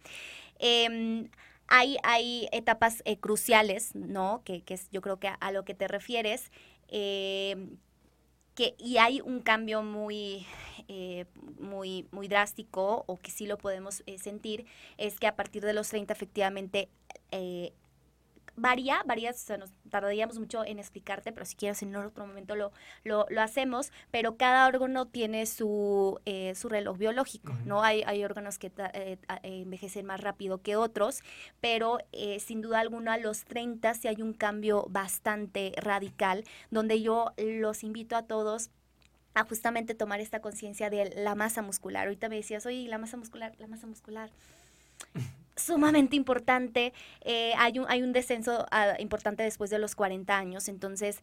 Em, 0.60 1.30
hay, 1.68 1.98
hay 2.04 2.48
etapas 2.52 3.02
eh, 3.06 3.18
cruciales, 3.18 3.96
¿no? 3.96 4.42
Que, 4.46 4.62
que 4.62 4.76
es, 4.76 4.90
yo 4.92 5.02
creo 5.02 5.20
que 5.20 5.28
a, 5.28 5.34
a 5.34 5.52
lo 5.52 5.66
que 5.66 5.74
te 5.74 5.88
refieres. 5.88 6.52
Que, 8.60 8.76
y 8.78 8.98
hay 8.98 9.22
un 9.22 9.40
cambio 9.40 9.84
muy, 9.84 10.46
eh, 10.90 11.24
muy, 11.62 12.06
muy 12.12 12.28
drástico, 12.28 13.06
o 13.08 13.16
que 13.16 13.32
sí 13.32 13.48
lo 13.48 13.58
podemos 13.58 14.04
eh, 14.06 14.18
sentir, 14.18 14.66
es 14.98 15.18
que 15.18 15.28
a 15.28 15.38
partir 15.38 15.64
de 15.64 15.72
los 15.72 15.88
30 15.88 16.12
efectivamente 16.12 16.90
eh, 17.32 17.72
varía, 18.60 19.02
varía, 19.06 19.32
o 19.32 19.34
sea, 19.34 19.58
nos 19.58 19.72
tardaríamos 19.90 20.40
mucho 20.40 20.64
en 20.66 20.80
explicarte, 20.80 21.32
pero 21.32 21.46
si 21.46 21.56
quieres 21.56 21.82
en 21.84 21.96
otro 21.96 22.26
momento 22.26 22.56
lo, 22.56 22.72
lo, 23.04 23.26
lo 23.30 23.42
hacemos, 23.42 23.92
pero 24.12 24.38
cada 24.38 24.68
órgano 24.68 25.08
tiene 25.08 25.46
su, 25.46 26.20
eh, 26.26 26.54
su 26.56 26.70
reloj 26.70 26.98
biológico. 26.98 27.54
¿no? 27.66 27.84
Hay, 27.84 28.04
hay 28.06 28.24
órganos 28.24 28.58
que 28.58 28.72
eh, 28.94 29.18
eh, 29.28 29.40
envejecen 29.44 30.06
más 30.06 30.22
rápido 30.22 30.62
que 30.62 30.76
otros, 30.76 31.22
pero 31.62 32.00
eh, 32.12 32.40
sin 32.40 32.62
duda 32.62 32.80
alguna 32.80 33.14
a 33.14 33.18
los 33.18 33.46
30 33.46 33.94
sí 33.94 34.08
hay 34.08 34.22
un 34.22 34.34
cambio 34.34 34.86
bastante 34.90 35.74
radical, 35.78 36.44
donde 36.72 37.02
yo 37.02 37.34
los 37.38 37.84
invito 37.84 38.16
a 38.16 38.24
todos 38.24 38.70
a 39.34 39.44
justamente 39.44 39.94
tomar 39.94 40.20
esta 40.20 40.42
conciencia 40.42 40.90
de 40.90 41.14
la 41.16 41.36
masa 41.36 41.62
muscular. 41.62 42.08
Ahorita 42.08 42.30
me 42.30 42.36
decías, 42.36 42.66
oye, 42.66 42.88
la 42.88 42.98
masa 42.98 43.18
muscular, 43.18 43.54
la 43.60 43.68
masa 43.68 43.88
muscular 43.88 44.32
sumamente 45.60 46.16
importante. 46.16 46.94
eh, 47.22 47.54
hay, 47.58 47.80
un, 47.80 47.86
hay 47.90 48.02
un 48.02 48.14
descenso 48.14 48.66
ah, 48.72 48.96
importante 49.00 49.44
después 49.44 49.70
de 49.70 49.80
los 49.80 49.96
40 49.96 50.38
años, 50.38 50.68
entonces 50.68 51.22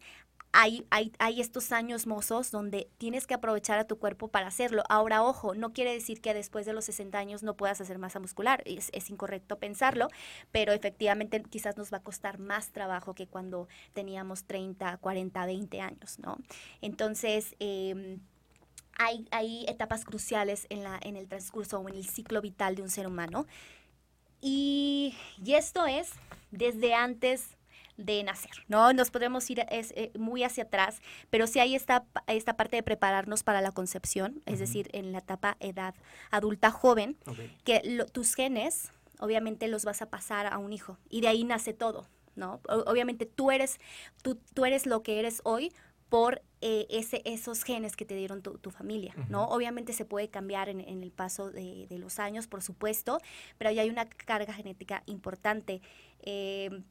hay, 0.53 0.85
hay, 0.89 1.11
hay 1.19 1.41
estos 1.41 1.71
años 1.71 2.07
mozos 2.07 2.51
donde 2.51 2.89
tienes 2.97 3.27
que 3.27 3.33
aprovechar 3.33 3.77
a 3.79 3.85
tu 3.85 3.97
cuerpo 3.99 4.29
para 4.29 4.47
hacerlo. 4.47 4.83
Ahora, 4.89 5.23
ojo, 5.23 5.55
no 5.55 5.73
quiere 5.73 5.93
decir 5.93 6.21
que 6.21 6.33
después 6.33 6.65
de 6.65 6.73
los 6.73 6.85
60 6.85 7.17
años 7.17 7.43
no 7.43 7.55
puedas 7.55 7.81
hacer 7.81 7.99
masa 7.99 8.19
muscular, 8.19 8.63
es, 8.65 8.89
es 8.93 9.09
incorrecto 9.09 9.59
pensarlo, 9.59 10.07
pero 10.51 10.71
efectivamente 10.73 11.43
quizás 11.43 11.77
nos 11.77 11.91
va 11.91 11.97
a 11.97 12.03
costar 12.03 12.39
más 12.39 12.71
trabajo 12.71 13.13
que 13.13 13.27
cuando 13.27 13.67
teníamos 13.93 14.45
30, 14.45 14.97
40, 14.97 15.45
20 15.45 15.81
años, 15.81 16.19
¿no? 16.19 16.37
Entonces, 16.81 17.55
em, 17.59 18.19
hay, 18.97 19.27
hay 19.31 19.65
etapas 19.67 20.05
cruciales 20.05 20.65
en, 20.69 20.83
la, 20.83 20.99
en 21.03 21.17
el 21.17 21.27
transcurso 21.27 21.79
o 21.79 21.89
en 21.89 21.95
el 21.95 22.05
ciclo 22.05 22.41
vital 22.41 22.75
de 22.75 22.81
un 22.81 22.89
ser 22.89 23.05
humano. 23.05 23.45
Y, 24.41 25.15
y 25.43 25.53
esto 25.53 25.85
es 25.85 26.11
desde 26.51 26.93
antes 26.93 27.49
de 27.97 28.21
nacer, 28.23 28.51
¿no? 28.67 28.93
Nos 28.93 29.09
podemos 29.09 29.49
ir 29.49 29.65
es, 29.71 29.91
eh, 29.95 30.11
muy 30.17 30.43
hacia 30.43 30.65
atrás, 30.65 31.01
pero 31.31 31.47
sí 31.47 31.59
hay 31.59 31.73
esta, 31.73 32.05
esta 32.27 32.55
parte 32.55 32.75
de 32.75 32.83
prepararnos 32.83 33.41
para 33.41 33.59
la 33.61 33.71
concepción, 33.71 34.43
es 34.45 34.59
decir, 34.59 34.87
en 34.93 35.11
la 35.11 35.17
etapa 35.19 35.57
edad 35.59 35.95
adulta 36.29 36.69
joven, 36.69 37.17
que 37.63 37.81
lo- 37.83 38.05
tus 38.05 38.35
genes 38.35 38.91
obviamente 39.19 39.67
los 39.67 39.83
vas 39.83 40.03
a 40.03 40.09
pasar 40.11 40.45
a 40.45 40.59
un 40.59 40.73
hijo 40.73 40.99
y 41.09 41.21
de 41.21 41.27
ahí 41.29 41.43
nace 41.43 41.73
todo, 41.73 42.07
¿no? 42.35 42.61
O- 42.69 42.83
obviamente 42.91 43.25
tú 43.25 43.49
eres, 43.49 43.79
tú, 44.21 44.35
tú 44.53 44.65
eres 44.65 44.85
lo 44.85 45.01
que 45.01 45.17
eres 45.17 45.41
hoy 45.43 45.73
por 46.09 46.41
eh, 46.61 46.87
ese, 46.89 47.21
esos 47.25 47.63
genes 47.63 47.95
que 47.95 48.05
te 48.05 48.15
dieron 48.15 48.41
tu, 48.41 48.57
tu 48.57 48.71
familia, 48.71 49.13
¿no? 49.29 49.45
Obviamente 49.45 49.93
se 49.93 50.05
puede 50.05 50.29
cambiar 50.29 50.69
en, 50.69 50.81
en 50.81 51.03
el 51.03 51.11
paso 51.11 51.51
de, 51.51 51.85
de 51.87 51.97
los 51.99 52.19
años, 52.19 52.47
por 52.47 52.61
supuesto, 52.61 53.19
pero 53.57 53.69
ahí 53.69 53.79
hay 53.79 53.89
una 53.89 54.05
carga 54.05 54.53
genética 54.53 55.03
importante. 55.05 55.81
Eh, 56.21 56.81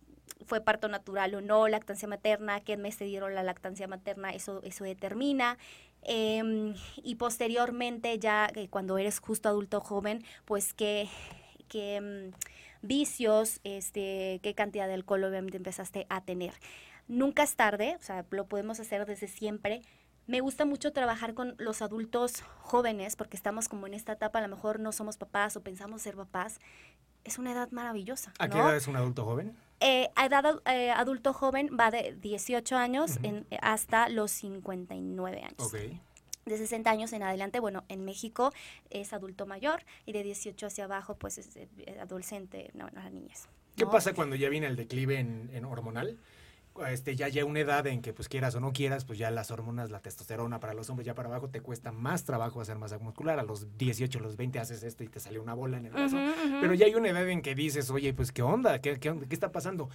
fue 0.44 0.60
parto 0.60 0.88
natural 0.88 1.34
o 1.34 1.40
no, 1.40 1.68
lactancia 1.68 2.06
materna, 2.08 2.60
qué 2.60 2.76
mes 2.76 2.96
te 2.98 3.04
dieron 3.04 3.34
la 3.34 3.42
lactancia 3.42 3.88
materna, 3.88 4.30
eso, 4.30 4.60
eso 4.62 4.84
determina. 4.84 5.58
Em, 6.02 6.74
y 7.02 7.16
posteriormente, 7.16 8.18
ya 8.18 8.48
eh, 8.54 8.68
cuando 8.68 8.98
eres 8.98 9.18
justo 9.18 9.48
adulto 9.48 9.80
joven, 9.80 10.24
pues 10.44 10.74
qué, 10.74 11.08
qué 11.68 12.00
mm, 12.00 12.86
vicios, 12.86 13.60
este, 13.64 14.40
qué 14.42 14.54
cantidad 14.54 14.86
de 14.86 14.94
alcohol 14.94 15.24
obviamente 15.24 15.56
empezaste 15.56 16.06
a 16.08 16.20
tener. 16.20 16.52
Nunca 17.08 17.42
es 17.44 17.54
tarde, 17.56 17.96
o 17.98 18.02
sea, 18.02 18.24
lo 18.30 18.46
podemos 18.46 18.80
hacer 18.80 19.06
desde 19.06 19.28
siempre. 19.28 19.82
Me 20.26 20.40
gusta 20.40 20.64
mucho 20.64 20.92
trabajar 20.92 21.34
con 21.34 21.54
los 21.58 21.82
adultos 21.82 22.42
jóvenes 22.60 23.14
porque 23.14 23.36
estamos 23.36 23.68
como 23.68 23.86
en 23.86 23.94
esta 23.94 24.12
etapa, 24.12 24.40
a 24.40 24.42
lo 24.42 24.48
mejor 24.48 24.80
no 24.80 24.90
somos 24.90 25.16
papás 25.16 25.56
o 25.56 25.62
pensamos 25.62 26.02
ser 26.02 26.16
papás. 26.16 26.58
Es 27.22 27.38
una 27.38 27.52
edad 27.52 27.70
maravillosa. 27.70 28.32
¿A 28.38 28.48
qué 28.48 28.58
edad 28.58 28.76
es 28.76 28.88
un 28.88 28.96
adulto 28.96 29.24
joven? 29.24 29.56
Eh, 29.80 30.10
a 30.16 30.26
edad 30.26 30.46
ad- 30.46 30.60
eh, 30.66 30.90
adulto 30.90 31.32
joven 31.32 31.70
va 31.78 31.90
de 31.90 32.16
18 32.20 32.76
años 32.76 33.16
Ujú. 33.18 33.26
en- 33.26 33.46
eh, 33.50 33.58
hasta 33.62 34.08
los 34.08 34.30
59 34.32 35.42
años. 35.44 35.72
De 36.44 36.56
60 36.58 36.90
años 36.90 37.12
en 37.12 37.22
adelante, 37.24 37.58
bueno, 37.60 37.84
en 37.88 38.04
México 38.04 38.52
es 38.90 39.12
adulto 39.12 39.46
mayor 39.46 39.84
y 40.06 40.12
de 40.12 40.22
18 40.22 40.66
hacia 40.66 40.84
abajo, 40.84 41.16
pues 41.16 41.38
es 41.38 41.48
adolescente, 42.00 42.70
no, 42.74 42.88
no, 42.90 43.10
niñez. 43.10 43.48
¿Qué 43.76 43.84
¿no? 43.84 43.90
pasa 43.90 44.14
cuando 44.14 44.36
ya 44.36 44.48
viene 44.48 44.66
el 44.68 44.76
declive 44.76 45.18
en, 45.18 45.50
en 45.52 45.64
hormonal? 45.64 46.18
Este, 46.88 47.16
ya 47.16 47.28
llega 47.28 47.46
una 47.46 47.60
edad 47.60 47.86
en 47.86 48.02
que, 48.02 48.12
pues 48.12 48.28
quieras 48.28 48.54
o 48.54 48.60
no 48.60 48.72
quieras, 48.72 49.04
pues 49.04 49.18
ya 49.18 49.30
las 49.30 49.50
hormonas, 49.50 49.90
la 49.90 50.00
testosterona 50.00 50.60
para 50.60 50.74
los 50.74 50.88
hombres 50.90 51.06
ya 51.06 51.14
para 51.14 51.28
abajo 51.28 51.48
te 51.48 51.60
cuesta 51.60 51.92
más 51.92 52.24
trabajo 52.24 52.60
hacer 52.60 52.78
masa 52.78 52.98
muscular. 52.98 53.38
A 53.38 53.42
los 53.42 53.76
18, 53.78 54.20
los 54.20 54.36
20 54.36 54.58
haces 54.58 54.82
esto 54.82 55.04
y 55.04 55.08
te 55.08 55.20
sale 55.20 55.38
una 55.38 55.54
bola 55.54 55.78
en 55.78 55.86
el 55.86 55.92
brazo. 55.92 56.16
Pero 56.60 56.74
ya 56.74 56.86
hay 56.86 56.94
una 56.94 57.08
edad 57.08 57.28
en 57.28 57.42
que 57.42 57.54
dices, 57.54 57.90
oye, 57.90 58.12
pues 58.14 58.32
qué 58.32 58.42
onda, 58.42 58.80
¿Qué, 58.80 58.98
qué? 58.98 59.14
¿Qué 59.28 59.34
está 59.34 59.52
pasando? 59.52 59.88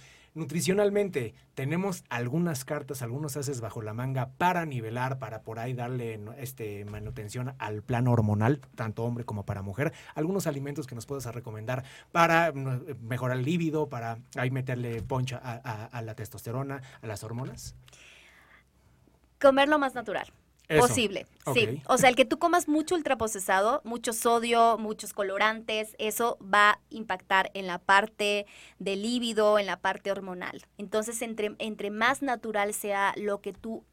Nutricionalmente, 0.52 1.34
tenemos 1.54 2.04
algunas 2.08 2.64
cartas, 2.64 3.00
algunos 3.02 3.36
haces 3.36 3.60
bajo 3.60 3.80
la 3.80 3.94
manga 3.94 4.30
para 4.38 4.66
nivelar, 4.66 5.18
para 5.18 5.42
por 5.42 5.58
ahí 5.58 5.72
darle 5.72 6.20
este, 6.38 6.84
manutención 6.84 7.54
al 7.58 7.82
plano 7.82 8.12
hormonal, 8.12 8.60
tanto 8.74 9.04
hombre 9.04 9.24
como 9.24 9.44
para 9.44 9.62
mujer. 9.62 9.92
Algunos 10.14 10.46
alimentos 10.46 10.86
que 10.86 10.94
nos 10.94 11.06
puedas 11.06 11.24
recomendar 11.34 11.84
para 12.12 12.52
mejorar 12.52 13.38
el 13.38 13.44
líbido, 13.44 13.88
para 13.88 14.18
ahí 14.36 14.50
meterle 14.50 15.00
poncha 15.02 15.40
a, 15.42 15.52
a- 15.64 15.86
a 15.86 16.02
la 16.02 16.14
testosterona, 16.14 16.71
a 17.00 17.06
las 17.06 17.24
hormonas. 17.24 17.74
Comer 19.40 19.68
lo 19.68 19.78
más 19.78 19.94
natural. 19.94 20.32
Eso. 20.68 20.86
Posible, 20.86 21.26
sí. 21.52 21.82
O 21.86 21.98
sea, 21.98 22.08
el 22.08 22.16
que 22.16 22.24
tú 22.24 22.38
comas 22.38 22.66
mucho 22.66 22.94
ultraprocesado, 22.94 23.82
mucho 23.84 24.14
sodio, 24.14 24.78
muchos 24.78 25.12
colorantes, 25.12 25.94
eso 25.98 26.38
va 26.42 26.70
a 26.70 26.78
impactar 26.88 27.50
en 27.52 27.66
la 27.66 27.78
parte 27.78 28.46
del 28.78 29.02
líbido, 29.02 29.58
en 29.58 29.66
la 29.66 29.80
parte 29.80 30.10
hormonal. 30.10 30.62
Entonces, 30.78 31.20
entre, 31.20 31.56
entre 31.58 31.90
más 31.90 32.22
natural 32.22 32.72
sea 32.72 33.12
lo 33.16 33.42
que 33.42 33.52
tú, 33.52 33.84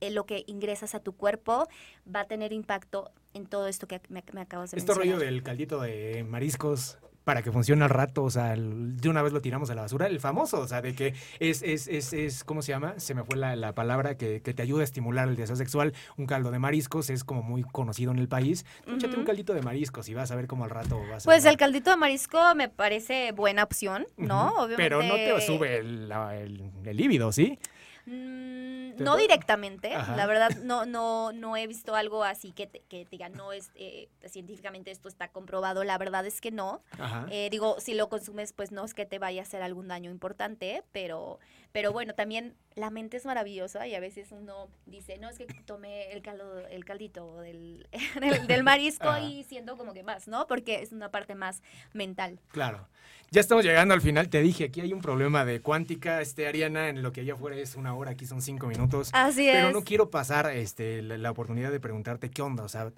eh, 0.00 0.10
lo 0.10 0.24
que 0.24 0.44
ingresas 0.46 0.94
a 0.94 1.00
tu 1.00 1.16
cuerpo, 1.16 1.66
va 2.14 2.20
a 2.20 2.24
tener 2.26 2.52
impacto 2.52 3.10
en 3.34 3.46
todo 3.46 3.66
esto 3.66 3.88
que 3.88 4.00
me, 4.08 4.22
me 4.32 4.42
acabas 4.42 4.70
de 4.70 4.78
Este 4.78 4.92
rollo 4.92 5.12
mencionar. 5.12 5.32
del 5.34 5.42
caldito 5.42 5.80
de 5.80 6.22
mariscos 6.28 6.98
para 7.24 7.42
que 7.42 7.52
funcione 7.52 7.84
al 7.84 7.90
rato, 7.90 8.24
o 8.24 8.30
sea, 8.30 8.54
de 8.56 9.08
una 9.08 9.22
vez 9.22 9.32
lo 9.32 9.40
tiramos 9.40 9.70
a 9.70 9.74
la 9.74 9.82
basura, 9.82 10.06
el 10.06 10.20
famoso, 10.20 10.60
o 10.60 10.66
sea, 10.66 10.82
de 10.82 10.94
que 10.94 11.14
es, 11.38 11.62
es, 11.62 11.86
es, 11.86 12.12
es 12.12 12.44
¿cómo 12.44 12.62
se 12.62 12.72
llama? 12.72 12.94
Se 12.98 13.14
me 13.14 13.24
fue 13.24 13.36
la, 13.36 13.56
la 13.56 13.74
palabra 13.74 14.16
que, 14.16 14.40
que 14.40 14.54
te 14.54 14.62
ayuda 14.62 14.80
a 14.80 14.84
estimular 14.84 15.28
el 15.28 15.36
deseo 15.36 15.56
sexual. 15.56 15.92
Un 16.16 16.26
caldo 16.26 16.50
de 16.50 16.58
mariscos 16.58 17.10
es 17.10 17.24
como 17.24 17.42
muy 17.42 17.62
conocido 17.62 18.10
en 18.12 18.18
el 18.18 18.28
país. 18.28 18.64
Tú 18.84 18.96
Échate 18.96 19.16
un 19.16 19.24
caldito 19.24 19.54
de 19.54 19.62
mariscos 19.62 20.08
y 20.08 20.14
vas 20.14 20.30
a 20.30 20.36
ver 20.36 20.46
cómo 20.46 20.64
al 20.64 20.70
rato 20.70 21.00
vas 21.10 21.24
a... 21.24 21.28
Pues 21.28 21.44
el 21.44 21.56
caldito 21.56 21.90
de 21.90 21.96
marisco 21.96 22.38
me 22.54 22.68
parece 22.68 23.32
buena 23.32 23.64
opción, 23.64 24.06
¿no? 24.16 24.48
Obviamente. 24.56 24.76
Pero 24.76 25.02
no 25.02 25.14
te 25.14 25.40
sube 25.40 25.78
el, 25.78 26.12
el, 26.12 26.70
el 26.84 26.96
líbido, 26.96 27.32
¿sí? 27.32 27.58
Mm, 28.06 28.96
¿Te 28.96 29.04
no 29.04 29.16
directamente, 29.16 29.94
Ajá. 29.94 30.16
la 30.16 30.26
verdad 30.26 30.50
no, 30.62 30.86
no, 30.86 31.32
no 31.32 31.56
he 31.56 31.66
visto 31.66 31.94
algo 31.94 32.24
así 32.24 32.52
que 32.52 32.66
te, 32.66 32.80
que 32.80 33.06
diga, 33.10 33.28
no 33.28 33.52
es 33.52 33.70
eh, 33.74 34.08
científicamente 34.26 34.90
esto 34.90 35.08
está 35.08 35.28
comprobado, 35.28 35.84
la 35.84 35.98
verdad 35.98 36.26
es 36.26 36.40
que 36.40 36.50
no. 36.50 36.82
Eh, 37.30 37.48
digo, 37.50 37.76
si 37.78 37.94
lo 37.94 38.08
consumes, 38.08 38.52
pues 38.52 38.72
no 38.72 38.84
es 38.84 38.94
que 38.94 39.06
te 39.06 39.18
vaya 39.18 39.42
a 39.42 39.44
hacer 39.44 39.62
algún 39.62 39.88
daño 39.88 40.10
importante, 40.10 40.82
pero, 40.92 41.38
pero 41.72 41.92
bueno, 41.92 42.14
también 42.14 42.54
la 42.74 42.90
mente 42.90 43.16
es 43.16 43.24
maravillosa 43.24 43.86
y 43.86 43.94
a 43.94 44.00
veces 44.00 44.32
uno 44.32 44.68
dice, 44.86 45.18
no, 45.18 45.28
es 45.28 45.38
que 45.38 45.46
tomé 45.64 46.12
el 46.12 46.22
caldo, 46.22 46.66
el 46.68 46.84
caldito 46.84 47.40
del, 47.40 47.86
del, 48.20 48.46
del 48.46 48.62
marisco 48.62 49.16
y 49.18 49.44
siento 49.44 49.76
como 49.76 49.92
que 49.92 50.02
más, 50.02 50.28
¿no? 50.28 50.46
Porque 50.46 50.82
es 50.82 50.92
una 50.92 51.10
parte 51.10 51.34
más 51.34 51.62
mental. 51.92 52.40
Claro. 52.48 52.88
Ya 53.32 53.40
estamos 53.40 53.64
llegando 53.64 53.94
al 53.94 54.00
final. 54.00 54.28
Te 54.28 54.40
dije, 54.40 54.64
aquí 54.64 54.80
hay 54.80 54.92
un 54.92 55.00
problema 55.00 55.44
de 55.44 55.60
cuántica, 55.60 56.20
este, 56.20 56.48
Ariana, 56.48 56.88
en 56.88 57.00
lo 57.02 57.12
que 57.12 57.20
allá 57.20 57.34
afuera 57.34 57.56
es 57.56 57.76
una 57.76 57.94
hora, 57.94 58.10
aquí 58.10 58.26
son 58.26 58.42
cinco 58.42 58.66
minutos. 58.66 59.10
Así 59.12 59.48
Pero 59.52 59.68
es. 59.68 59.72
no 59.72 59.84
quiero 59.84 60.10
pasar 60.10 60.50
este, 60.50 61.00
la, 61.02 61.16
la 61.16 61.30
oportunidad 61.30 61.70
de 61.70 61.78
preguntarte 61.78 62.28
qué 62.30 62.42
onda. 62.42 62.64
O 62.64 62.68
sea, 62.68 62.90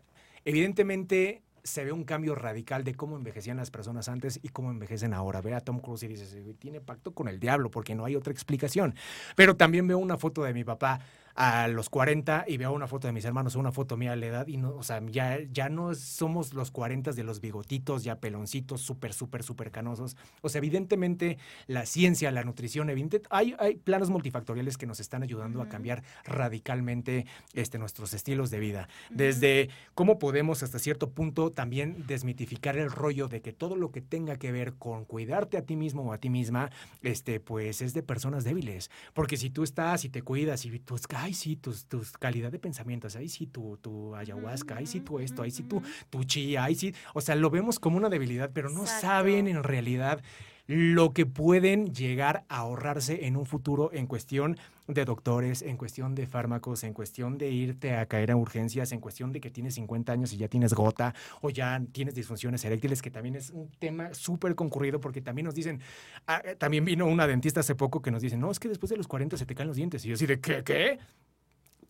evidentemente 0.47 1.43
se 1.65 1.85
ve 1.85 1.93
un 1.93 2.05
cambio 2.05 2.35
radical 2.35 2.85
de 2.85 2.95
cómo 2.95 3.17
envejecían 3.17 3.57
las 3.57 3.71
personas 3.71 4.09
antes 4.09 4.41
y 4.43 4.49
cómo 4.49 4.71
envejecen 4.71 5.15
ahora. 5.15 5.41
Ve 5.41 5.55
a 5.55 5.61
Tom 5.61 5.79
Cruise 5.81 6.03
y 6.03 6.09
dices, 6.09 6.43
"Güey, 6.43 6.55
tiene 6.55 6.81
pacto 6.81 7.13
con 7.15 7.29
el 7.29 7.39
diablo 7.39 7.71
porque 7.71 7.95
no 7.95 8.05
hay 8.05 8.17
otra 8.17 8.33
explicación. 8.33 8.95
Pero 9.37 9.57
también 9.57 9.87
veo 9.87 9.99
una 9.99 10.17
foto 10.17 10.43
de 10.43 10.55
mi 10.55 10.65
papá 10.65 11.01
a 11.35 11.69
los 11.69 11.89
40 11.89 12.45
y 12.47 12.57
veo 12.57 12.73
una 12.73 12.87
foto 12.87 13.07
de 13.07 13.13
mis 13.13 13.25
hermanos, 13.25 13.57
una 13.57 13.73
foto 13.73 13.97
mía 13.97 14.13
a 14.13 14.17
la 14.17 14.27
edad 14.27 14.47
y 14.47 14.57
no, 14.57 14.71
o 14.75 14.83
sea, 14.83 15.03
ya, 15.07 15.39
ya 15.51 15.69
no 15.69 15.95
somos 15.95 16.55
los 16.55 16.71
40 16.71 17.13
de 17.13 17.25
los 17.25 17.41
bigotitos, 17.41 18.05
ya 18.05 18.21
peloncitos, 18.21 18.81
súper, 18.81 19.13
súper, 19.13 19.43
súper 19.43 19.71
canosos. 19.71 20.17
O 20.41 20.49
sea, 20.49 20.59
evidentemente 20.59 21.39
la 21.67 21.87
ciencia, 21.87 22.31
la 22.31 22.45
nutrición, 22.45 22.91
evidente, 22.91 23.23
hay, 23.31 23.55
hay 23.59 23.77
planos 23.77 24.11
multifactoriales 24.11 24.77
que 24.77 24.87
nos 24.87 25.01
están 25.01 25.23
ayudando 25.23 25.61
a 25.61 25.63
Ujú. 25.63 25.73
cambiar 25.73 26.03
radicalmente 26.25 27.27
este, 27.55 27.79
nuestros 27.79 28.13
estilos 28.15 28.51
de 28.51 28.59
vida. 28.59 28.89
Desde 29.11 29.71
cómo 29.95 30.19
podemos 30.19 30.63
hasta 30.63 30.79
cierto 30.79 31.11
punto 31.11 31.51
también 31.53 32.05
desmitificar 32.07 32.77
el 32.77 32.91
rollo 32.91 33.29
de 33.29 33.41
que 33.41 33.53
todo 33.53 33.77
lo 33.77 33.91
que 33.91 34.01
tenga 34.01 34.37
que 34.37 34.53
ver 34.53 34.75
con 34.75 35.05
cuidarte 35.05 35.57
a 35.57 35.63
ti 35.65 35.77
mismo 35.77 36.03
o 36.03 36.13
a 36.13 36.19
ti 36.19 36.31
misma, 36.31 36.71
este, 37.03 37.41
pues 37.41 37.83
es 37.83 37.95
de 37.95 38.03
personas 38.03 38.45
débiles. 38.45 38.91
Porque 39.15 39.37
si 39.37 39.51
tú 39.51 39.63
estás 39.63 40.05
y 40.05 40.09
te 40.09 40.23
cuidas 40.23 40.65
y 40.65 40.79
tú, 40.81 40.95
ay, 41.23 41.35
sí, 41.35 41.57
tus, 41.57 41.87
tus 41.87 42.13
calidad 42.13 42.51
de 42.51 42.59
pensamientos, 42.59 43.15
ay, 43.15 43.29
sí, 43.29 43.47
tu, 43.47 43.77
tu 43.77 44.15
ayahuasca, 44.17 44.77
ay, 44.77 44.87
sí, 44.87 45.01
tú 45.01 45.21
esto, 45.21 45.43
ay, 45.43 45.53
sí, 45.53 45.63
tu, 45.63 45.81
tu 46.11 46.25
chía, 46.25 46.65
ay, 46.65 46.75
sí. 46.75 46.95
O 47.15 47.21
sea, 47.21 47.37
lo 47.37 47.49
vemos 47.49 47.79
como 47.79 47.97
una 47.97 48.09
debilidad, 48.09 48.51
pero 48.53 48.71
no 48.71 48.87
saben 48.87 49.47
en 49.47 49.63
realidad 49.63 50.21
lo 50.67 51.13
que 51.13 51.27
pueden 51.27 51.93
llegar 51.93 52.45
a 52.49 52.59
ahorrarse 52.59 53.27
en 53.27 53.37
un 53.37 53.47
futuro 53.47 53.91
en 53.93 54.07
cuestión 54.07 54.57
de 54.87 55.05
doctores, 55.05 55.63
en 55.63 55.77
cuestión 55.77 56.15
de 56.15 56.27
fármacos, 56.27 56.85
en 56.85 56.93
cuestión 56.93 57.39
de 57.39 57.51
irte 57.51 57.97
a 57.97 58.07
caer 58.07 58.31
a 58.31 58.37
urgencias, 58.37 58.93
en 58.93 59.01
cuestión 59.01 59.33
de 59.33 59.41
que 59.41 59.51
tienes 59.51 59.75
50 59.75 60.13
años 60.13 60.33
y 60.33 60.37
ya 60.37 60.49
tienes 60.49 60.75
gota 60.75 61.15
o 61.41 61.51
ya 61.51 61.81
tienes 61.93 62.15
disfunciones 62.15 62.65
eréctiles, 62.65 63.03
que 63.03 63.11
también 63.11 63.37
es 63.37 63.51
un 63.51 63.71
tema 63.79 64.15
súper 64.15 64.55
concurrido 64.55 65.01
porque 65.01 65.21
también 65.21 65.47
nos 65.47 65.55
dicen, 65.55 65.81
ah, 66.27 66.43
eh, 66.45 66.57
también 66.57 66.85
vino 66.85 67.07
una 67.07 67.27
dentista 67.27 67.61
hace 67.61 67.75
poco 67.75 68.03
que 68.03 68.11
nos 68.11 68.23
dice, 68.23 68.37
no, 68.37 68.51
es 68.51 68.59
que 68.59 68.69
después 68.69 68.91
de 68.91 68.97
los 68.97 69.09
40 69.09 69.37
se 69.37 69.47
te 69.47 69.55
caen 69.55 69.69
los 69.69 69.77
dientes. 69.77 70.05
Y 70.05 70.09
yo 70.09 70.15
así 70.15 70.27
de, 70.27 70.41
¿qué? 70.41 70.63
¿Qué? 70.63 70.99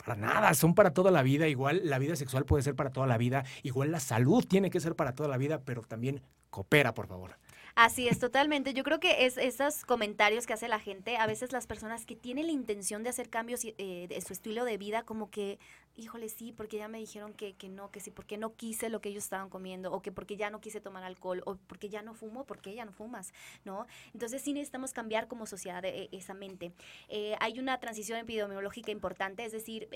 Para 0.04 0.16
nada, 0.16 0.54
son 0.54 0.74
para 0.74 0.92
toda 0.92 1.10
la 1.10 1.22
vida. 1.22 1.46
Igual 1.46 1.82
la 1.84 1.98
vida 1.98 2.16
sexual 2.16 2.44
puede 2.44 2.62
ser 2.62 2.74
para 2.74 2.90
toda 2.90 3.06
la 3.06 3.18
vida. 3.18 3.44
Igual 3.62 3.92
la 3.92 4.00
salud 4.00 4.44
tiene 4.44 4.70
que 4.70 4.80
ser 4.80 4.96
para 4.96 5.14
toda 5.14 5.28
la 5.28 5.36
vida, 5.36 5.60
pero 5.64 5.82
también 5.82 6.20
coopera, 6.50 6.92
por 6.92 7.06
favor. 7.06 7.36
Así 7.74 8.06
es, 8.06 8.18
totalmente. 8.18 8.74
Yo 8.74 8.84
creo 8.84 9.00
que 9.00 9.24
es 9.24 9.38
esos 9.38 9.84
comentarios 9.84 10.46
que 10.46 10.52
hace 10.52 10.68
la 10.68 10.78
gente, 10.78 11.16
a 11.16 11.26
veces 11.26 11.52
las 11.52 11.66
personas 11.66 12.04
que 12.04 12.14
tienen 12.14 12.46
la 12.46 12.52
intención 12.52 13.02
de 13.02 13.10
hacer 13.10 13.30
cambios 13.30 13.64
eh, 13.64 14.06
de 14.08 14.20
su 14.20 14.34
estilo 14.34 14.64
de 14.64 14.76
vida, 14.76 15.04
como 15.04 15.30
que 15.30 15.58
híjole, 15.96 16.28
sí, 16.28 16.52
porque 16.52 16.78
ya 16.78 16.88
me 16.88 16.98
dijeron 16.98 17.34
que, 17.34 17.54
que, 17.54 17.68
no, 17.68 17.90
que 17.90 18.00
sí, 18.00 18.10
porque 18.10 18.38
no 18.38 18.54
quise 18.54 18.88
lo 18.88 19.00
que 19.00 19.10
ellos 19.10 19.24
estaban 19.24 19.50
comiendo, 19.50 19.92
o 19.92 20.02
que 20.02 20.12
porque 20.12 20.36
ya 20.36 20.50
no 20.50 20.60
quise 20.60 20.80
tomar 20.80 21.04
alcohol, 21.04 21.42
o 21.44 21.56
porque 21.56 21.88
ya 21.88 22.02
no 22.02 22.14
fumo, 22.14 22.44
porque 22.44 22.74
ya 22.74 22.84
no 22.84 22.92
fumas, 22.92 23.32
¿no? 23.64 23.86
Entonces 24.14 24.42
sí 24.42 24.52
necesitamos 24.52 24.92
cambiar 24.92 25.28
como 25.28 25.46
sociedad 25.46 25.84
eh, 25.84 26.08
esa 26.12 26.34
mente. 26.34 26.72
Eh, 27.08 27.36
hay 27.40 27.58
una 27.58 27.78
transición 27.80 28.18
epidemiológica 28.18 28.90
importante, 28.90 29.44
es 29.44 29.52
decir, 29.52 29.88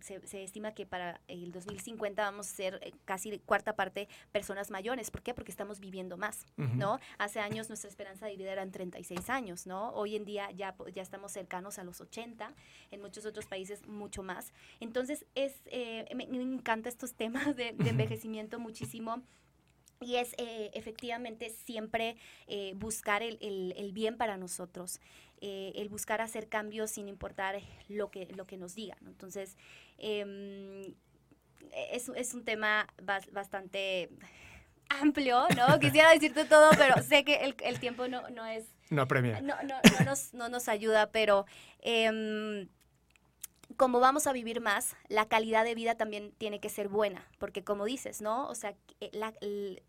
se, 0.00 0.44
estima 0.44 0.72
que 0.72 0.86
para 0.86 1.20
el 1.28 1.52
2050 1.52 2.22
vamos 2.22 2.48
a 2.48 2.54
ser 2.54 2.80
eh, 2.82 2.92
casi 3.04 3.38
cuarta 3.40 3.74
parte 3.74 4.08
personas 4.32 4.70
mayores. 4.70 5.10
¿Por 5.10 5.22
qué? 5.22 5.34
Porque 5.34 5.50
estamos 5.50 5.80
viviendo 5.80 6.16
más, 6.16 6.46
¿no? 6.56 7.00
Hace 7.18 7.40
años 7.40 7.68
nuestra 7.68 7.88
esperanza 7.88 8.26
de 8.26 8.36
vida 8.36 8.52
era 8.52 8.62
en 8.62 8.70
36 8.70 9.30
años, 9.30 9.66
¿no? 9.66 9.90
Hoy 9.90 10.16
en 10.16 10.24
día 10.24 10.50
ya, 10.52 10.74
ya 10.94 11.02
estamos 11.02 11.32
cercanos 11.32 11.78
a 11.78 11.84
los 11.84 12.00
80, 12.00 12.52
en 12.90 13.00
muchos 13.00 13.26
otros 13.26 13.46
países 13.46 13.86
mucho 13.86 14.22
más. 14.22 14.52
Entonces, 14.80 15.23
es, 15.34 15.54
eh, 15.66 16.06
me, 16.14 16.24
encanta 16.24 16.88
estos 16.88 17.14
temas 17.14 17.56
de, 17.56 17.68
envejecimiento 17.68 18.58
muchísimo. 18.58 19.22
Y 20.00 20.16
es 20.16 20.34
eh, 20.38 20.70
efectivamente 20.74 21.50
siempre 21.50 22.16
eh, 22.46 22.72
buscar 22.76 23.22
el, 23.22 23.90
bien 23.92 24.16
para 24.16 24.36
nosotros, 24.36 25.00
el 25.40 25.88
buscar 25.88 26.20
hacer 26.20 26.48
cambios 26.48 26.90
sin 26.90 27.08
importar 27.08 27.60
lo 27.88 28.10
que, 28.10 28.26
lo 28.34 28.46
que 28.46 28.56
nos 28.56 28.74
digan. 28.74 28.98
Entonces, 29.06 29.56
em, 29.98 30.94
es, 31.90 32.08
es, 32.08 32.34
un 32.34 32.44
tema 32.44 32.86
bastante 33.32 34.10
amplio, 34.88 35.46
¿no? 35.56 35.78
Quisiera 35.78 36.10
decirte 36.10 36.44
todo, 36.44 36.70
pero 36.76 37.02
sé 37.02 37.24
que 37.24 37.36
el, 37.36 37.54
el 37.62 37.78
tiempo 37.78 38.08
no, 38.08 38.28
no 38.30 38.44
es... 38.46 38.64
No 38.90 39.06
premia. 39.06 39.40
No, 39.40 39.54
no, 39.62 39.76
no, 39.98 40.04
nos, 40.04 40.34
no 40.34 40.48
nos 40.48 40.68
ayuda, 40.68 41.10
pero... 41.10 41.46
Eh, 43.74 43.76
como 43.76 44.00
vamos 44.00 44.26
a 44.26 44.32
vivir 44.32 44.60
más, 44.60 44.96
la 45.08 45.26
calidad 45.26 45.64
de 45.64 45.74
vida 45.74 45.94
también 45.96 46.32
tiene 46.38 46.60
que 46.60 46.68
ser 46.68 46.88
buena, 46.88 47.26
porque 47.38 47.64
como 47.64 47.84
dices, 47.84 48.20
¿no? 48.20 48.48
O 48.48 48.54
sea, 48.54 48.74
eh, 49.00 49.10
la, 49.12 49.32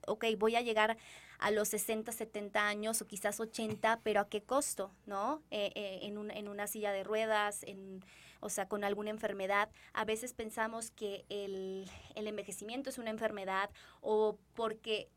ok, 0.08 0.26
voy 0.38 0.56
a 0.56 0.62
llegar 0.62 0.98
a 1.40 1.52
los 1.52 1.70
60, 1.70 2.12
70 2.12 2.68
años 2.68 3.02
o 3.02 3.08
quizás 3.08 3.40
80, 3.40 4.00
pero 4.04 4.22
¿a 4.22 4.30
qué 4.30 4.42
costo, 4.42 4.92
no? 5.06 5.42
Eh, 5.52 5.72
eh, 5.76 6.00
en, 6.04 6.32
en, 6.32 6.48
una 6.48 6.68
silla 6.68 6.92
de 6.92 7.04
ruedas, 7.04 7.64
en, 7.64 8.04
o 8.40 8.50
sea, 8.50 8.68
con 8.68 8.84
alguna 8.84 9.10
enfermedad. 9.10 9.70
A 9.94 10.06
veces 10.06 10.34
pensamos 10.34 10.92
que 10.92 11.26
el, 11.30 11.90
el 12.16 12.28
envejecimiento 12.28 12.90
es 12.90 12.98
una 12.98 13.10
enfermedad 13.10 13.70
o 14.02 14.38
porque 14.54 15.10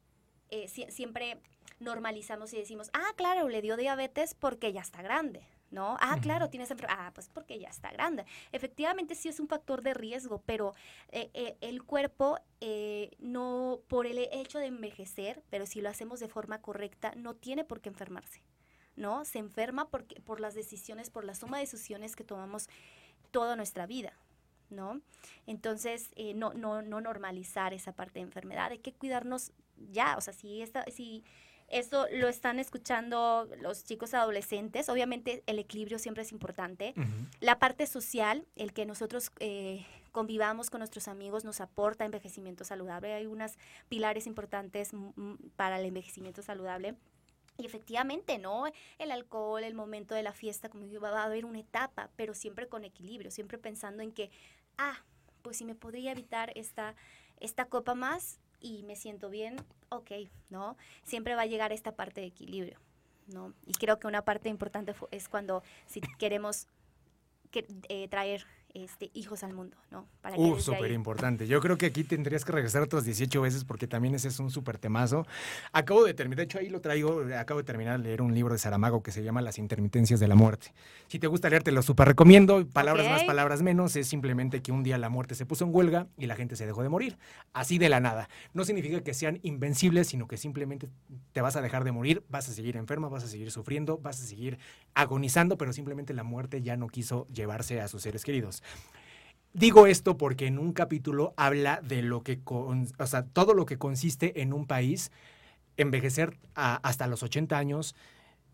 siempre 0.89 1.39
normalizamos 1.79 2.55
y 2.55 2.57
decimos, 2.57 2.89
ah, 2.95 3.13
claro, 3.17 3.49
le 3.49 3.61
dio 3.61 3.77
diabetes 3.77 4.35
porque 4.35 4.73
ya 4.73 4.81
está 4.81 5.03
grande, 5.03 5.47
¿no? 5.71 5.97
Ah, 6.01 6.19
claro, 6.21 6.49
tienes 6.49 6.71
enfermedad. 6.71 6.99
Ah, 7.01 7.11
pues 7.15 7.29
porque 7.29 7.59
ya 7.59 7.69
está 7.69 7.91
grande. 7.91 8.25
Efectivamente 8.53 9.15
sí 9.15 9.29
es 9.29 9.41
un 9.41 9.49
factor 9.49 9.83
de 9.83 9.95
riesgo, 9.95 10.43
pero 10.47 10.75
eh, 11.11 11.31
eh, 11.35 11.57
el 11.61 11.83
cuerpo 11.83 12.39
eh, 12.61 13.11
no, 13.19 13.81
por 13.89 14.07
el 14.07 14.19
hecho 14.19 14.59
de 14.59 14.67
envejecer, 14.67 15.43
pero 15.51 15.67
si 15.67 15.81
lo 15.81 15.89
hacemos 15.89 16.21
de 16.21 16.29
forma 16.29 16.61
correcta, 16.61 17.13
no 17.17 17.35
tiene 17.35 17.65
por 17.65 17.81
qué 17.81 17.89
enfermarse, 17.89 18.43
¿no? 18.97 19.25
Se 19.25 19.39
enferma 19.39 19.89
porque, 19.89 20.21
por 20.21 20.41
las 20.41 20.55
decisiones, 20.55 21.11
por 21.11 21.25
la 21.25 21.35
suma 21.35 21.59
de 21.59 21.65
decisiones 21.65 22.17
que 22.17 22.25
tomamos 22.25 22.69
toda 23.31 23.57
nuestra 23.57 23.87
vida. 23.87 24.13
¿No? 24.71 25.01
Entonces, 25.47 26.11
no, 26.35 26.53
no, 26.53 26.83
no 26.83 27.01
normalizar 27.01 27.73
esa 27.73 27.93
parte 27.93 28.19
de 28.19 28.25
enfermedad, 28.25 28.71
hay 28.71 28.81
que 28.81 28.93
cuidarnos 28.93 29.53
ya, 29.91 30.15
o 30.19 30.21
sea, 30.21 30.35
si, 30.35 30.61
esta, 30.61 30.85
si 30.91 31.25
eso 31.69 32.07
lo 32.13 32.29
están 32.29 32.59
escuchando 32.59 33.49
los 33.61 33.85
chicos 33.85 34.15
adolescentes. 34.15 34.89
Obviamente 34.89 35.43
el 35.47 35.59
equilibrio 35.59 35.99
siempre 35.99 36.23
es 36.23 36.33
importante. 36.33 36.95
La 37.41 37.59
parte 37.59 37.87
social, 37.87 38.47
el 38.57 38.73
que 38.73 38.87
nosotros 38.87 39.31
eh, 39.39 39.85
convivamos 40.13 40.71
con 40.71 40.81
nuestros 40.81 41.09
amigos 41.09 41.45
nos 41.45 41.61
aporta 41.61 42.05
envejecimiento 42.05 42.65
saludable. 42.65 43.13
Hay 43.13 43.27
unos 43.27 43.59
pilares 43.89 44.27
importantes 44.27 44.93
para 45.57 45.79
el 45.79 45.85
envejecimiento 45.85 46.43
saludable. 46.43 46.97
Y 47.59 47.67
efectivamente, 47.67 48.39
¿no? 48.39 48.65
El 48.99 49.11
alcohol, 49.11 49.63
el 49.65 49.75
momento 49.75 50.15
de 50.15 50.23
la 50.23 50.33
fiesta, 50.33 50.69
como 50.69 50.85
digo, 50.85 51.01
va 51.01 51.21
a 51.21 51.25
haber 51.25 51.45
una 51.45 51.59
etapa, 51.59 52.09
pero 52.17 52.33
siempre 52.33 52.69
con 52.69 52.85
equilibrio, 52.85 53.31
siempre 53.31 53.59
pensando 53.59 54.03
en 54.03 54.13
que, 54.13 54.31
ah, 54.79 55.05
pues 55.43 55.59
si 55.59 55.65
me 55.65 55.75
podría 55.75 56.13
evitar 56.13 56.53
esta, 56.55 56.95
esta 57.41 57.65
copa 57.67 57.95
más, 57.95 58.39
y 58.61 58.83
me 58.83 58.97
siento 58.97 59.31
bien, 59.31 59.57
ok, 59.89 60.11
¿no? 60.51 60.77
Siempre 61.03 61.35
va 61.35 61.43
a 61.43 61.47
llegar 61.47 61.73
esta 61.73 61.97
parte 61.97 62.21
de 62.21 62.27
equilibrio, 62.27 62.79
¿no? 63.27 63.55
Y 63.67 63.73
creo 63.73 63.99
que 63.99 64.07
una 64.07 64.25
parte 64.25 64.49
importante 64.49 64.95
es 65.11 65.29
cuando 65.29 65.63
si 65.87 66.01
queremos 66.19 66.67
que, 67.51 67.67
eh, 67.89 68.09
traer 68.09 68.47
este, 68.75 69.11
hijos 69.15 69.43
al 69.43 69.55
mundo, 69.55 69.77
¿no? 69.91 70.07
Para 70.21 70.37
uh, 70.37 70.59
súper 70.61 70.91
importante. 70.93 71.47
Yo 71.47 71.61
creo 71.61 71.79
que 71.79 71.87
aquí 71.87 72.05
tendrías 72.05 72.45
que 72.45 72.53
regresar 72.53 72.83
otras 72.83 73.05
18 73.05 73.41
veces 73.41 73.65
porque 73.65 73.87
también 73.87 74.15
ese 74.15 74.29
es 74.29 74.39
un 74.39 74.51
súper 74.51 74.79
temazo. 74.79 75.27
Acabo 75.73 76.05
de 76.05 76.15
terminar, 76.15 76.39
de 76.39 76.43
hecho 76.45 76.59
ahí 76.59 76.69
lo 76.69 76.81
traigo, 76.81 77.25
acabo 77.39 77.59
de 77.59 77.65
terminar 77.65 77.99
de 77.99 78.05
leer 78.05 78.23
un 78.23 78.35
libro 78.35 78.53
de 78.53 78.59
Saramago 78.59 79.03
que 79.03 79.11
se 79.11 79.23
llama 79.23 79.41
Las 79.41 79.59
intermitencias 79.59 80.21
de 80.21 80.29
la 80.29 80.35
muerte. 80.35 80.73
Si 81.09 81.19
te 81.19 81.27
gusta 81.27 81.49
leerte, 81.49 81.73
lo 81.73 81.83
súper 81.83 82.09
recomiendo. 82.09 82.67
Palabras 82.67 83.09
más, 83.09 83.25
palabras 83.25 83.63
menos. 83.63 83.97
Es 83.97 84.09
simplemente 84.09 84.63
que 84.63 84.73
un 84.73 84.83
día 84.83 84.99
la 84.99 85.09
muerte 85.09 85.35
se 85.35 85.47
puso 85.47 85.65
en 85.65 85.75
huelga 85.75 86.07
y 86.17 86.27
la 86.27 86.37
gente 86.37 86.57
se 86.57 86.67
dejó 86.67 86.83
de 86.83 86.89
morir. 86.89 87.19
Así 87.53 87.79
de 87.79 87.89
la 87.89 88.01
nada. 88.01 88.29
No 88.53 88.65
significa 88.65 89.03
que 89.03 89.15
sean 89.15 89.41
invencibles, 89.43 90.09
sino 90.09 90.29
que 90.29 90.37
simplemente 90.37 90.89
te 91.33 91.41
vas 91.41 91.57
a 91.57 91.63
dejar 91.63 91.85
de 91.85 91.93
morir, 91.93 92.25
vas 92.29 92.49
a 92.49 92.53
seguir 92.53 92.77
enferma, 92.77 93.09
vas 93.09 93.25
a 93.25 93.29
seguir 93.29 93.51
sufriendo, 93.51 93.99
vas 93.99 94.21
a 94.21 94.27
seguir 94.27 94.59
agonizando, 94.95 95.57
pero 95.57 95.73
simplemente 95.73 96.13
la 96.13 96.23
muerte 96.23 96.63
ya 96.63 96.77
no 96.77 96.89
quiso 96.89 97.27
llevarse 97.29 97.81
a 97.81 97.89
sus 97.89 98.03
seres 98.03 98.25
queridos. 98.25 98.58
Digo 99.53 99.87
esto 99.87 100.17
porque 100.17 100.47
en 100.47 100.59
un 100.59 100.73
capítulo 100.73 101.35
habla 101.37 101.81
de 101.83 102.03
lo 102.03 102.23
que, 102.23 102.41
o 102.45 103.07
sea, 103.07 103.25
todo 103.25 103.55
lo 103.55 103.67
que 103.67 103.79
consiste 103.79 104.43
en 104.43 104.53
un 104.53 104.67
país, 104.67 105.11
envejecer 105.77 106.39
hasta 106.55 107.07
los 107.07 107.23
80 107.23 107.57
años, 107.57 107.97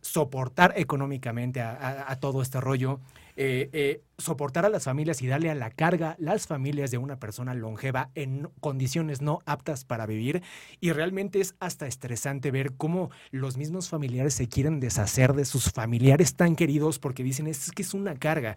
soportar 0.05 0.75
económicamente 0.77 1.63
a, 1.63 2.17
todo 2.21 2.43
este 2.43 2.61
rollo, 2.61 3.01
eh, 3.37 3.71
eh, 3.73 4.03
soportar 4.19 4.67
a 4.67 4.69
las 4.69 4.85
familias 4.85 5.23
y 5.23 5.27
darle 5.27 5.51
a 5.51 5.55
la 5.55 5.71
carga 5.71 6.15
las 6.19 6.47
familias 6.47 6.91
de 6.91 6.99
una 6.99 7.19
persona 7.19 7.55
longeva 7.55 8.11
en 8.15 8.49
condiciones 8.61 9.23
no 9.23 9.41
aptas 9.47 9.85
para 9.85 10.05
vivir. 10.05 10.43
Y 10.81 10.93
realmente 10.93 11.41
es 11.41 11.55
hasta 11.59 11.87
estresante 11.87 12.51
ver 12.51 12.75
cómo 12.75 13.11
los 13.31 13.57
mismos 13.57 13.89
familiares 13.89 14.35
se 14.35 14.47
quieren 14.47 14.79
deshacer 14.79 15.33
de 15.33 15.47
sus 15.47 15.73
familiares 15.73 16.37
tan 16.37 16.55
queridos 16.55 16.99
porque 16.99 17.25
dicen, 17.25 17.47
es 17.47 17.73
que 17.73 17.83
es 17.83 17.95
una 17.95 18.15
carga. 18.15 18.57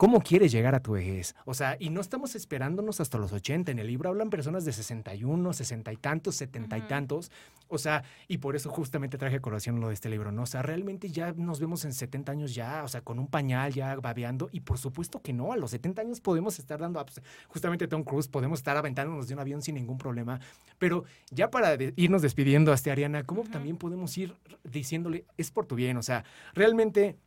¿Cómo 0.00 0.22
quieres 0.22 0.50
llegar 0.50 0.74
a 0.74 0.80
tu 0.80 0.92
vejez? 0.92 1.34
O 1.44 1.52
sea, 1.52 1.76
y 1.78 1.90
no 1.90 2.00
estamos 2.00 2.34
esperándonos 2.34 3.00
hasta 3.00 3.18
los 3.18 3.34
80. 3.34 3.70
En 3.70 3.78
el 3.78 3.86
libro 3.86 4.08
hablan 4.08 4.30
personas 4.30 4.64
de 4.64 4.72
61, 4.72 5.52
60 5.52 5.92
y 5.92 5.96
tantos, 5.98 6.36
70 6.36 6.78
y 6.78 6.80
tantos. 6.88 7.30
O 7.68 7.76
sea, 7.76 8.02
y 8.26 8.38
por 8.38 8.56
eso 8.56 8.70
justamente 8.70 9.18
traje 9.18 9.36
a 9.36 9.40
colación 9.40 9.78
lo 9.78 9.88
de 9.88 9.92
este 9.92 10.08
libro, 10.08 10.32
¿no? 10.32 10.44
O 10.44 10.46
sea, 10.46 10.62
realmente 10.62 11.10
ya 11.10 11.32
nos 11.32 11.60
vemos 11.60 11.84
en 11.84 11.92
70 11.92 12.32
años 12.32 12.54
ya, 12.54 12.82
o 12.82 12.88
sea, 12.88 13.02
con 13.02 13.18
un 13.18 13.26
pañal 13.26 13.74
ya 13.74 13.94
babeando. 13.96 14.48
Y 14.52 14.60
por 14.60 14.78
supuesto 14.78 15.20
que 15.20 15.34
no, 15.34 15.52
a 15.52 15.58
los 15.58 15.72
70 15.72 16.00
años 16.00 16.22
podemos 16.22 16.58
estar 16.58 16.80
dando, 16.80 17.04
pues, 17.04 17.20
justamente 17.48 17.86
Tom 17.86 18.02
Cruise, 18.02 18.26
podemos 18.26 18.60
estar 18.60 18.78
aventándonos 18.78 19.28
de 19.28 19.34
un 19.34 19.40
avión 19.40 19.60
sin 19.60 19.74
ningún 19.74 19.98
problema. 19.98 20.40
Pero 20.78 21.04
ya 21.30 21.50
para 21.50 21.76
irnos 21.96 22.22
despidiendo 22.22 22.72
hasta 22.72 22.90
Ariana, 22.90 23.24
¿cómo 23.24 23.42
también 23.42 23.76
podemos 23.76 24.16
ir 24.16 24.34
diciéndole, 24.64 25.26
es 25.36 25.50
por 25.50 25.66
tu 25.66 25.74
bien? 25.74 25.98
O 25.98 26.02
sea, 26.02 26.24
realmente, 26.54 27.18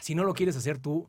si 0.00 0.14
no 0.14 0.24
lo 0.24 0.34
quieres 0.34 0.54
hacer 0.54 0.76
tú, 0.76 1.08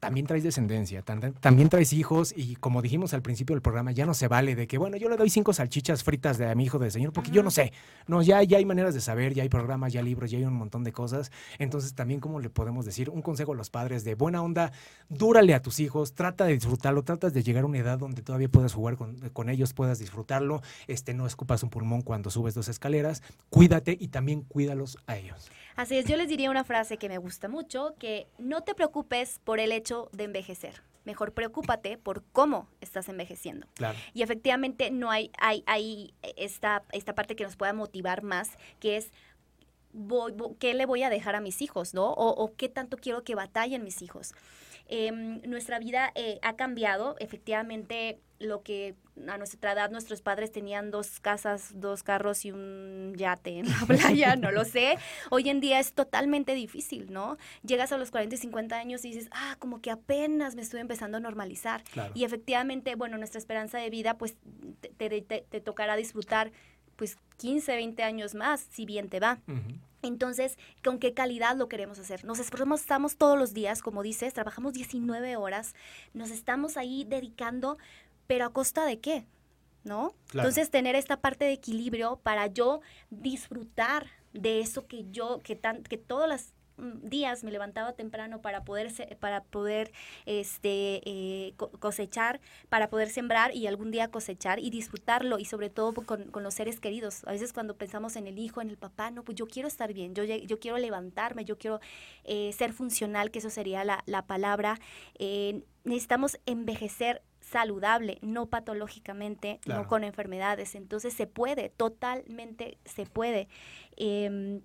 también 0.00 0.26
traes 0.26 0.42
descendencia, 0.42 1.02
también 1.02 1.68
traes 1.68 1.92
hijos 1.92 2.32
y 2.34 2.56
como 2.56 2.80
dijimos 2.80 3.12
al 3.12 3.20
principio 3.20 3.54
del 3.54 3.60
programa, 3.60 3.92
ya 3.92 4.06
no 4.06 4.14
se 4.14 4.28
vale 4.28 4.54
de 4.54 4.66
que, 4.66 4.78
bueno, 4.78 4.96
yo 4.96 5.10
le 5.10 5.16
doy 5.18 5.28
cinco 5.28 5.52
salchichas 5.52 6.02
fritas 6.02 6.38
de 6.38 6.48
a 6.48 6.54
mi 6.54 6.64
hijo 6.64 6.78
de 6.78 6.90
señor 6.90 7.12
porque 7.12 7.30
yo 7.30 7.42
no 7.42 7.50
sé. 7.50 7.72
No, 8.06 8.22
ya, 8.22 8.42
ya 8.42 8.56
hay 8.56 8.64
maneras 8.64 8.94
de 8.94 9.02
saber, 9.02 9.34
ya 9.34 9.42
hay 9.42 9.50
programas, 9.50 9.92
ya 9.92 10.00
hay 10.00 10.06
libros, 10.06 10.30
ya 10.30 10.38
hay 10.38 10.44
un 10.44 10.54
montón 10.54 10.84
de 10.84 10.92
cosas. 10.92 11.30
Entonces 11.58 11.94
también, 11.94 12.18
como 12.18 12.40
le 12.40 12.48
podemos 12.48 12.86
decir? 12.86 13.10
Un 13.10 13.20
consejo 13.20 13.52
a 13.52 13.54
los 13.54 13.68
padres 13.68 14.02
de 14.02 14.14
buena 14.14 14.42
onda, 14.42 14.72
dúrale 15.10 15.52
a 15.52 15.60
tus 15.60 15.80
hijos, 15.80 16.14
trata 16.14 16.46
de 16.46 16.54
disfrutarlo, 16.54 17.02
tratas 17.02 17.34
de 17.34 17.42
llegar 17.42 17.64
a 17.64 17.66
una 17.66 17.78
edad 17.78 17.98
donde 17.98 18.22
todavía 18.22 18.48
puedas 18.48 18.72
jugar 18.72 18.96
con, 18.96 19.16
con 19.30 19.50
ellos, 19.50 19.74
puedas 19.74 19.98
disfrutarlo, 19.98 20.62
este, 20.86 21.12
no 21.12 21.26
escupas 21.26 21.62
un 21.62 21.68
pulmón 21.68 22.00
cuando 22.00 22.30
subes 22.30 22.54
dos 22.54 22.68
escaleras, 22.68 23.22
cuídate 23.50 23.98
y 24.00 24.08
también 24.08 24.42
cuídalos 24.42 24.96
a 25.06 25.18
ellos. 25.18 25.50
Así 25.76 25.96
es, 25.96 26.06
yo 26.06 26.16
les 26.16 26.28
diría 26.28 26.50
una 26.50 26.64
frase 26.64 26.96
que 26.96 27.08
me 27.08 27.18
gusta 27.18 27.48
mucho, 27.48 27.94
que 27.98 28.26
no 28.38 28.62
te 28.62 28.74
preocupes 28.74 29.40
por 29.44 29.60
el 29.60 29.72
hecho 29.72 29.89
de 30.12 30.24
envejecer. 30.24 30.82
Mejor 31.04 31.32
preocúpate 31.32 31.96
por 31.96 32.22
cómo 32.32 32.68
estás 32.80 33.08
envejeciendo. 33.08 33.66
Y 34.12 34.22
efectivamente 34.22 34.90
no 34.90 35.10
hay, 35.10 35.30
hay, 35.38 35.64
hay 35.66 36.14
esta, 36.36 36.82
esta 36.92 37.14
parte 37.14 37.36
que 37.36 37.44
nos 37.44 37.56
pueda 37.56 37.72
motivar 37.72 38.22
más, 38.22 38.50
que 38.80 38.96
es 38.96 39.12
qué 40.58 40.74
le 40.74 40.86
voy 40.86 41.02
a 41.02 41.10
dejar 41.10 41.34
a 41.34 41.40
mis 41.40 41.62
hijos, 41.62 41.94
¿no? 41.94 42.10
O, 42.12 42.28
o 42.28 42.54
qué 42.54 42.68
tanto 42.68 42.96
quiero 42.96 43.24
que 43.24 43.34
batallen 43.34 43.82
mis 43.82 44.02
hijos. 44.02 44.34
Em, 44.86 45.40
nuestra 45.42 45.78
vida 45.78 46.12
eh, 46.14 46.38
ha 46.42 46.56
cambiado. 46.56 47.16
Efectivamente, 47.18 48.20
lo 48.40 48.62
que 48.62 48.96
a 49.28 49.36
nuestra 49.36 49.72
edad 49.72 49.90
nuestros 49.90 50.22
padres 50.22 50.50
tenían 50.50 50.90
dos 50.90 51.20
casas, 51.20 51.72
dos 51.74 52.02
carros 52.02 52.44
y 52.46 52.50
un 52.50 53.14
yate 53.16 53.58
en 53.58 53.68
la 53.68 53.78
playa, 53.86 54.34
no 54.34 54.50
lo 54.50 54.64
sé. 54.64 54.96
Hoy 55.30 55.48
en 55.50 55.60
día 55.60 55.78
es 55.78 55.92
totalmente 55.92 56.54
difícil, 56.54 57.12
¿no? 57.12 57.36
Llegas 57.62 57.92
a 57.92 57.98
los 57.98 58.10
40 58.10 58.34
y 58.34 58.38
50 58.38 58.76
años 58.76 59.04
y 59.04 59.12
dices, 59.12 59.28
ah, 59.32 59.56
como 59.58 59.80
que 59.82 59.90
apenas 59.90 60.56
me 60.56 60.62
estoy 60.62 60.80
empezando 60.80 61.18
a 61.18 61.20
normalizar. 61.20 61.84
Y 62.14 62.24
efectivamente, 62.24 62.94
bueno, 62.94 63.18
nuestra 63.18 63.38
esperanza 63.38 63.78
de 63.78 63.90
vida, 63.90 64.16
pues 64.16 64.36
te, 64.96 65.20
te, 65.20 65.60
tocará 65.60 65.96
disfrutar 65.96 66.50
pues 66.96 67.16
15, 67.36 67.74
20 67.76 68.02
años 68.02 68.34
más, 68.34 68.60
si 68.70 68.86
bien 68.86 69.08
te 69.08 69.20
va. 69.20 69.38
Entonces, 70.02 70.58
¿con 70.82 70.98
qué 70.98 71.12
calidad 71.12 71.56
lo 71.56 71.68
queremos 71.68 71.98
hacer? 71.98 72.24
Nos 72.24 72.38
esforzamos 72.38 73.16
todos 73.16 73.38
los 73.38 73.52
días, 73.52 73.82
como 73.82 74.02
dices, 74.02 74.32
trabajamos 74.32 74.72
19 74.72 75.36
horas, 75.36 75.74
nos 76.14 76.30
estamos 76.30 76.76
ahí 76.76 77.04
dedicando, 77.04 77.76
pero 78.30 78.44
¿a 78.44 78.52
costa 78.52 78.86
de 78.86 79.00
qué? 79.00 79.26
¿No? 79.82 80.14
Entonces, 80.32 80.70
tener 80.70 80.94
esta 80.94 81.20
parte 81.20 81.46
de 81.46 81.52
equilibrio 81.52 82.20
para 82.22 82.46
yo 82.46 82.80
disfrutar 83.10 84.06
de 84.32 84.60
eso 84.60 84.86
que 84.86 85.10
yo, 85.10 85.40
que, 85.42 85.56
tan, 85.56 85.82
que 85.82 85.96
todas 85.96 86.28
las 86.28 86.54
Mm, 86.80 87.08
días 87.08 87.44
me 87.44 87.50
levantaba 87.50 87.92
temprano 87.92 88.40
para 88.40 88.64
poder, 88.64 88.90
para 89.20 89.44
poder 89.44 89.92
este, 90.24 91.02
eh, 91.04 91.54
cosechar, 91.78 92.40
para 92.68 92.88
poder 92.88 93.10
sembrar 93.10 93.54
y 93.54 93.66
algún 93.66 93.90
día 93.90 94.10
cosechar 94.10 94.58
y 94.58 94.70
disfrutarlo 94.70 95.38
y 95.38 95.44
sobre 95.44 95.68
todo 95.68 95.92
con, 95.92 96.30
los 96.42 96.54
seres 96.54 96.80
queridos. 96.80 97.24
A 97.26 97.32
veces 97.32 97.52
cuando 97.52 97.76
pensamos 97.76 98.16
en 98.16 98.26
el 98.26 98.38
hijo, 98.38 98.62
en 98.62 98.70
el 98.70 98.78
papá, 98.78 99.10
no, 99.10 99.24
pues 99.24 99.36
yo 99.36 99.46
quiero 99.46 99.68
estar 99.68 99.92
bien, 99.92 100.14
yo, 100.14 100.24
yo 100.24 100.58
quiero 100.58 100.78
levantarme, 100.78 101.44
yo 101.44 101.58
quiero 101.58 101.80
eh, 102.24 102.52
ser 102.56 102.72
funcional, 102.72 103.30
que 103.30 103.40
eso 103.40 103.50
sería 103.50 103.84
la, 103.84 104.26
palabra. 104.26 104.78
Eh, 105.18 105.62
necesitamos 105.84 106.38
envejecer 106.46 107.22
saludable, 107.50 108.18
no 108.22 108.46
patológicamente, 108.46 109.60
no 109.66 109.86
con 109.86 110.04
enfermedades. 110.04 110.74
Entonces 110.74 111.12
se 111.14 111.26
puede, 111.26 111.68
totalmente 111.70 112.78
se 112.84 113.06
puede. 113.06 113.48
Em, 113.96 114.60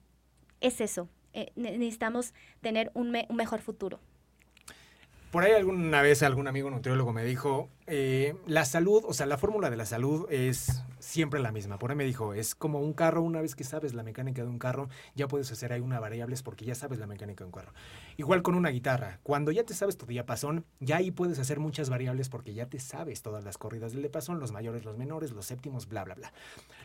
es 0.61 0.81
eso, 0.81 1.09
eh, 1.33 1.51
necesitamos 1.55 2.33
tener 2.61 2.91
un, 2.93 3.15
un 3.27 3.35
mejor 3.35 3.61
futuro. 3.61 3.99
Por 5.31 5.43
ahí 5.43 5.51
alguna 5.51 6.01
vez 6.01 6.23
algún 6.23 6.47
amigo 6.47 6.69
nutriólogo 6.69 7.11
me 7.11 7.25
dijo, 7.25 7.69
eh, 7.87 8.35
la 8.47 8.63
salud, 8.63 9.03
o 9.05 9.13
sea, 9.13 9.25
la 9.25 9.37
fórmula 9.37 9.69
de 9.69 9.75
la 9.75 9.85
salud 9.85 10.31
es 10.31 10.81
siempre 11.05 11.39
la 11.39 11.51
misma. 11.51 11.77
Por 11.77 11.91
ahí 11.91 11.95
me 11.95 12.03
dijo, 12.03 12.33
es 12.33 12.55
como 12.55 12.79
un 12.79 12.93
carro, 12.93 13.21
una 13.21 13.39
vez 13.39 13.55
que 13.55 13.63
sabes 13.63 13.93
la 13.93 14.03
mecánica 14.03 14.41
de 14.41 14.49
un 14.49 14.57
carro, 14.57 14.89
ya 15.13 15.27
puedes 15.27 15.51
hacer 15.51 15.71
ahí 15.71 15.79
una 15.79 15.99
variables 15.99 16.41
porque 16.41 16.65
ya 16.65 16.73
sabes 16.73 16.99
la 16.99 17.05
mecánica 17.05 17.43
de 17.43 17.45
un 17.45 17.51
carro. 17.51 17.73
Igual 18.17 18.41
con 18.41 18.55
una 18.55 18.69
guitarra, 18.69 19.19
cuando 19.21 19.51
ya 19.51 19.63
te 19.63 19.73
sabes 19.73 19.97
tu 19.97 20.07
diapasón, 20.07 20.65
ya 20.79 20.97
ahí 20.97 21.11
puedes 21.11 21.37
hacer 21.37 21.59
muchas 21.59 21.89
variables 21.89 22.29
porque 22.29 22.53
ya 22.53 22.67
te 22.67 22.79
sabes 22.79 23.21
todas 23.21 23.43
las 23.43 23.57
corridas 23.57 23.91
del 23.91 24.01
diapasón, 24.01 24.39
los 24.39 24.51
mayores, 24.51 24.83
los 24.83 24.97
menores, 24.97 25.31
los 25.31 25.45
séptimos, 25.45 25.87
bla, 25.87 26.03
bla, 26.03 26.15
bla. 26.15 26.33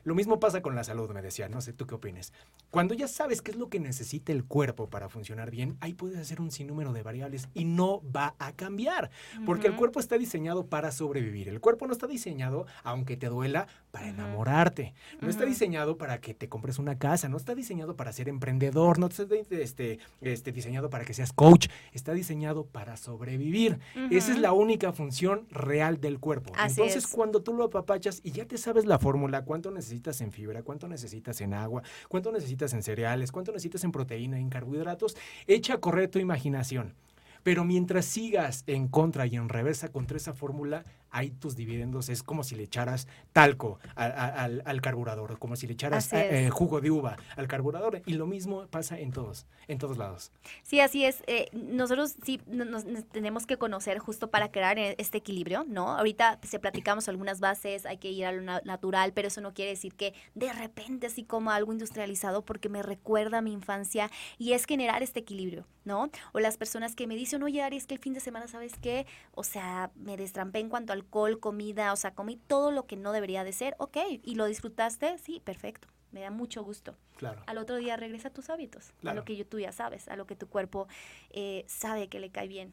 Lo 0.05 0.15
mismo 0.15 0.39
pasa 0.39 0.61
con 0.61 0.75
la 0.75 0.85
salud, 0.85 1.11
me 1.11 1.23
decía, 1.23 1.49
no 1.49 1.63
sé, 1.63 1.73
¿tú 1.73 1.87
qué 1.87 1.95
opinas? 1.95 2.33
Cuando 2.71 2.95
ya 2.95 3.09
sabes 3.09 3.41
qué 3.41 3.53
es 3.53 3.57
lo 3.57 3.69
que 3.69 3.81
necesita 3.81 4.33
el 4.33 4.45
cuerpo 4.45 4.91
para 4.91 5.09
funcionar 5.09 5.51
bien, 5.51 5.79
ahí 5.81 5.95
puedes 5.95 6.19
hacer 6.19 6.41
un 6.41 6.51
sinnúmero 6.51 6.93
de 6.93 7.03
variables 7.03 7.49
y 7.55 7.65
no 7.65 8.03
va 8.15 8.35
a 8.39 8.53
cambiar, 8.53 9.11
porque 9.47 9.67
el 9.67 9.77
cuerpo 9.77 9.99
está 9.99 10.19
diseñado 10.19 10.67
para 10.67 10.93
sobrevivir. 10.93 11.49
El 11.49 11.61
cuerpo 11.61 11.87
no 11.87 11.93
está 11.93 12.07
diseñado, 12.07 12.67
aunque 12.85 13.17
te 13.17 13.29
duela, 13.29 13.67
para 13.91 14.09
enamorarte. 14.09 14.95
No 15.21 15.29
está 15.29 15.45
diseñado 15.45 15.99
para 15.99 16.21
que 16.21 16.35
te 16.35 16.49
compres 16.49 16.79
una 16.79 16.99
casa, 16.99 17.29
no 17.29 17.37
está 17.37 17.55
diseñado 17.55 17.97
para 17.97 18.13
ser 18.13 18.29
emprendedor, 18.29 18.99
no 18.99 19.07
está 19.07 19.25
este, 19.51 19.99
este, 20.21 20.53
diseñado 20.53 20.91
para 20.91 21.05
que 21.05 21.15
seas 21.15 21.33
coach, 21.33 21.69
está 21.93 22.13
diseñado 22.13 22.65
para 22.67 22.97
sobrevivir. 22.97 23.79
Esa 24.11 24.33
es 24.33 24.39
la 24.39 24.53
única 24.53 24.93
función 24.93 25.47
real 25.51 26.01
del 26.01 26.19
cuerpo. 26.19 26.53
Entonces, 26.61 27.07
cuando 27.07 27.43
tú 27.43 27.53
lo 27.53 27.65
apapachas 27.65 28.21
y 28.23 28.33
ya 28.33 28.47
te 28.47 28.59
sabes 28.59 28.85
la 28.87 28.99
fórmula, 28.99 29.45
cuánto 29.45 29.71
necesitas 29.71 30.21
en 30.21 30.33
fibra, 30.33 30.63
cuánto 30.63 30.89
necesitas 30.89 31.41
en 31.41 31.55
agua, 31.55 31.83
cuánto 32.09 32.33
necesitas 32.33 32.73
en 32.73 32.83
cereales, 32.83 33.33
cuánto 33.33 33.53
necesitas 33.53 33.85
en 33.85 33.93
proteína, 33.93 34.39
en 34.39 34.51
carbohidratos, 34.51 35.17
echa 35.47 35.75
a 35.75 35.79
correr 35.79 36.09
tu 36.09 36.19
imaginación. 36.19 36.95
Pero 37.43 37.65
mientras 37.65 38.05
sigas 38.05 38.65
en 38.67 38.89
contra 38.89 39.27
y 39.27 39.37
en 39.37 39.49
reversa 39.49 39.89
contra 39.89 40.17
esa 40.17 40.35
fórmula, 40.35 40.85
ahí 41.11 41.31
tus 41.31 41.57
dividendos 41.57 42.09
es 42.09 42.23
como 42.23 42.45
si 42.45 42.55
le 42.55 42.65
echaras 42.65 43.09
talco 43.33 43.79
al, 43.95 44.63
al, 44.65 44.81
carburador, 44.81 45.39
como 45.39 45.57
si 45.57 45.67
le 45.67 45.75
echaras 45.75 46.13
eh, 46.13 46.47
eh, 46.47 46.51
jugo 46.51 46.81
de 46.81 46.91
uva 46.91 47.17
al 47.37 47.49
carburador. 47.49 48.03
Y 48.07 48.15
lo 48.15 48.27
mismo 48.27 48.67
pasa 48.69 48.99
en 48.99 49.13
todos, 49.13 49.47
en 49.69 49.79
todos 49.79 49.99
lados. 49.99 50.33
Sí, 50.63 50.81
así 50.81 51.05
es. 51.05 51.23
Eh, 51.27 51.49
nosotros 51.53 52.17
sí 52.25 52.41
nos, 52.47 52.85
tenemos 53.11 53.47
que 53.47 53.57
conocer 53.57 53.99
justo 53.99 54.31
para 54.31 54.51
crear 54.51 54.79
este 54.79 55.19
equilibrio, 55.19 55.65
¿no? 55.69 55.97
Ahorita 55.97 56.39
se 56.43 56.59
platicamos 56.59 57.09
algunas 57.09 57.41
bases, 57.41 57.87
hay 57.87 57.99
que 57.99 58.11
ir 58.11 58.27
a 58.27 58.33
lo 58.33 58.43
natural, 58.43 59.13
pero 59.13 59.29
eso 59.29 59.41
no 59.41 59.53
quiere 59.55 59.73
decir 59.73 59.95
que 59.95 60.15
de 60.35 60.53
repente 60.53 61.07
así 61.07 61.25
como 61.25 61.51
algo 61.51 61.73
industrializado 61.73 62.45
porque 62.45 62.69
me 62.69 62.83
recuerda 62.83 63.39
a 63.39 63.43
mi 63.43 63.53
infancia 63.53 64.11
y 64.39 64.53
es 64.53 64.65
generar 64.65 65.03
este 65.03 65.21
equilibrio, 65.21 65.67
¿no? 65.85 66.11
O 66.33 66.41
las 66.41 66.57
personas 66.57 66.95
que 66.95 67.07
me 67.07 67.17
dicen, 67.17 67.43
oye, 67.43 67.63
Ari, 67.63 67.77
es 67.77 67.87
que 67.87 67.95
el 67.95 68.01
fin 68.01 68.15
de 68.15 68.21
semana, 68.21 68.47
¿sabes 68.49 68.73
qué? 68.81 69.07
O 69.35 69.45
sea, 69.45 69.91
me 69.97 70.17
destrampé 70.17 70.61
en 70.61 70.69
cuanto 70.69 70.93
al 70.93 71.00
alcohol, 71.01 71.41
comida, 71.41 71.93
o 71.93 71.97
sea, 71.97 72.15
comí 72.15 72.37
todo 72.37 72.71
lo 72.71 72.87
que 72.87 72.97
no 72.97 73.13
debería 73.13 73.45
de 73.45 73.53
ser, 73.53 73.75
ok, 73.79 73.97
y 74.23 74.35
lo 74.35 74.47
disfrutaste, 74.47 75.19
sí, 75.19 75.41
perfecto, 75.45 75.89
me 76.13 76.21
da 76.21 76.31
mucho 76.31 76.63
gusto. 76.63 76.97
Claro. 77.17 77.43
Al 77.47 77.59
otro 77.59 77.77
día 77.77 77.97
regresa 77.97 78.29
a 78.29 78.33
tus 78.33 78.51
hábitos, 78.51 78.93
a 79.05 79.15
lo 79.15 79.25
que 79.25 79.45
tú 79.45 79.59
ya 79.59 79.73
sabes, 79.73 80.09
a 80.09 80.17
lo 80.17 80.27
que 80.27 80.37
tu 80.37 80.49
cuerpo 80.49 80.89
eh, 81.31 81.65
sabe 81.69 82.09
que 82.09 82.21
le 82.21 82.31
cae 82.31 82.49
bien. 82.49 82.73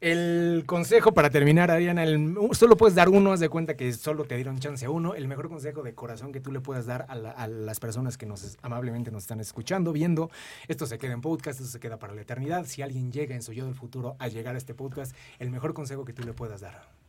El 0.00 0.64
consejo 0.66 1.14
para 1.14 1.30
terminar, 1.30 1.70
Ariana, 1.70 2.04
solo 2.52 2.76
puedes 2.76 2.94
dar 2.94 3.08
uno, 3.08 3.32
haz 3.32 3.40
de 3.40 3.48
cuenta 3.48 3.76
que 3.76 3.92
solo 3.92 4.24
te 4.24 4.34
dieron 4.36 4.58
chance 4.58 4.84
a 4.84 4.90
uno. 4.90 5.14
El 5.14 5.26
mejor 5.26 5.48
consejo 5.48 5.82
de 5.82 5.94
corazón 5.94 6.32
que 6.32 6.40
tú 6.40 6.52
le 6.52 6.60
puedas 6.60 6.86
dar 6.86 7.06
a, 7.08 7.46
las 7.46 7.80
personas 7.80 8.18
que 8.18 8.26
nos 8.26 8.58
amablemente 8.62 9.10
nos 9.10 9.22
están 9.22 9.40
escuchando, 9.40 9.92
viendo. 9.92 10.30
Esto 10.68 10.86
se 10.86 10.98
queda 10.98 11.12
en 11.12 11.22
podcast, 11.22 11.60
esto 11.60 11.72
se 11.72 11.80
queda 11.80 11.98
para 11.98 12.14
la 12.14 12.22
eternidad. 12.22 12.66
Si 12.66 12.82
alguien 12.82 13.10
llega 13.10 13.34
en 13.34 13.42
su 13.42 13.52
yo 13.52 13.64
del 13.64 13.74
futuro 13.74 14.16
a 14.18 14.28
llegar 14.28 14.54
a 14.54 14.58
este 14.58 14.74
podcast, 14.74 15.16
el 15.38 15.50
mejor 15.50 15.72
consejo 15.72 16.04
que 16.04 16.12
tú 16.12 16.22
le 16.24 16.34
puedas 16.34 16.60
dar. 16.60 17.05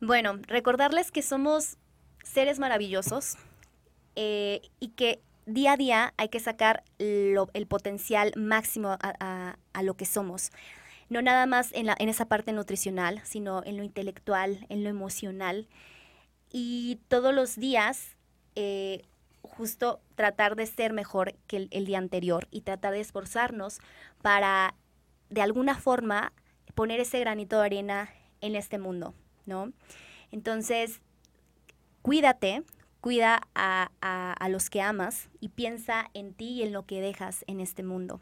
Bueno, 0.00 0.38
recordarles 0.46 1.10
que 1.10 1.20
somos 1.20 1.76
seres 2.24 2.58
maravillosos 2.58 3.36
eh, 4.16 4.62
y 4.80 4.88
que 4.88 5.20
día 5.44 5.72
a 5.72 5.76
día 5.76 6.14
hay 6.16 6.30
que 6.30 6.40
sacar 6.40 6.84
el 6.98 7.66
potencial 7.68 8.32
máximo 8.34 8.96
a, 9.02 9.56
lo 9.82 9.94
que 9.94 10.06
somos. 10.06 10.52
No 11.10 11.20
nada 11.20 11.44
más 11.44 11.70
en, 11.72 11.84
la, 11.84 11.96
en 11.98 12.08
esa 12.08 12.24
parte 12.24 12.52
nutricional, 12.52 13.20
sino 13.24 13.62
en 13.64 13.76
lo 13.76 13.82
intelectual, 13.82 14.64
en 14.70 14.84
lo 14.84 14.88
emocional. 14.88 15.68
Y 16.50 16.98
todos 17.08 17.34
los 17.34 17.56
días, 17.56 18.16
eh, 18.54 19.02
justo 19.42 20.00
tratar 20.14 20.56
de 20.56 20.64
ser 20.64 20.94
mejor 20.94 21.34
que 21.46 21.68
el 21.70 21.84
día 21.84 21.98
anterior 21.98 22.48
y 22.50 22.62
tratar 22.62 22.94
de 22.94 23.00
esforzarnos 23.00 23.80
para, 24.22 24.74
de 25.28 25.42
alguna 25.42 25.74
forma, 25.74 26.32
poner 26.74 27.00
ese 27.00 27.20
granito 27.20 27.58
de 27.58 27.66
arena 27.66 28.08
en 28.40 28.56
este 28.56 28.78
mundo. 28.78 29.14
¿No? 29.46 29.72
Entonces, 30.30 31.00
cuídate, 32.02 32.62
cuida 33.00 33.40
a, 33.54 34.48
los 34.48 34.70
que 34.70 34.82
amas 34.82 35.28
y 35.40 35.48
piensa 35.50 36.10
en 36.14 36.34
ti 36.34 36.48
y 36.50 36.62
en 36.62 36.72
lo 36.72 36.86
que 36.86 37.00
dejas 37.00 37.44
en 37.46 37.60
este 37.60 37.82
mundo. 37.82 38.20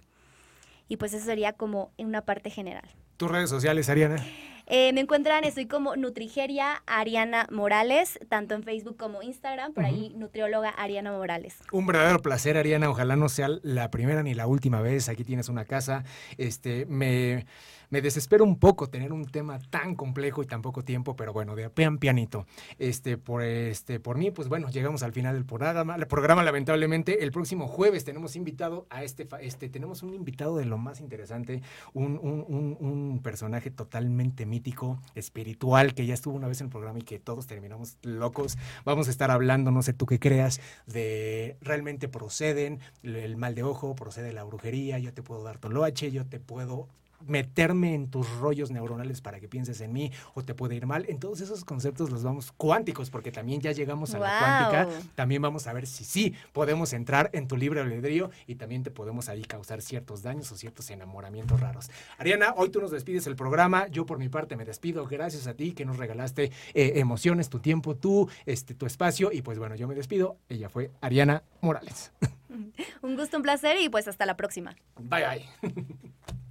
Y 0.89 0.97
pues 0.97 1.13
eso 1.13 1.25
sería 1.25 1.53
como 1.53 1.93
en 1.99 2.07
una 2.07 2.23
parte 2.23 2.51
general. 2.51 2.89
¿Tus 3.17 3.31
redes 3.31 3.51
sociales, 3.51 3.89
Ariana? 3.89 4.25
Eh, 4.71 4.93
me 4.93 5.01
encuentran, 5.01 5.45
estoy 5.45 5.67
como 5.67 5.97
Nutrigeria 5.97 6.83
Ariana 6.87 7.47
Morales, 7.51 8.19
tanto 8.29 8.55
en 8.55 8.63
Facebook 8.63 8.99
como 8.99 9.23
Instagram, 9.23 9.73
por 9.73 9.87
ahí 9.87 10.13
nutrióloga 10.15 10.69
Ariana 10.69 11.11
Morales. 11.11 11.57
Un 11.73 11.87
verdadero 11.87 12.21
placer, 12.21 12.59
Ariana. 12.59 12.91
Ojalá 12.91 13.17
no 13.17 13.31
sea 13.31 13.49
la 13.63 13.91
primera 13.91 14.23
ni 14.23 14.35
la 14.35 14.47
última 14.47 14.83
vez. 14.83 15.09
Aquí 15.09 15.25
tienes 15.25 15.49
una 15.49 15.65
casa. 15.65 16.05
Este, 16.37 16.85
me 16.85 17.47
me 17.91 18.03
desespero 18.03 18.45
un 18.45 18.59
poco 18.59 18.89
tener 18.89 19.13
un 19.13 19.27
tema 19.27 19.59
tan 19.71 19.95
complejo 19.95 20.43
y 20.43 20.47
tan 20.47 20.63
poco 20.63 20.83
tiempo, 20.85 21.17
pero 21.17 21.33
bueno, 21.33 21.55
de 21.55 21.71
pian 21.71 21.99
pianito. 21.99 22.47
Este, 22.79 23.17
por, 23.17 23.43
este, 23.43 24.01
por 24.01 24.19
mí, 24.19 24.31
pues 24.31 24.49
bueno, 24.49 24.69
llegamos 24.71 25.03
al 25.03 25.13
final 25.13 25.35
del 25.35 25.45
programa. 25.45 25.97
El 25.97 26.07
programa, 26.07 26.43
lamentablemente, 26.43 27.23
el 27.25 27.33
próximo 27.33 27.67
jueves 27.67 28.05
tenemos 28.05 28.37
invitado 28.37 28.87
a 28.91 29.03
este, 29.03 29.29
este 29.41 29.69
tenemos 29.69 30.03
un 30.03 30.15
invitado 30.15 30.57
de 30.57 30.65
lo 30.65 30.79
más 30.79 31.01
interesante, 31.01 31.63
un, 31.93 32.19
un, 32.23 32.77
un, 32.81 33.21
personaje 33.23 33.71
totalmente 33.71 34.47
mítico, 34.47 35.01
espiritual, 35.15 35.95
que 35.95 36.07
ya 36.07 36.15
estuvo 36.15 36.37
una 36.37 36.49
vez 36.49 36.61
en 36.61 36.67
el 36.67 36.71
programa 36.71 36.99
y 36.99 37.03
que 37.03 37.19
todos 37.19 37.47
terminamos 37.47 37.97
locos. 38.03 38.57
Vamos 38.85 39.09
a 39.09 39.11
estar 39.11 39.31
hablando, 39.31 39.71
no 39.71 39.83
sé 39.83 39.93
tú 39.93 40.07
qué 40.07 40.19
creas, 40.19 40.61
de 40.87 41.57
realmente 41.61 42.09
proceden 42.09 42.81
el 43.03 43.37
mal 43.37 43.55
de 43.55 43.63
ojo, 43.63 43.95
procede 43.95 44.33
la 44.33 44.45
brujería, 44.45 44.99
yo 44.99 45.13
te 45.13 45.23
puedo 45.23 45.43
dar 45.43 45.59
toloache, 45.59 46.11
yo 46.11 46.27
te 46.27 46.39
puedo 46.39 46.89
meterme 47.27 47.95
en 47.95 48.11
tus 48.11 48.29
rollos 48.39 48.71
neuronales 48.71 49.21
para 49.21 49.41
que 49.41 49.49
pienses 49.49 49.81
en 49.81 49.93
mí 49.93 50.13
o 50.35 50.43
te 50.43 50.55
puede 50.55 50.75
ir 50.75 50.87
mal. 50.87 51.05
En 51.09 51.19
todos 51.19 51.41
esos 51.41 51.65
conceptos 51.65 52.11
los 52.11 52.23
vamos 52.23 52.53
cuánticos, 52.53 53.11
porque 53.11 53.33
también 53.33 53.61
ya 53.61 53.73
llegamos 53.73 54.15
a 54.15 54.19
la 54.19 54.39
cuántica. 54.39 54.89
También 55.15 55.43
vamos 55.43 55.67
a 55.67 55.73
ver 55.73 55.87
si 55.87 56.05
sí 56.05 56.35
podemos 56.53 56.93
entrar 56.93 57.31
en 57.33 57.49
tu 57.49 57.57
libre 57.57 57.81
albedrío 57.81 58.31
y 58.47 58.57
también 58.57 58.83
te 58.83 58.91
podemos 58.91 59.29
ahí 59.29 59.43
causar 59.43 59.83
ciertos 59.83 60.23
daños 60.23 60.51
o 60.53 60.57
ciertos 60.57 60.91
enamoramientos 60.91 61.61
raros. 61.61 61.91
Ariana, 62.19 62.55
hoy 62.57 62.71
tú 62.71 62.81
nos 62.81 62.91
despides 62.91 63.27
el 63.27 63.37
programa. 63.37 63.89
Yo 63.89 64.07
por 64.07 64.19
mi 64.19 64.29
parte 64.29 64.57
me 64.57 64.65
despido. 64.65 65.07
Gracias 65.07 65.47
a 65.47 65.55
ti 65.55 65.73
que 65.73 65.85
nos 65.85 65.97
regalaste 65.97 66.53
eh, 66.75 66.93
emociones, 66.97 67.49
tu 67.49 67.61
tiempo, 67.61 67.97
tú, 67.97 68.29
este, 68.47 68.75
tu 68.75 68.87
espacio. 68.87 69.31
Y 69.33 69.43
pues 69.43 69.59
bueno, 69.59 69.75
yo 69.75 69.89
me 69.89 69.95
despido. 69.95 70.37
Ella 70.49 70.69
fue 70.69 70.91
Ariana 71.01 71.43
Morales. 71.61 72.13
Un 73.03 73.17
gusto, 73.17 73.37
un 73.37 73.43
placer 73.43 73.77
y 73.81 73.89
pues 73.89 74.09
hasta 74.09 74.27
la 74.27 74.37
próxima. 74.37 74.75
Bye 74.97 75.25
bye. 75.63 75.71